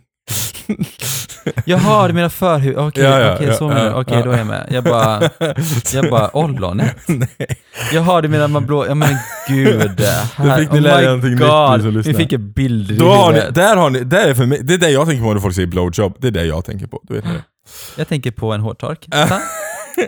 Jaha, 1.64 2.08
du 2.08 2.14
menar 2.14 2.28
förhud? 2.28 2.76
Okej, 2.76 3.04
Ja, 3.04 3.20
ja, 3.20 3.34
okej, 3.34 3.46
ja, 3.46 3.54
så 3.54 3.68
menar 3.68 3.84
du. 3.84 3.94
Okej, 3.94 4.18
ja. 4.18 4.24
då 4.24 4.30
är 4.30 4.38
jag 4.38 4.46
med. 4.46 4.66
Jag 4.70 4.84
bara, 4.84 5.30
jag 5.92 6.10
bara 6.10 6.36
ollonet. 6.36 6.96
Nej. 7.06 7.58
Jaha, 7.92 8.20
du 8.20 8.28
menar 8.28 8.48
man 8.48 8.66
blå... 8.66 8.86
Ja 8.86 8.94
men 8.94 9.16
gud. 9.48 10.00
Här, 10.00 10.58
fick 10.58 10.72
ni 10.72 10.80
lära 10.80 11.02
er 11.02 11.06
någonting 11.06 11.30
nytt, 11.30 11.38
som 11.40 11.82
God, 11.82 11.94
lyssnar. 11.94 12.12
vi 12.12 12.14
fick 12.18 12.32
en 12.32 12.52
bild 12.52 12.98
Då 12.98 13.12
har 13.12 13.32
ni, 13.32 13.40
där 13.50 13.76
har 13.76 13.90
ni, 13.90 14.00
där 14.00 14.28
är 14.28 14.34
för 14.34 14.46
mig, 14.46 14.58
det 14.62 14.74
är 14.74 14.78
det 14.78 14.90
jag 14.90 15.06
tänker 15.06 15.24
på 15.24 15.34
när 15.34 15.40
folk 15.40 15.54
säger 15.54 15.68
blowjob. 15.68 16.16
Det 16.18 16.26
är 16.26 16.30
det 16.30 16.44
jag 16.44 16.64
tänker 16.64 16.86
på. 16.86 17.00
Du 17.02 17.14
vet 17.14 17.24
det. 17.24 17.44
Jag 17.96 18.08
tänker 18.08 18.30
på 18.30 18.52
en 18.52 18.60
hårtork. 18.60 19.08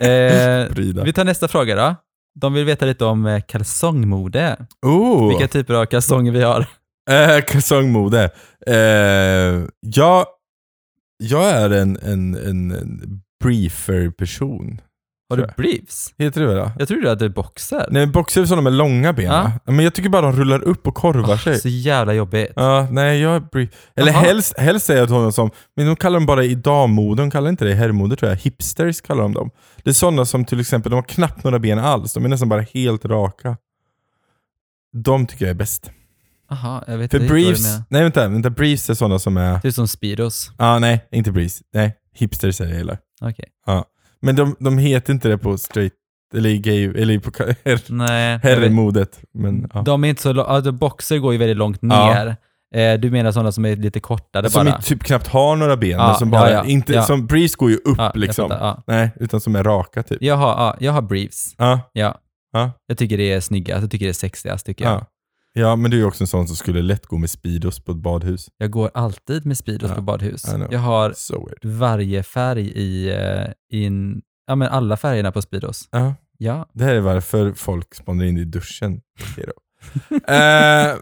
eh, 0.01 1.05
vi 1.05 1.13
tar 1.15 1.25
nästa 1.25 1.49
fråga 1.49 1.77
då. 1.77 1.97
De 2.35 2.55
vill 2.55 2.65
veta 2.65 2.87
lite 2.87 3.05
om 3.05 3.27
eh, 3.27 3.41
kalsongmode. 3.41 4.67
Oh. 4.87 5.29
Vilka 5.29 5.49
typer 5.49 5.75
av 5.75 5.87
kalsonger 5.87 6.33
vi 6.33 6.43
har. 6.43 6.67
Eh, 7.11 7.41
kalsongmode. 7.41 8.31
Eh, 8.67 9.67
jag, 9.81 10.27
jag 11.17 11.51
är 11.51 11.71
en, 11.71 11.97
en, 12.03 12.35
en, 12.35 12.71
en 12.71 13.21
briefer-person. 13.45 14.81
Har 15.29 15.37
du 15.37 15.47
briefs? 15.57 16.15
Heter 16.19 16.41
det 16.41 16.47
väl? 16.47 16.71
Jag 16.79 16.89
trodde 16.89 17.13
att 17.13 17.19
du 17.19 17.25
är 17.25 17.29
boxer. 17.29 17.87
Nej, 17.91 18.07
boxer 18.07 18.41
är 18.43 18.47
sådana 18.47 18.63
med 18.63 18.73
långa 18.73 19.13
ben 19.13 19.25
Ja. 19.25 19.53
Men 19.65 19.79
jag 19.85 19.95
tycker 19.95 20.09
bara 20.09 20.23
de 20.23 20.33
rullar 20.37 20.63
upp 20.63 20.87
och 20.87 20.95
korvar 20.95 21.35
Ah, 21.35 21.39
sig. 21.39 21.59
så 21.61 21.69
jävla 21.69 22.13
jobbigt. 22.15 22.53
Ja, 22.57 22.89
nej 22.91 23.21
jag 23.21 23.35
är. 23.57 23.69
Eller 23.97 24.13
helst, 24.13 24.59
helst 24.59 24.87
säger 24.87 25.01
jag 25.01 25.07
honom 25.09 25.33
som, 25.33 25.51
men 25.77 25.87
de 25.87 25.97
kallar 25.97 26.17
dem 26.19 26.27
bara 26.27 26.45
i 26.45 26.55
dammode, 26.55 27.23
de 27.23 27.31
kallar 27.31 27.51
inte 27.51 27.65
det 27.65 27.71
i 27.71 27.75
herrmode 27.75 28.17
tror 28.17 28.31
jag. 28.31 28.37
Hipsters 28.39 29.01
kallar 29.01 29.23
de 29.23 29.35
dem. 29.35 29.51
Det 29.83 29.91
är 29.91 29.95
sådana 29.95 30.25
som 30.25 30.45
till 30.45 30.61
exempel, 30.61 30.91
de 30.91 30.97
har 30.97 31.03
knappt 31.03 31.45
några 31.45 31.59
ben 31.59 31.79
alls, 31.79 32.13
de 32.13 32.25
är 32.25 32.29
nästan 32.29 32.49
bara 32.49 32.61
helt 32.75 33.05
raka. 33.05 33.57
De 34.93 35.27
tycker 35.27 35.45
jag 35.45 35.51
är 35.51 35.55
bäst. 35.59 35.91
Jaha, 36.51 36.85
jag 36.87 36.99
vet 36.99 37.11
För 37.11 37.19
inte 37.21 37.33
vad 37.33 37.43
briefs, 37.43 37.63
menar. 37.63 37.83
nej 37.89 38.03
vänta, 38.03 38.29
vänta, 38.29 38.51
briefs 38.51 38.91
är 38.91 38.95
sådana 38.95 39.19
som 39.19 39.37
är, 39.37 39.59
Det 39.63 39.69
är 39.69 39.73
som 39.73 39.89
Speedos. 39.89 40.51
ah, 40.57 40.79
nej 40.79 41.05
inte 41.13 41.33
briefs, 41.33 41.63
nej 41.75 41.97
hipsters 42.15 42.61
är 42.61 42.67
det 42.67 42.77
gillar. 42.77 42.99
Okej. 43.21 43.45
Men 44.25 44.37
de, 44.37 44.57
de 44.59 44.79
heter 44.79 45.13
inte 45.13 45.29
det 45.29 45.39
på 45.39 45.59
straight, 45.59 45.93
eller 46.35 46.51
gay, 46.57 46.85
eller 47.03 47.19
på 47.19 47.31
herr, 47.65 47.81
Nej. 47.93 48.39
herrmodet. 48.43 49.21
Men, 49.35 49.71
ja. 49.75 49.83
De 49.83 50.05
är 50.05 50.09
inte 50.09 50.23
så 50.23 50.43
alltså 50.43 50.73
boxer 50.73 51.19
går 51.19 51.33
ju 51.33 51.39
väldigt 51.39 51.57
långt 51.57 51.79
Ja. 51.83 52.07
ner. 52.15 52.37
Eh, 52.75 53.01
du 53.01 53.11
menar 53.11 53.33
sådana 53.33 53.53
som 53.53 53.65
är 53.65 53.77
lite 53.77 54.01
kortare 54.01 54.51
Som 54.51 54.67
bara? 54.67 54.79
i 54.79 54.83
typ 54.83 55.03
knappt 55.05 55.27
har 55.27 55.57
några 55.57 55.77
ben, 55.77 55.91
Ja, 55.91 56.15
som 56.15 56.31
bara, 56.31 56.51
ja, 56.51 56.57
ja, 56.57 56.65
inte, 56.65 56.93
ja. 56.93 57.03
som 57.03 57.27
briefs 57.27 57.57
går 57.57 57.71
ju 57.71 57.77
upp 57.77 57.99
Ja, 57.99 58.13
liksom. 58.15 58.49
fattar, 58.51 58.67
ja. 58.67 58.83
Nej, 58.87 59.11
utan 59.21 59.41
som 59.41 59.57
är 59.57 59.65
raka 59.65 60.03
typ. 60.03 60.23
Jag 60.23 60.37
har, 60.37 60.49
ja, 60.49 60.77
jag 60.81 60.93
har 60.93 61.03
briefs. 61.03 61.55
Ja, 61.59 61.81
Ja. 61.93 62.19
Ja. 62.53 62.73
Jag 62.87 62.99
tycker 62.99 63.19
det 63.19 63.33
är 63.33 63.41
snyggast, 63.41 63.81
jag 63.83 63.91
tycker 63.91 64.07
det 64.07 64.11
är 64.11 64.13
sexigast 64.13 64.67
tycker 64.67 64.85
jag. 64.85 65.07
Ja. 65.55 65.77
men 65.77 65.91
du 65.91 66.01
är 66.01 66.07
också 66.07 66.23
en 66.25 66.29
sån 66.29 66.47
som 66.47 66.57
skulle 66.57 66.83
lätt 66.83 67.07
gå 67.07 67.19
med 67.19 67.31
Speedos 67.31 67.81
på 67.85 67.93
ett 67.93 67.99
badhus. 67.99 68.47
Jag 68.59 68.71
går 68.71 68.91
alltid 68.95 69.47
med 69.47 69.59
Speedos 69.59 69.89
Ja, 69.91 69.95
på 69.97 70.03
badhus. 70.03 70.45
Jag 70.71 70.79
har 70.81 71.13
So 71.17 71.49
varje 71.63 72.23
färg 72.23 72.67
i, 72.69 73.09
eh, 73.11 73.79
i 73.79 73.85
en, 73.87 74.23
ja 74.47 74.55
men 74.55 74.69
alla 74.69 74.97
färgerna 74.97 75.33
på 75.33 75.43
Speedos. 75.43 75.89
Ja, 75.91 76.15
Ja. 76.39 76.67
det 76.73 76.85
här 76.85 76.95
är 76.95 77.01
varför 77.01 77.53
folk 77.53 77.95
spanar 77.95 78.25
in 78.25 78.39
i 78.39 78.45
duschen. 78.45 79.01
Eh, 80.29 80.95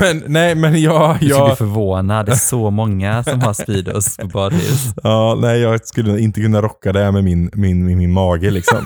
men 0.00 0.22
nej, 0.26 0.54
men 0.54 0.82
jag... 0.82 1.14
Du 1.14 1.16
skulle 1.18 1.18
bli 1.18 1.28
jag 1.28 1.58
förvånad, 1.58 2.26
det 2.26 2.32
är 2.32 2.36
så 2.36 2.70
många 2.80 3.24
som 3.24 3.40
har 3.40 3.52
Speedos 3.52 4.16
på 4.16 4.26
badhus. 4.26 4.84
ja, 5.02 5.38
nej, 5.40 5.60
jag 5.60 5.86
skulle 5.86 6.20
inte 6.20 6.40
kunna 6.40 6.62
rocka 6.62 6.92
det 6.92 7.12
med 7.12 7.24
min, 7.24 7.50
min, 7.54 7.84
min, 7.86 7.98
min 7.98 8.12
mage 8.12 8.50
liksom. 8.50 8.78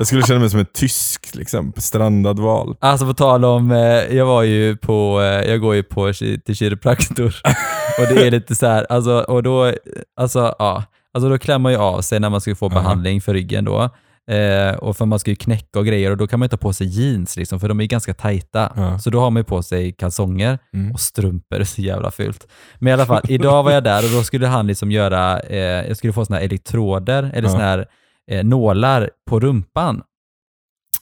Jag 0.00 0.06
skulle 0.06 0.22
känna 0.22 0.40
mig 0.40 0.50
som 0.50 0.60
en 0.60 0.66
tysk, 0.74 1.34
liksom, 1.34 1.72
strandad 1.76 2.38
val. 2.38 2.76
Alltså 2.80 3.06
på 3.06 3.14
tal 3.14 3.44
om, 3.44 3.70
eh, 3.72 4.16
jag 4.16 4.26
var 4.26 4.42
ju 4.42 4.76
på, 4.76 5.20
eh, 5.20 5.50
jag 5.50 5.60
går 5.60 5.74
ju 5.74 5.82
på 5.82 6.12
till 6.44 6.56
kiropraktor 6.56 7.34
och 8.00 8.14
det 8.14 8.26
är 8.26 8.30
lite 8.30 8.54
så 8.54 8.66
här, 8.66 8.86
alltså, 8.90 9.18
och 9.18 9.42
då, 9.42 9.72
alltså 10.20 10.54
ja, 10.58 10.84
alltså 11.14 11.28
då 11.30 11.38
klämmer 11.38 11.58
man 11.58 11.72
ju 11.72 11.78
av 11.78 12.00
sig 12.00 12.20
när 12.20 12.30
man 12.30 12.40
ska 12.40 12.54
få 12.54 12.66
Aha. 12.66 12.74
behandling 12.74 13.20
för 13.20 13.34
ryggen 13.34 13.64
då. 13.64 13.90
Eh, 14.30 14.74
och 14.74 14.96
för 14.96 15.06
man 15.06 15.18
ska 15.18 15.30
ju 15.30 15.36
knäcka 15.36 15.78
och 15.78 15.86
grejer 15.86 16.10
och 16.10 16.16
då 16.16 16.26
kan 16.26 16.38
man 16.38 16.44
ju 16.44 16.48
ta 16.48 16.56
på 16.56 16.72
sig 16.72 16.86
jeans 16.86 17.36
liksom, 17.36 17.60
för 17.60 17.68
de 17.68 17.80
är 17.80 17.84
ganska 17.84 18.14
tajta. 18.14 18.72
Ja. 18.76 18.98
Så 18.98 19.10
då 19.10 19.20
har 19.20 19.30
man 19.30 19.40
ju 19.40 19.44
på 19.44 19.62
sig 19.62 19.92
kalsonger 19.92 20.58
Mm. 20.74 20.92
och 20.92 21.00
strumpor, 21.00 21.64
så 21.64 21.80
jävla 21.80 22.10
fult. 22.10 22.46
Men 22.78 22.90
i 22.90 22.92
alla 22.92 23.06
fall, 23.06 23.22
idag 23.28 23.62
var 23.62 23.70
jag 23.72 23.84
där 23.84 24.04
och 24.04 24.10
då 24.10 24.22
skulle 24.22 24.46
han 24.46 24.66
liksom 24.66 24.90
göra, 24.90 25.40
eh, 25.40 25.58
jag 25.88 25.96
skulle 25.96 26.12
få 26.12 26.24
såna 26.24 26.38
här 26.38 26.44
elektroder, 26.44 27.30
eller 27.34 27.48
Ja. 27.48 27.52
såna 27.52 27.64
här 27.64 27.86
eh, 28.30 28.44
nålar 28.44 29.10
på 29.30 29.40
rumpan 29.40 30.02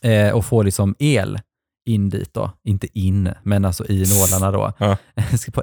eh, 0.03 0.35
och 0.35 0.45
få 0.45 0.63
liksom 0.63 0.95
el 0.99 1.39
in 1.89 2.09
dit 2.09 2.35
då. 2.35 2.51
Inte 2.65 2.99
in, 2.99 3.35
men 3.43 3.65
alltså 3.65 3.85
i 3.89 4.05
nålarna 4.15 4.51
då. 4.51 4.73
Ja. 4.79 4.97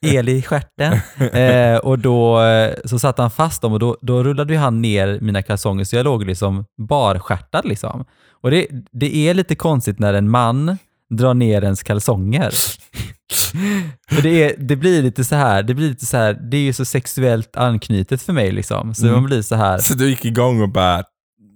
El 0.00 0.28
i 0.28 0.42
stjärten. 0.42 0.92
Eh, 1.32 1.76
och 1.78 1.98
då 1.98 2.42
eh, 2.42 2.74
så 2.84 2.98
satte 2.98 3.22
han 3.22 3.30
fast 3.30 3.62
dem 3.62 3.72
och 3.72 3.78
då, 3.78 3.96
då 4.00 4.22
rullade 4.22 4.56
han 4.56 4.82
ner 4.82 5.18
mina 5.20 5.42
kalsonger 5.42 5.84
så 5.84 5.96
jag 5.96 6.04
låg 6.04 6.24
liksom 6.24 6.64
barstjärtad 6.76 7.64
liksom. 7.64 8.04
Och 8.30 8.50
det, 8.50 8.66
det 8.92 9.16
är 9.16 9.34
lite 9.34 9.54
konstigt 9.54 9.98
när 9.98 10.14
en 10.14 10.30
man 10.30 10.78
drar 11.10 11.34
ner 11.34 11.62
ens 11.64 11.82
kalsonger. 11.82 12.50
För 14.10 14.22
det, 14.22 14.42
är, 14.44 14.54
det 14.58 14.76
blir 14.76 15.02
lite 15.02 15.24
så 15.24 15.34
här, 15.36 15.62
det 15.62 15.74
blir 15.74 15.88
lite 15.88 16.06
så 16.06 16.16
här, 16.16 16.32
det 16.50 16.56
är 16.56 16.60
ju 16.60 16.72
så 16.72 16.84
sexuellt 16.84 17.56
anknutet 17.56 18.22
för 18.22 18.32
mig 18.32 18.52
liksom. 18.52 18.94
Så 18.94 19.02
Mm. 19.02 19.14
man 19.14 19.24
blir 19.24 19.42
så 19.42 19.54
här, 19.54 19.78
Så 19.78 19.94
du 19.94 20.08
gick 20.08 20.24
igång 20.24 20.60
och 20.62 20.68
bara... 20.68 21.02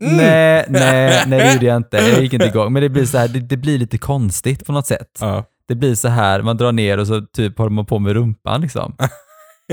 Mm. 0.03 0.17
nej, 0.17 0.67
nej, 0.69 1.25
nej 1.27 1.39
det 1.39 1.53
gjorde 1.53 1.67
jag 1.67 1.77
inte. 1.77 1.97
Jag 1.97 2.23
gick 2.23 2.33
inte 2.33 2.47
igång. 2.55 2.73
Men 2.73 2.83
det 2.83 2.89
blir 2.89 3.07
så 3.07 3.19
här, 3.19 3.29
det, 3.29 3.41
det 3.41 3.57
blir 3.57 3.79
lite 3.79 3.99
konstigt 3.99 4.67
på 4.67 4.73
något 4.73 4.87
sätt. 4.87 5.19
Ja. 5.21 5.45
Det 5.69 5.75
blir 5.75 5.95
så 5.95 6.09
här, 6.09 6.43
man 6.43 6.57
drar 6.57 6.73
ner 6.73 6.99
och 6.99 7.07
så 7.07 7.21
typ 7.21 7.59
håller 7.59 7.71
man 7.71 7.87
på 7.87 7.99
med 7.99 8.13
rumpan 8.13 8.61
liksom. 8.61 8.97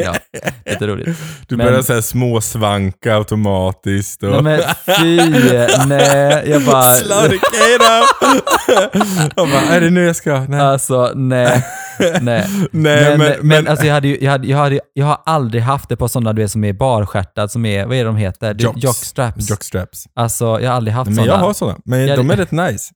Ja, 0.05 0.15
lite 0.65 0.87
roligt. 0.87 1.17
Du 1.47 1.57
Men- 1.57 1.65
började 1.65 1.83
så 1.83 1.93
här 1.93 2.01
småsvanka 2.01 3.15
automatiskt. 3.15 4.23
Och... 4.23 4.43
Nej 4.43 4.63
men 4.87 4.95
fy, 4.99 5.17
nej, 5.87 6.43
jag 6.49 6.61
bara... 6.65 6.83
Slurkera! 6.83 8.03
Jag 9.35 9.49
bara, 9.49 9.61
är 9.75 9.81
det 9.81 9.89
nu 9.89 10.03
jag 10.05 10.15
ska? 10.15 10.39
Nej. 10.49 10.59
Alltså, 10.59 11.11
nej. 11.15 11.65
Nej. 12.21 12.45
Nej, 12.71 12.71
Men, 12.71 13.17
men, 13.17 13.17
men, 13.17 13.47
men, 13.47 13.67
alltså 13.67 13.85
jag, 13.85 13.93
hade 13.93 14.07
ju, 14.07 14.17
jag, 14.21 14.31
hade, 14.31 14.47
jag, 14.47 14.57
hade, 14.57 14.79
jag 14.93 15.05
har 15.05 15.17
aldrig 15.25 15.63
haft 15.63 15.89
det 15.89 15.95
på 15.97 16.09
sådana 16.09 16.33
du 16.33 16.41
vet, 16.41 16.51
som 16.51 16.63
är 16.63 16.73
barstjärtad, 16.73 17.51
som 17.51 17.65
är, 17.65 17.85
vad 17.85 17.93
är 17.95 17.99
det 17.99 18.03
de 18.09 18.15
heter? 18.17 18.55
Jocks. 18.59 18.83
Jockstraps. 18.83 19.49
jockstraps. 19.49 20.05
Alltså 20.15 20.45
jag 20.61 20.69
har 20.69 20.75
aldrig 20.75 20.93
haft 20.95 21.07
Men 21.09 21.15
sådana. 21.15 21.33
jag 21.33 21.37
har 21.39 21.53
sådana, 21.53 21.77
men 21.85 22.07
Jag- 22.07 22.17
de 22.17 22.29
är 22.31 22.35
rätt 22.35 22.51
nice. 22.51 22.91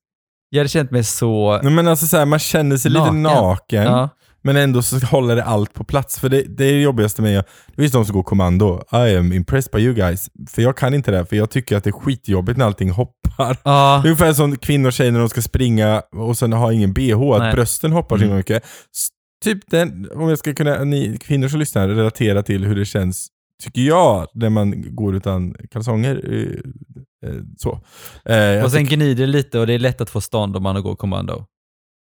Jag 0.50 0.60
hade 0.60 0.70
känt 0.70 0.92
mig 0.92 1.04
så... 1.04 1.60
Nej, 1.64 1.72
men 1.72 1.88
alltså 1.88 2.06
så 2.08 2.18
här, 2.18 2.26
man 2.26 2.40
känner 2.40 2.78
sig 2.78 2.92
Naken. 2.92 3.24
lite 3.24 3.36
naken, 3.36 3.84
Ja. 3.84 4.10
Men 4.44 4.56
ändå 4.58 4.82
så 4.82 5.00
håller 5.06 5.36
det 5.36 5.44
allt 5.44 5.74
på 5.74 5.84
plats. 5.84 6.20
För 6.20 6.30
det, 6.30 6.42
det 6.58 6.66
är 6.66 6.74
det 6.74 6.82
jobbigaste 6.82 7.22
med, 7.22 7.44
det 7.76 7.82
finns 7.82 7.92
de 7.92 8.06
som 8.06 8.16
går 8.16 8.24
kommando. 8.24 8.84
I 8.92 9.16
am 9.18 9.34
impressed 9.34 9.72
by 9.72 9.80
you 9.80 9.94
guys. 9.94 10.30
För 10.50 10.62
jag 10.62 10.78
kan 10.78 10.94
inte 10.94 11.12
det, 11.12 11.26
för 11.26 11.36
jag 11.36 11.50
tycker 11.50 11.78
att 11.78 11.84
det 11.84 11.90
är 11.90 11.92
skitjobbigt 11.92 12.58
när 12.58 12.66
allting 12.66 12.90
hoppar. 12.90 13.58
Det 13.64 13.70
är 13.70 14.06
ungefär 14.12 14.34
som 14.34 14.56
kvinnor 14.58 14.88
och 14.88 14.94
tjejer 14.94 15.12
när 15.12 15.20
de 15.20 15.30
ska 15.30 15.42
springa 15.42 16.02
och 16.16 16.38
sen 16.38 16.54
har 16.54 16.72
ingen 16.72 16.94
bh, 16.94 17.22
att 17.34 17.40
Nej. 17.40 17.54
brösten 17.54 17.92
hoppar 17.92 18.18
så 18.18 18.24
Mm. 18.24 18.38
mycket. 18.38 18.64
S- 18.66 19.08
Typ 19.44 19.60
den, 19.72 20.10
om 20.16 20.30
jag 20.30 20.38
ska 20.40 20.54
kunna, 20.54 20.84
ni 20.84 21.18
kvinnor 21.22 21.48
som 21.48 21.60
lyssnar, 21.60 21.88
relatera 21.90 22.44
till 22.44 22.66
hur 22.66 22.76
det 22.76 22.86
känns, 22.86 23.28
tycker 23.64 23.82
jag, 23.82 24.28
när 24.34 24.50
man 24.50 24.96
går 24.96 25.16
utan 25.16 25.56
kalsonger. 25.72 26.22
eh, 26.34 27.30
eh, 27.30 27.36
Så. 27.58 27.80
Eh, 28.26 28.36
jag 28.38 28.66
och 28.66 28.72
sen 28.72 28.82
tycker- 28.84 28.96
gnider 28.96 29.26
det 29.26 29.32
lite 29.32 29.60
och 29.60 29.68
det 29.68 29.74
är 29.74 29.80
lätt 29.80 30.02
att 30.02 30.10
få 30.10 30.22
stånd 30.22 30.56
om 30.58 30.64
man 30.64 30.84
går 30.84 30.96
kommando. 30.96 31.46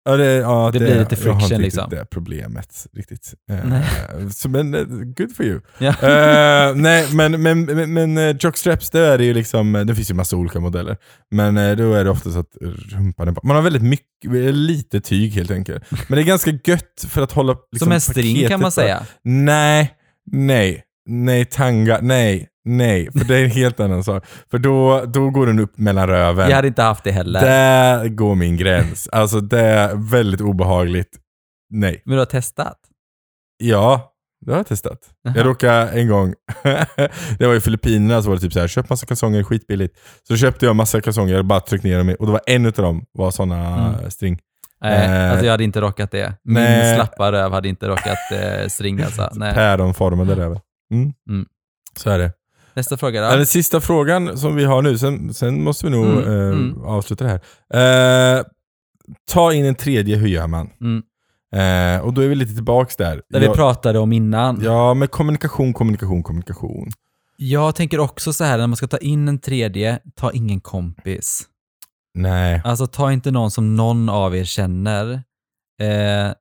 Ja, 0.08 0.18
det, 0.18 0.34
ja, 0.34 0.70
det 0.74 0.80
blir 0.80 0.88
lite 0.88 0.92
Jag 0.92 0.98
har 0.98 1.04
inte 1.04 1.16
friction, 1.16 1.62
liksom. 1.62 1.90
det 1.90 2.06
problemet 2.06 2.88
riktigt. 2.94 3.34
Nej. 3.48 3.84
så, 4.32 4.50
men 4.50 4.74
eh, 4.74 4.86
good 4.88 5.36
for 5.36 5.46
you. 5.46 5.62
Ja. 5.78 5.90
Eh, 5.90 6.76
nej, 6.76 7.08
men, 7.14 7.42
men, 7.42 7.66
men, 7.66 7.94
men 7.94 8.18
uh, 8.18 8.36
jockstraps, 8.40 8.90
det 8.90 9.00
är 9.00 9.18
det 9.18 9.26
ju 9.26 9.34
liksom, 9.34 9.74
det 9.88 9.96
finns 9.96 10.10
ju 10.10 10.14
massa 10.14 10.36
olika 10.36 10.60
modeller. 10.60 10.98
Men 11.32 11.78
då 11.78 11.94
är 11.94 12.04
det 12.04 12.10
ofta 12.10 12.32
så 12.32 12.40
att 12.40 12.58
rumpan 12.92 13.28
är 13.28 13.36
Man 13.44 13.56
har 13.56 13.64
väldigt 13.64 13.84
mycket, 13.84 14.56
lite 14.56 15.02
tyg 15.02 15.34
helt 15.34 15.52
enkelt. 15.52 15.84
Men 15.90 16.16
det 16.16 16.22
är 16.22 16.26
ganska 16.26 16.52
gött 16.64 17.06
för 17.10 17.22
att 17.22 17.32
hålla 17.32 17.56
liksom, 17.72 17.86
som 17.86 17.92
en 17.92 18.02
string 18.02 18.48
kan 18.48 18.62
man 18.62 18.72
säga. 18.72 19.06
Nej, 19.24 19.94
nej, 20.32 20.84
nej 21.06 21.46
tanga, 21.46 22.00
nej, 22.02 22.48
nej. 22.68 23.10
För 23.12 23.26
det 23.26 23.36
är 23.38 23.44
en 23.44 23.52
helt 23.52 23.80
annan 23.80 24.04
sak. 24.04 24.26
För 24.52 24.58
då, 24.58 25.06
då 25.06 25.30
går 25.30 25.48
den 25.48 25.60
upp 25.60 25.78
mellan 25.78 26.08
röven. 26.08 26.50
Jag 26.50 26.56
hade 26.56 26.68
inte 26.68 26.82
haft 26.82 27.04
det 27.04 27.12
heller. 27.12 27.42
Där 27.42 28.08
går 28.08 28.36
min 28.36 28.58
gräns. 28.58 29.08
Alltså 29.12 29.40
det 29.42 29.60
är 29.62 29.96
väldigt 30.12 30.42
obehagligt. 30.42 31.10
Nej. 31.70 32.02
Men 32.06 32.14
du 32.14 32.20
har 32.20 32.26
testat? 32.26 32.78
Ja, 33.58 34.14
det 34.46 34.52
har 34.52 34.60
jag 34.60 34.68
testat. 34.68 35.00
Jaha. 35.24 35.34
Jag 35.38 35.46
råkade 35.46 35.90
en 35.90 36.08
gång, 36.08 36.34
det 37.40 37.48
var 37.48 37.56
i 37.56 37.62
Filippinerna, 37.62 38.22
så 38.22 38.30
var 38.30 38.36
det 38.36 38.42
typ 38.42 38.54
så 38.54 38.60
här, 38.60 38.68
köp 38.68 38.90
massa 38.90 39.06
kalsonger 39.06 39.44
skitbilligt. 39.44 39.98
Så 40.28 40.38
köpte 40.38 40.66
jag 40.66 40.76
massa 40.76 41.02
kalsonger, 41.02 41.36
jag 41.36 41.46
bara 41.46 41.60
tryckte 41.60 41.88
ner 41.88 41.98
dem 41.98 42.10
i, 42.10 42.16
och 42.20 42.26
det 42.26 42.32
var 42.32 42.42
en 42.46 42.66
utav 42.66 42.86
dem 42.86 43.06
var 43.12 43.32
sådana 43.32 43.88
Mm. 43.98 44.12
string. 44.12 44.40
Nej, 44.82 45.08
Eh, 45.08 45.30
alltså 45.32 45.46
jag 45.46 45.52
hade 45.52 45.64
inte 45.64 45.82
rockat 45.82 46.12
det. 46.12 46.34
Min 46.44 46.54
nej. 46.54 46.96
slappa 46.96 47.32
röv 47.32 47.52
hade 47.52 47.70
inte 47.70 47.88
rockat 47.88 48.18
eh, 48.32 48.68
string 48.68 49.02
alltså. 49.02 49.30
Nej. 49.36 49.54
Päronformade 49.54 50.36
röven. 50.36 50.60
Mm. 50.94 51.14
Mm. 51.30 51.46
Så 52.00 52.10
är 52.10 52.20
det. 52.20 52.32
Nästa 52.78 52.98
fråga 52.98 53.22
då. 53.30 53.36
Den 53.38 53.46
sista 53.46 53.82
frågan 53.82 54.38
som 54.38 54.56
vi 54.56 54.64
har 54.66 54.82
nu, 54.82 54.98
sen, 54.98 55.34
sen 55.34 55.64
måste 55.64 55.86
vi 55.86 55.92
nog 55.92 56.06
Mm, 56.06 56.24
eh, 56.24 56.34
mm. 56.34 56.84
avsluta 56.84 57.24
det 57.26 57.30
här. 57.74 58.38
Eh, 58.40 58.44
ta 59.32 59.54
in 59.54 59.66
en 59.66 59.76
tredje, 59.76 60.16
hur 60.16 60.28
gör 60.28 60.48
man? 60.48 60.70
Mm. 60.82 61.04
Eh, 61.56 62.02
och 62.06 62.14
då 62.14 62.22
är 62.22 62.28
vi 62.28 62.36
lite 62.36 62.54
tillbaks 62.54 62.96
där. 62.96 63.22
Det 63.30 63.40
vi 63.40 63.48
pratade 63.50 64.00
om 64.00 64.14
innan. 64.14 64.62
ja, 64.64 64.94
men 64.94 65.08
kommunikation, 65.08 65.74
kommunikation, 65.74 66.24
kommunikation. 66.24 66.90
Jag 67.38 67.76
tänker 67.76 68.00
också 68.00 68.34
så 68.34 68.44
här, 68.44 68.58
när 68.58 68.68
man 68.68 68.78
ska 68.78 68.88
ta 68.88 68.98
in 68.98 69.28
en 69.28 69.40
tredje, 69.40 70.00
ta 70.16 70.32
ingen 70.32 70.60
kompis. 70.62 71.42
Nej. 72.14 72.62
Alltså 72.64 72.88
ta 72.88 73.12
inte 73.12 73.32
någon 73.32 73.52
som 73.52 73.76
någon 73.76 74.10
av 74.10 74.36
er 74.36 74.44
känner. 74.44 75.12
Eh, 75.82 76.34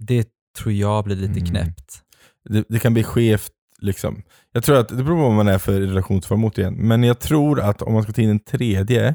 det 0.00 0.28
tror 0.58 0.72
jag 0.72 1.04
blir 1.04 1.16
lite 1.16 1.40
Mm. 1.40 1.46
knäppt. 1.46 2.00
det, 2.48 2.64
det 2.68 2.78
kan 2.78 2.94
bli 2.94 3.04
skevt 3.04 3.52
liksom. 3.80 4.22
Jag 4.56 4.64
tror 4.64 4.76
att, 4.78 4.88
det 4.88 4.94
beror 5.04 5.16
på 5.16 5.22
vad 5.22 5.32
man 5.32 5.48
är 5.48 5.58
för 5.58 5.80
relationsform 5.80 6.44
igen, 6.56 6.74
men 6.74 7.02
jag 7.04 7.18
tror 7.18 7.60
att 7.60 7.82
om 7.82 7.92
man 7.92 8.02
ska 8.02 8.12
ta 8.12 8.22
in 8.22 8.30
en 8.30 8.40
tredje 8.40 9.14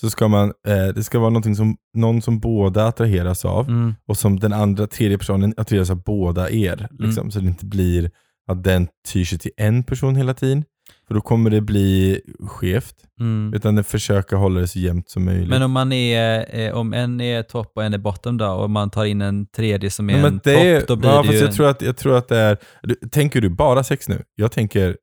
så 0.00 0.10
ska 0.10 0.28
man, 0.28 0.52
eh, 0.66 0.86
det 0.94 1.04
ska 1.04 1.18
vara 1.18 1.30
någonting 1.30 1.56
som, 1.56 1.76
någon 1.94 2.22
som 2.22 2.38
båda 2.40 2.86
attraheras 2.86 3.44
av 3.44 3.68
Mm. 3.68 3.94
och 4.08 4.16
som 4.16 4.38
den 4.40 4.52
andra 4.52 4.86
tredje 4.86 5.18
personen 5.18 5.54
attraheras 5.56 5.90
av 5.90 6.02
båda 6.02 6.50
er. 6.50 6.88
Liksom, 6.98 7.30
Så 7.30 7.40
det 7.40 7.46
inte 7.46 7.66
blir 7.66 8.10
att 8.48 8.64
den 8.64 8.88
tyr 9.12 9.24
sig 9.24 9.38
till 9.38 9.50
en 9.56 9.82
person 9.82 10.16
hela 10.16 10.34
tiden. 10.34 10.64
För 11.08 11.14
då 11.14 11.20
kommer 11.20 11.50
det 11.50 11.60
bli 11.60 12.20
skevt. 12.48 12.94
Mm. 13.20 13.54
Utan 13.54 13.74
det 13.74 13.82
försöka 13.82 14.36
hålla 14.36 14.60
det 14.60 14.68
så 14.68 14.78
jämnt 14.78 15.10
som 15.10 15.24
möjligt. 15.24 15.48
Men 15.48 15.62
om 15.62 15.70
man 15.70 15.92
är, 15.92 16.60
eh, 16.60 16.74
om 16.74 16.92
en 16.94 17.20
är 17.20 17.42
topp 17.42 17.72
och 17.74 17.84
en 17.84 17.94
är 17.94 17.98
bottom 17.98 18.36
då, 18.36 18.46
och 18.46 18.70
man 18.70 18.90
tar 18.90 19.04
in 19.04 19.22
en 19.22 19.46
tredje 19.46 19.90
som 19.90 20.10
är 20.10 20.14
Nej, 20.14 20.24
en 20.24 20.40
topp, 20.80 20.88
då 20.88 20.96
blir 20.96 21.10
ja, 21.10 21.22
det 21.22 21.32
ju... 21.32 21.38
jag, 21.38 21.52
tror 21.52 21.68
att, 21.68 21.82
jag 21.82 21.96
tror 21.96 22.16
att 22.16 22.28
det 22.28 22.38
är, 22.38 22.58
du, 22.82 22.94
tänker 22.94 23.40
du 23.40 23.48
bara 23.48 23.84
sex 23.84 24.08
nu? 24.08 24.22
Jag 24.34 24.52
tänker 24.52 24.96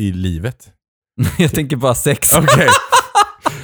i 0.00 0.12
livet. 0.12 0.72
jag 1.38 1.50
tänker 1.50 1.76
bara 1.76 1.94
sex. 1.94 2.32
Okej. 2.34 2.68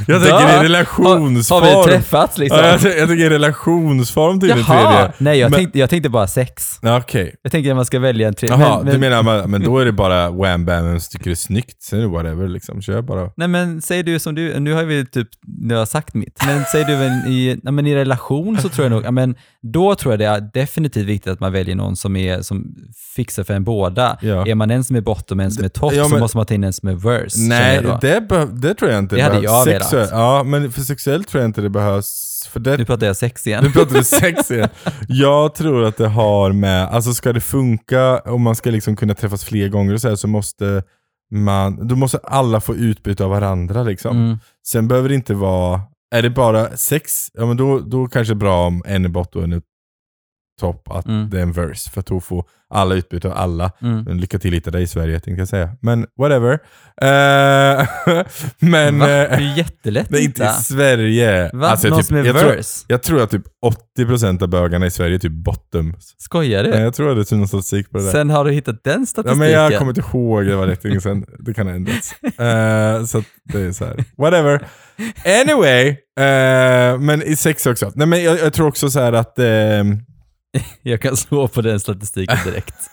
Jag 0.07 0.23
tänker 0.23 0.53
i 0.53 0.57
Har, 0.57 0.63
relationsform. 0.63 1.63
har 1.65 1.87
vi 1.87 1.93
träffats 1.93 2.39
liksom? 2.39 2.59
Ja, 2.59 2.67
jag, 2.67 2.81
tänker- 2.81 2.99
jag 2.99 3.09
tänker 3.09 3.25
i 3.25 3.29
relationsform 3.29 4.41
till 4.41 4.49
Jaha! 4.49 4.91
tredje. 4.93 5.13
Nej, 5.19 5.39
jag, 5.39 5.51
Men- 5.51 5.59
tänkte, 5.61 5.79
jag 5.79 5.91
tänkte 5.91 6.09
bara 6.09 6.27
sex. 6.27 6.79
Ja, 6.83 6.99
Okej. 6.99 7.35
Jag 7.43 7.53
tänkte 7.53 7.71
att 7.71 7.77
man 7.77 7.85
ska 7.85 7.99
välja 7.99 8.29
en 8.29 8.35
tredje. 8.35 8.57
Jaha, 8.57 8.77
men, 8.77 8.87
du 8.87 8.93
men, 8.93 9.01
menar 9.01 9.23
men, 9.23 9.51
men 9.51 9.63
då 9.65 9.79
är 9.79 9.85
det 9.85 9.93
bara 10.05 10.31
wham 10.31 10.65
bam 10.65 10.87
vem 10.87 10.99
tycker 11.01 11.25
det 11.25 11.31
är 11.31 11.35
snyggt, 11.35 11.83
sen 11.83 11.99
är 11.99 12.03
det 12.03 12.09
whatever 12.09 12.49
liksom. 12.49 12.83
Kör 12.83 13.03
bara. 13.03 13.31
Nej 13.37 13.49
men 13.49 13.83
säg 13.83 14.03
du 14.03 14.19
som 14.19 14.35
du, 14.35 14.61
nu 14.61 14.73
har 14.73 14.85
vi 14.85 15.07
typ, 15.07 15.29
nu 15.47 15.75
har 15.75 15.87
sagt 15.87 16.15
mitt, 16.15 16.39
men 16.47 16.65
säg 16.73 16.85
du 16.85 16.93
i, 17.33 17.61
ja, 17.63 17.71
men 17.71 17.87
i 17.87 17.95
relation 17.95 18.59
så 18.59 18.69
tror 18.69 18.85
jag 18.85 18.93
nog, 18.93 19.05
ja, 19.05 19.11
men 19.11 19.35
då 19.73 19.95
tror 19.95 20.13
jag 20.13 20.19
det 20.19 20.27
är 20.27 20.51
definitivt 20.55 21.07
viktigt 21.07 21.33
att 21.33 21.41
man 21.41 21.53
väljer 21.53 21.75
någon 21.75 21.97
som, 21.97 22.17
är, 22.17 22.43
som 22.43 22.75
fixar 23.17 23.45
för 23.45 23.55
en 23.55 23.65
båda. 23.65 24.19
Ja. 24.23 24.47
Är 24.47 24.55
man 24.55 24.71
en 24.71 24.85
som 24.85 24.97
är 24.97 25.01
bottom 25.01 25.39
och 25.39 25.45
en 25.45 25.51
som 25.51 25.65
är 25.65 25.69
topp 25.69 25.93
Ja, 25.95 26.05
så 26.05 26.19
måste 26.19 26.37
man 26.37 26.47
ta 26.47 26.55
in 26.55 26.65
en 26.65 26.73
som 26.73 26.89
är 26.89 26.95
verse. 26.95 27.41
Nej, 27.41 27.83
det, 28.01 28.49
det 28.53 28.75
tror 28.75 28.91
jag 28.91 28.99
inte. 28.99 29.17
Det 29.17 29.23
hade 29.23 29.41
jag 29.41 29.65
velat. 29.65 29.93
Ja, 30.11 30.43
men 30.43 30.73
för 30.73 30.81
sexuellt 30.81 31.29
tror 31.29 31.43
jag 31.43 31.49
inte 31.49 31.61
det 31.61 31.71
behövs. 31.71 32.49
För 32.53 32.61
det, 32.61 32.77
Nu 32.77 32.85
pratar 32.85 33.07
jag 33.07 33.17
sex 33.17 33.47
igen. 33.47 33.65
Nu 33.65 33.71
pratar 33.71 33.95
du 33.95 34.05
sex 34.05 34.51
igen. 34.51 34.69
Jag 35.09 35.55
tror 35.55 35.85
att 35.85 35.97
det 35.97 36.09
har 36.09 36.53
med, 36.53 36.89
alltså 36.89 37.15
ska 37.15 37.33
det 37.33 37.41
funka, 37.41 38.19
om 38.19 38.43
man 38.43 38.57
ska 38.57 38.71
liksom 38.71 38.97
kunna 38.97 39.15
träffas 39.15 39.45
fler 39.45 39.69
gånger 39.69 39.95
och 39.95 40.01
så, 40.01 40.09
här, 40.09 40.17
så 40.17 40.29
måste 40.29 40.83
man, 41.31 41.89
då 41.89 41.97
måste 41.97 42.19
alla 42.19 42.61
få 42.61 42.75
utbyte 42.75 43.25
av 43.25 43.31
varandra 43.31 43.83
liksom. 43.83 44.17
Mm. 44.17 44.39
Sen 44.67 44.89
behöver 44.89 45.09
det 45.09 45.15
inte 45.15 45.35
vara, 45.35 45.81
är 46.11 46.23
det 46.23 46.31
bara 46.31 46.77
sex, 46.77 47.29
ja 47.35 47.47
men 47.47 47.57
då, 47.57 47.79
då 47.79 48.07
kanske 48.07 48.35
det 48.35 48.37
är 48.37 48.39
bra 48.39 48.67
om 48.67 48.83
en 48.87 49.05
är 49.05 49.09
bort 49.09 49.37
och 49.37 49.43
en 49.43 49.53
är 49.53 49.63
topp 50.61 50.91
att 50.91 51.07
Mm. 51.07 51.31
det 51.31 51.39
är 51.39 51.43
en 51.43 51.53
verse. 51.53 51.91
För 51.91 52.01
får 52.21 52.45
alla 52.71 52.95
utbyte 52.95 53.29
av 53.29 53.35
alla. 53.37 53.73
Mm. 53.83 54.03
Men 54.05 54.21
Lycka 54.21 54.39
till 54.39 54.53
hitta 54.53 54.71
dig 54.71 54.83
i 54.83 54.87
Sverige 54.87 55.21
tänkte 55.21 55.41
jag 55.41 55.49
säga. 55.49 55.71
Men 55.83 56.07
whatever. 56.19 56.53
Eh, 57.03 57.87
men... 58.59 58.99
Va? 58.99 59.07
Det 59.07 59.27
eh, 59.27 59.33
är 59.33 59.41
ju 59.41 59.53
jättelätt 59.57 60.07
det 60.11 60.19
är 60.19 60.23
inte 60.25 60.45
i. 60.45 60.49
Sverige. 60.63 61.51
Va? 61.53 61.69
Alltså, 61.69 61.89
Någon 61.89 61.99
typ- 61.99 62.07
som 62.07 62.17
är 62.17 62.25
jag, 62.25 62.37
tror, 62.39 62.51
verse? 62.51 62.85
jag 62.89 63.03
tror 63.03 63.23
att 63.23 63.31
typ 63.31 63.43
80% 63.99 64.43
av 64.43 64.49
bögarna 64.49 64.87
i 64.87 64.91
Sverige 64.91 65.15
är 65.15 65.19
typ 65.19 65.33
bottoms. 65.33 66.15
Skojar 66.19 66.65
du? 66.65 66.71
Nej, 66.71 66.81
jag 66.81 66.95
tror 66.95 67.11
att 67.21 67.29
det 67.29 67.35
är 67.35 67.37
någon 67.39 67.49
statistik 67.49 67.91
på 67.91 67.99
det 67.99 68.05
där. 68.05 68.11
Sen 68.13 68.31
har 68.31 68.45
du 68.45 68.53
hittat 68.53 68.85
den 68.85 69.01
Ja, 69.01 69.07
statistiken? 69.07 69.39
men 69.39 69.51
jag 69.51 69.79
kommer 69.79 69.91
inte 69.91 70.01
ihåg, 70.17 70.47
det 70.47 70.57
var 70.57 70.67
rätt 70.67 70.85
länge 70.85 71.01
sedan. 71.01 71.25
Det 71.39 71.55
kan 71.55 71.67
ha 71.67 71.75
ändrats. 71.75 72.13
Eh, 72.23 73.05
så 73.05 73.23
det 73.45 73.61
är 73.61 73.73
så 73.73 73.85
här. 73.85 74.05
whatever. 74.17 74.67
Anyway, 75.43 75.89
eh, 76.19 76.99
men 76.99 77.23
i 77.23 77.37
sex 77.37 77.67
också. 77.67 77.93
Nej, 77.95 78.07
men 78.07 78.23
jag, 78.25 78.39
jag 78.39 78.53
tror 78.53 78.67
också 78.69 78.91
så 78.91 79.01
här 79.01 79.13
att... 79.13 79.39
Jag 80.83 81.01
kan 81.01 81.17
slå 81.17 81.49
på 81.49 81.61
den 81.63 81.81
statistiken 81.81 82.39
direkt. 82.45 82.75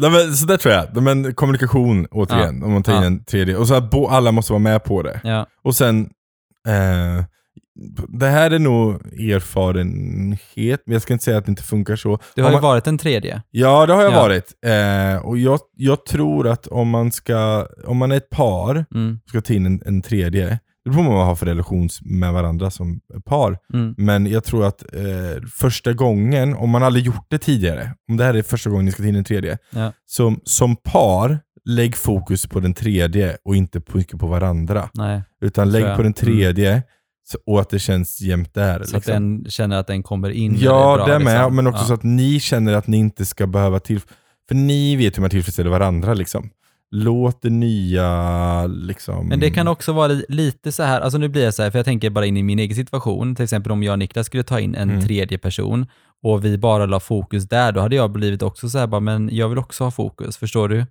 Nej, 0.00 0.10
men, 0.10 0.34
så 0.36 0.46
där 0.46 0.56
tror 0.56 0.74
jag. 0.74 1.02
Men 1.02 1.34
kommunikation 1.34 2.06
återigen, 2.10 2.62
om 2.62 2.72
man 2.72 2.82
tar 2.82 2.92
in 2.92 3.00
Ja. 3.00 3.06
en 3.06 3.24
tredje. 3.24 3.56
Och 3.56 3.68
så 3.68 3.74
att 3.74 3.90
bo, 3.90 4.06
alla 4.06 4.32
måste 4.32 4.52
vara 4.52 4.60
med 4.60 4.84
på 4.84 5.02
det. 5.02 5.20
ja. 5.24 5.46
Och 5.64 5.74
sen, 5.76 6.00
eh, 6.68 7.24
det 8.08 8.26
här 8.26 8.50
är 8.50 8.58
nog 8.58 8.94
erfarenhet, 9.30 10.82
men 10.86 10.92
jag 10.92 11.02
ska 11.02 11.12
inte 11.12 11.24
säga 11.24 11.38
att 11.38 11.44
det 11.46 11.50
inte 11.50 11.62
funkar 11.62 11.96
så. 11.96 12.18
Du 12.34 12.42
har 12.42 12.48
Om 12.48 12.52
ju 12.52 12.60
man, 12.60 12.62
varit 12.70 12.86
en 12.86 12.98
tredje. 12.98 13.42
Ja, 13.50 13.86
det 13.86 13.92
har 13.92 14.02
jag 14.02 14.12
Ja. 14.12 14.22
varit. 14.22 14.52
Eh, 14.66 15.26
och 15.26 15.38
jag, 15.38 15.60
jag 15.76 16.06
tror 16.06 16.48
att 16.48 16.66
om 16.66 16.88
man 16.88 17.12
ska, 17.12 17.66
om 17.86 17.96
man 17.96 18.12
är 18.12 18.16
ett 18.16 18.30
par, 18.30 18.84
Mm. 18.94 19.18
ska 19.28 19.40
ta 19.40 19.52
in 19.52 19.66
en, 19.66 19.82
en 19.86 20.02
tredje, 20.02 20.58
det 20.88 20.94
beror 20.94 21.04
på 21.04 21.10
vad 21.10 21.18
man 21.18 21.26
har 21.26 21.36
för 21.36 21.46
relation 21.46 21.88
med 22.02 22.32
varandra 22.32 22.70
som 22.70 23.00
par. 23.24 23.58
Mm. 23.74 23.94
Men 23.98 24.26
jag 24.26 24.44
tror 24.44 24.66
att 24.66 24.82
eh, 24.94 25.42
första 25.54 25.92
gången, 25.92 26.54
om 26.54 26.70
man 26.70 26.82
aldrig 26.82 27.04
gjort 27.06 27.26
det 27.28 27.38
tidigare, 27.38 27.94
om 28.10 28.16
det 28.16 28.24
här 28.24 28.34
är 28.34 28.42
första 28.42 28.70
gången 28.70 28.84
ni 28.84 28.92
ska 28.92 29.02
ta 29.02 29.08
in 29.08 29.16
en 29.16 29.24
tredje, 29.24 29.58
Ja. 29.70 29.92
så 30.06 30.36
som 30.44 30.76
par, 30.76 31.38
lägg 31.64 31.96
fokus 31.96 32.46
på 32.46 32.60
den 32.60 32.74
tredje 32.74 33.36
och 33.44 33.56
inte 33.56 33.80
mycket 33.94 34.18
på 34.20 34.26
varandra. 34.26 34.88
Nej. 34.94 35.22
Utan 35.40 35.70
lägg 35.70 35.96
på 35.96 36.02
den 36.02 36.12
tredje 36.12 36.82
så, 37.32 37.38
och 37.46 37.60
att 37.60 37.70
det 37.70 37.78
känns 37.78 38.20
jämnt 38.20 38.54
där. 38.54 38.78
Så 38.78 38.96
att 38.96 39.06
liksom. 39.06 39.12
den 39.42 39.50
känner 39.50 39.76
att 39.76 39.86
den 39.86 40.02
kommer 40.02 40.30
in 40.30 40.56
Ja, 40.60 40.96
det 40.96 41.02
är 41.02 41.18
det 41.18 41.24
bra. 41.24 41.32
med. 41.32 41.34
liksom. 41.34 41.56
Men 41.56 41.66
också 41.66 41.82
ja. 41.82 41.86
så 41.86 41.94
att 41.94 42.02
ni 42.02 42.40
känner 42.40 42.72
att 42.74 42.86
ni 42.86 42.96
inte 42.96 43.24
ska 43.26 43.46
behöva 43.46 43.80
till... 43.80 44.00
För 44.48 44.54
ni 44.54 44.96
vet 44.96 45.16
hur 45.16 45.20
man 45.20 45.30
tillfredsställer 45.30 45.70
varandra. 45.70 46.14
Liksom. 46.14 46.50
Låt 46.90 47.42
det 47.42 47.50
nya 47.50 48.66
liksom... 48.66 49.28
Men 49.28 49.40
det 49.40 49.50
kan 49.50 49.68
också 49.68 49.92
vara 49.92 50.06
li- 50.08 50.24
lite 50.28 50.72
så 50.72 50.82
här, 50.82 51.00
alltså 51.00 51.18
nu 51.18 51.28
blir 51.28 51.44
jag 51.44 51.54
så 51.54 51.62
här, 51.62 51.70
för 51.70 51.78
jag 51.78 51.86
tänker 51.86 52.10
bara 52.10 52.26
in 52.26 52.36
i 52.36 52.42
min 52.42 52.58
egen 52.58 52.76
situation, 52.76 53.34
till 53.34 53.44
exempel 53.44 53.72
om 53.72 53.82
jag 53.82 53.92
och 53.92 53.98
Niklas 53.98 54.26
skulle 54.26 54.42
ta 54.42 54.60
in 54.60 54.74
en 54.74 54.90
Mm. 54.90 55.06
tredje 55.06 55.38
person 55.38 55.86
och 56.22 56.44
vi 56.44 56.58
bara 56.58 56.86
la 56.86 57.00
fokus 57.00 57.48
där, 57.48 57.72
då 57.72 57.80
hade 57.80 57.96
jag 57.96 58.12
blivit 58.12 58.42
också 58.42 58.68
så 58.68 58.78
här, 58.78 58.86
bara, 58.86 59.00
men 59.00 59.28
jag 59.32 59.48
vill 59.48 59.58
också 59.58 59.84
ha 59.84 59.90
fokus, 59.90 60.36
förstår 60.36 60.68
du? 60.68 60.86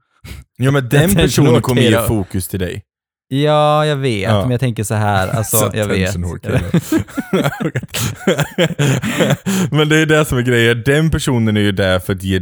Ja 0.58 0.72
men 0.72 0.90
den 0.90 1.16
personen 1.16 1.62
kommer 1.62 1.82
ge 1.82 2.02
fokus 2.02 2.48
till 2.48 2.60
dig. 2.60 2.84
Ja, 3.30 3.86
jag 3.86 3.96
vet, 3.96 4.30
Ja. 4.30 4.42
men 4.42 4.52
jag 4.52 4.60
tänker 4.60 4.84
så 4.84 4.96
här, 4.96 5.28
alltså, 5.38 5.58
Så 5.58 5.70
jag 5.74 5.88
vet. 5.88 6.18
men 9.72 9.90
det 9.90 9.98
är 9.98 10.06
det 10.06 10.26
som 10.26 10.38
är 10.38 10.42
grejen. 10.42 10.84
Den 10.86 11.12
personen 11.12 11.58
är 11.58 11.62
ju 11.62 11.72
där 11.72 12.00
för 12.00 12.14
att 12.14 12.24
ge 12.24 12.42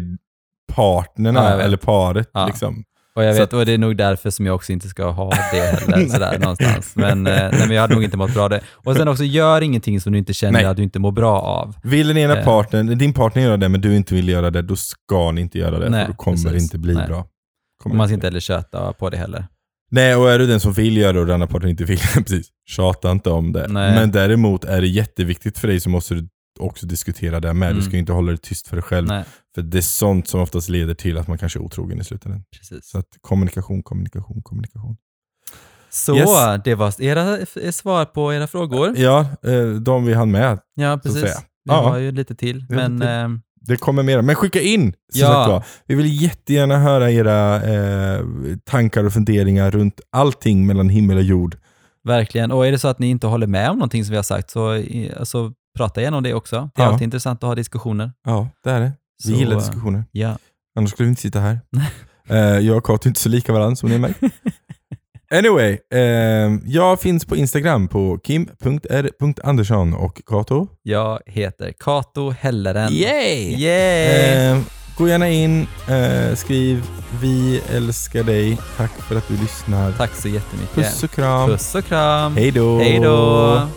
partnerna, 0.74 1.44
Ja, 1.44 1.62
eller 1.62 1.78
paret, 1.78 2.30
Ja. 2.34 2.48
liksom. 2.48 2.84
Och 3.16 3.24
jag 3.24 3.36
Så 3.36 3.42
vet, 3.42 3.54
och 3.54 3.66
det 3.66 3.72
är 3.74 3.78
nog 3.78 3.98
därför 3.98 4.30
som 4.30 4.46
jag 4.46 4.56
också 4.56 4.72
inte 4.72 4.88
ska 4.90 5.10
ha 5.10 5.30
det 5.30 5.60
heller, 5.60 6.08
sådär 6.10 6.40
någonstans. 6.40 6.96
Men, 6.96 7.28
eh, 7.28 7.34
nej, 7.34 7.52
men 7.60 7.72
jag 7.72 7.82
hade 7.82 7.94
nog 7.94 8.04
inte 8.04 8.18
mått 8.18 8.34
bra 8.34 8.44
av 8.44 8.50
det. 8.50 8.62
Och 8.74 8.96
sen 8.96 9.08
också, 9.08 9.24
gör 9.24 9.62
ingenting 9.62 10.02
som 10.02 10.12
du 10.12 10.18
inte 10.20 10.34
känner 10.34 10.52
Nej. 10.60 10.66
att 10.66 10.78
du 10.78 10.84
inte 10.84 11.00
mår 11.00 11.12
bra 11.12 11.40
av. 11.42 11.76
Vill 11.84 12.08
den 12.08 12.18
ena 12.18 12.38
Eh. 12.38 12.46
partnern, 12.46 12.98
din 12.98 13.14
partner 13.14 13.44
göra 13.44 13.58
det 13.58 13.70
men 13.70 13.82
du 13.82 13.96
inte 13.96 14.16
vill 14.16 14.30
göra 14.30 14.50
det, 14.52 14.62
då 14.62 14.76
ska 14.76 15.32
ni 15.32 15.42
inte 15.42 15.58
göra 15.60 15.80
det. 15.80 15.90
Nej, 15.90 16.06
för 16.06 16.12
då 16.12 16.18
kommer 16.18 16.38
det 16.38 16.44
precis. 16.44 16.64
inte 16.64 16.78
bli 16.78 16.94
Nej. 16.94 17.08
bra. 17.08 17.28
Kommer 17.84 17.96
man 17.96 18.08
ska 18.08 18.14
inte 18.14 18.28
heller 18.28 18.40
köta 18.40 18.94
på 18.94 19.10
det 19.10 19.18
heller. 19.18 19.48
Nej, 19.92 20.16
och 20.16 20.32
är 20.32 20.40
du 20.40 20.48
den 20.48 20.60
som 20.60 20.74
vill 20.74 20.98
göra 20.98 21.14
det 21.14 21.20
och 21.20 21.26
den 21.26 21.34
andra 21.34 21.48
parten 21.48 21.70
inte 21.70 21.84
vill, 21.84 22.00
precis, 22.16 22.48
tjata 22.70 23.12
inte 23.12 23.30
om 23.30 23.52
det. 23.54 23.68
Nej. 23.68 23.96
Men 23.96 24.12
däremot 24.12 24.64
är 24.66 24.82
det 24.82 24.88
jätteviktigt 24.88 25.58
för 25.60 25.68
dig 25.68 25.80
så 25.80 25.90
måste 25.90 26.14
du 26.14 26.28
också 26.60 26.86
diskutera 26.86 27.40
det 27.40 27.54
med. 27.54 27.68
Mm. 27.70 27.80
Du 27.80 27.86
ska 27.86 27.94
ju 27.94 28.00
inte 28.00 28.14
hålla 28.14 28.32
det 28.32 28.38
tyst 28.38 28.68
för 28.68 28.76
dig 28.76 28.84
själv. 28.84 29.08
Nej, 29.08 29.24
För 29.56 29.62
det 29.62 29.78
är 29.78 29.82
sånt 29.82 30.28
som 30.28 30.42
oftast 30.42 30.70
leder 30.70 30.94
till 30.94 31.18
att 31.18 31.28
man 31.28 31.38
kanske 31.38 31.60
är 31.60 31.62
otrogen 31.64 32.02
i 32.02 32.04
slutändan. 32.04 32.44
precis. 32.58 32.90
Så 32.90 32.98
att 32.98 33.08
kommunikation, 33.22 33.84
kommunikation, 33.84 34.42
kommunikation. 34.44 34.98
Så, 35.90 36.16
Yes. 36.18 36.30
det 36.64 36.76
var 36.76 37.02
era 37.02 37.38
f- 37.38 37.76
svar 37.76 38.06
på 38.06 38.34
era 38.34 38.48
frågor. 38.48 38.94
Ja, 38.98 39.20
eh, 39.44 39.68
de 39.70 40.06
vi 40.06 40.14
hann 40.14 40.32
med. 40.32 40.60
Ja, 40.76 41.00
precis. 41.04 41.24
Vi 41.24 41.30
Ja. 41.66 41.90
har 41.90 41.98
ju 41.98 42.12
lite 42.12 42.36
till, 42.36 42.62
har 42.70 42.76
men 42.76 42.94
lite 43.00 43.10
eh, 43.12 43.30
Det 43.62 43.78
kommer 43.78 44.04
mer. 44.04 44.22
Men 44.22 44.36
skicka 44.36 44.62
in! 44.62 44.94
Ja. 45.14 45.64
Vi 45.86 45.96
vill 45.96 46.22
jättegärna 46.22 46.78
höra 46.80 47.12
era 47.12 47.64
eh, 47.64 48.22
tankar 48.66 49.04
och 49.04 49.14
funderingar 49.14 49.72
runt 49.72 50.02
allting 50.12 50.66
mellan 50.68 50.90
himmel 50.90 51.18
och 51.18 51.24
jord. 51.24 51.58
verkligen. 52.04 52.52
Och 52.52 52.68
är 52.68 52.72
det 52.72 52.80
så 52.80 52.88
att 52.88 53.00
ni 53.00 53.08
inte 53.10 53.28
håller 53.28 53.48
med 53.48 53.70
om 53.70 53.78
någonting 53.78 54.06
som 54.06 54.12
vi 54.12 54.16
har 54.16 54.24
sagt, 54.24 54.50
så 54.50 54.84
alltså, 55.20 55.54
prata 55.78 56.02
om 56.14 56.24
det 56.24 56.34
också. 56.34 56.70
Det 56.76 56.82
är 56.82 56.86
Ja. 56.86 56.92
alltid 56.92 57.04
intressant 57.06 57.44
att 57.44 57.48
ha 57.48 57.56
diskussioner. 57.56 58.12
Ja, 58.26 58.50
det 58.64 58.70
är 58.72 58.80
det. 58.80 58.92
Vi 59.24 59.32
Så, 59.32 59.38
gillar 59.40 59.56
diskussioner. 59.56 60.04
Ja. 60.12 60.38
Annars 60.78 60.90
skulle 60.92 61.06
vi 61.06 61.10
inte 61.10 61.22
sitta 61.22 61.40
här. 61.40 61.60
Eh, 62.30 62.38
jag 62.38 62.78
och 62.78 62.86
Kato 62.86 63.08
är 63.08 63.10
inte 63.10 63.20
så 63.20 63.30
lika 63.30 63.54
varandra 63.54 63.76
som 63.76 63.90
ni 63.90 63.98
märkt. 63.98 64.20
Anyway, 65.32 65.78
eh, 65.94 66.60
jag 66.66 67.00
finns 67.02 67.26
på 67.26 67.36
Instagram 67.36 67.88
på 67.88 68.18
kim.r.andersson 68.24 69.94
och 69.94 70.22
Kato. 70.26 70.68
Jag 70.84 71.20
heter 71.26 71.74
Kato 71.80 72.30
Helleren. 72.30 72.94
Yay! 72.94 73.56
Yay! 73.56 74.52
Eh, 74.52 74.58
gå 74.98 75.08
gärna 75.08 75.30
in, 75.30 75.68
eh, 75.90 76.36
skriv 76.36 76.84
vi 77.22 77.62
älskar 77.74 78.24
dig. 78.24 78.58
Tack 78.78 78.92
för 78.92 79.16
att 79.16 79.28
du 79.28 79.38
lyssnar. 79.38 79.92
Tack 79.92 80.16
så 80.16 80.28
jättemycket. 80.28 80.76
Puss 80.76 81.04
och 81.04 81.12
kram. 81.12 81.50
Puss 81.50 81.76
och 81.76 81.86
kram. 81.86 82.36
Hej 82.36 82.52
då! 82.52 82.78
Hej 82.80 83.00
då! 83.00 83.68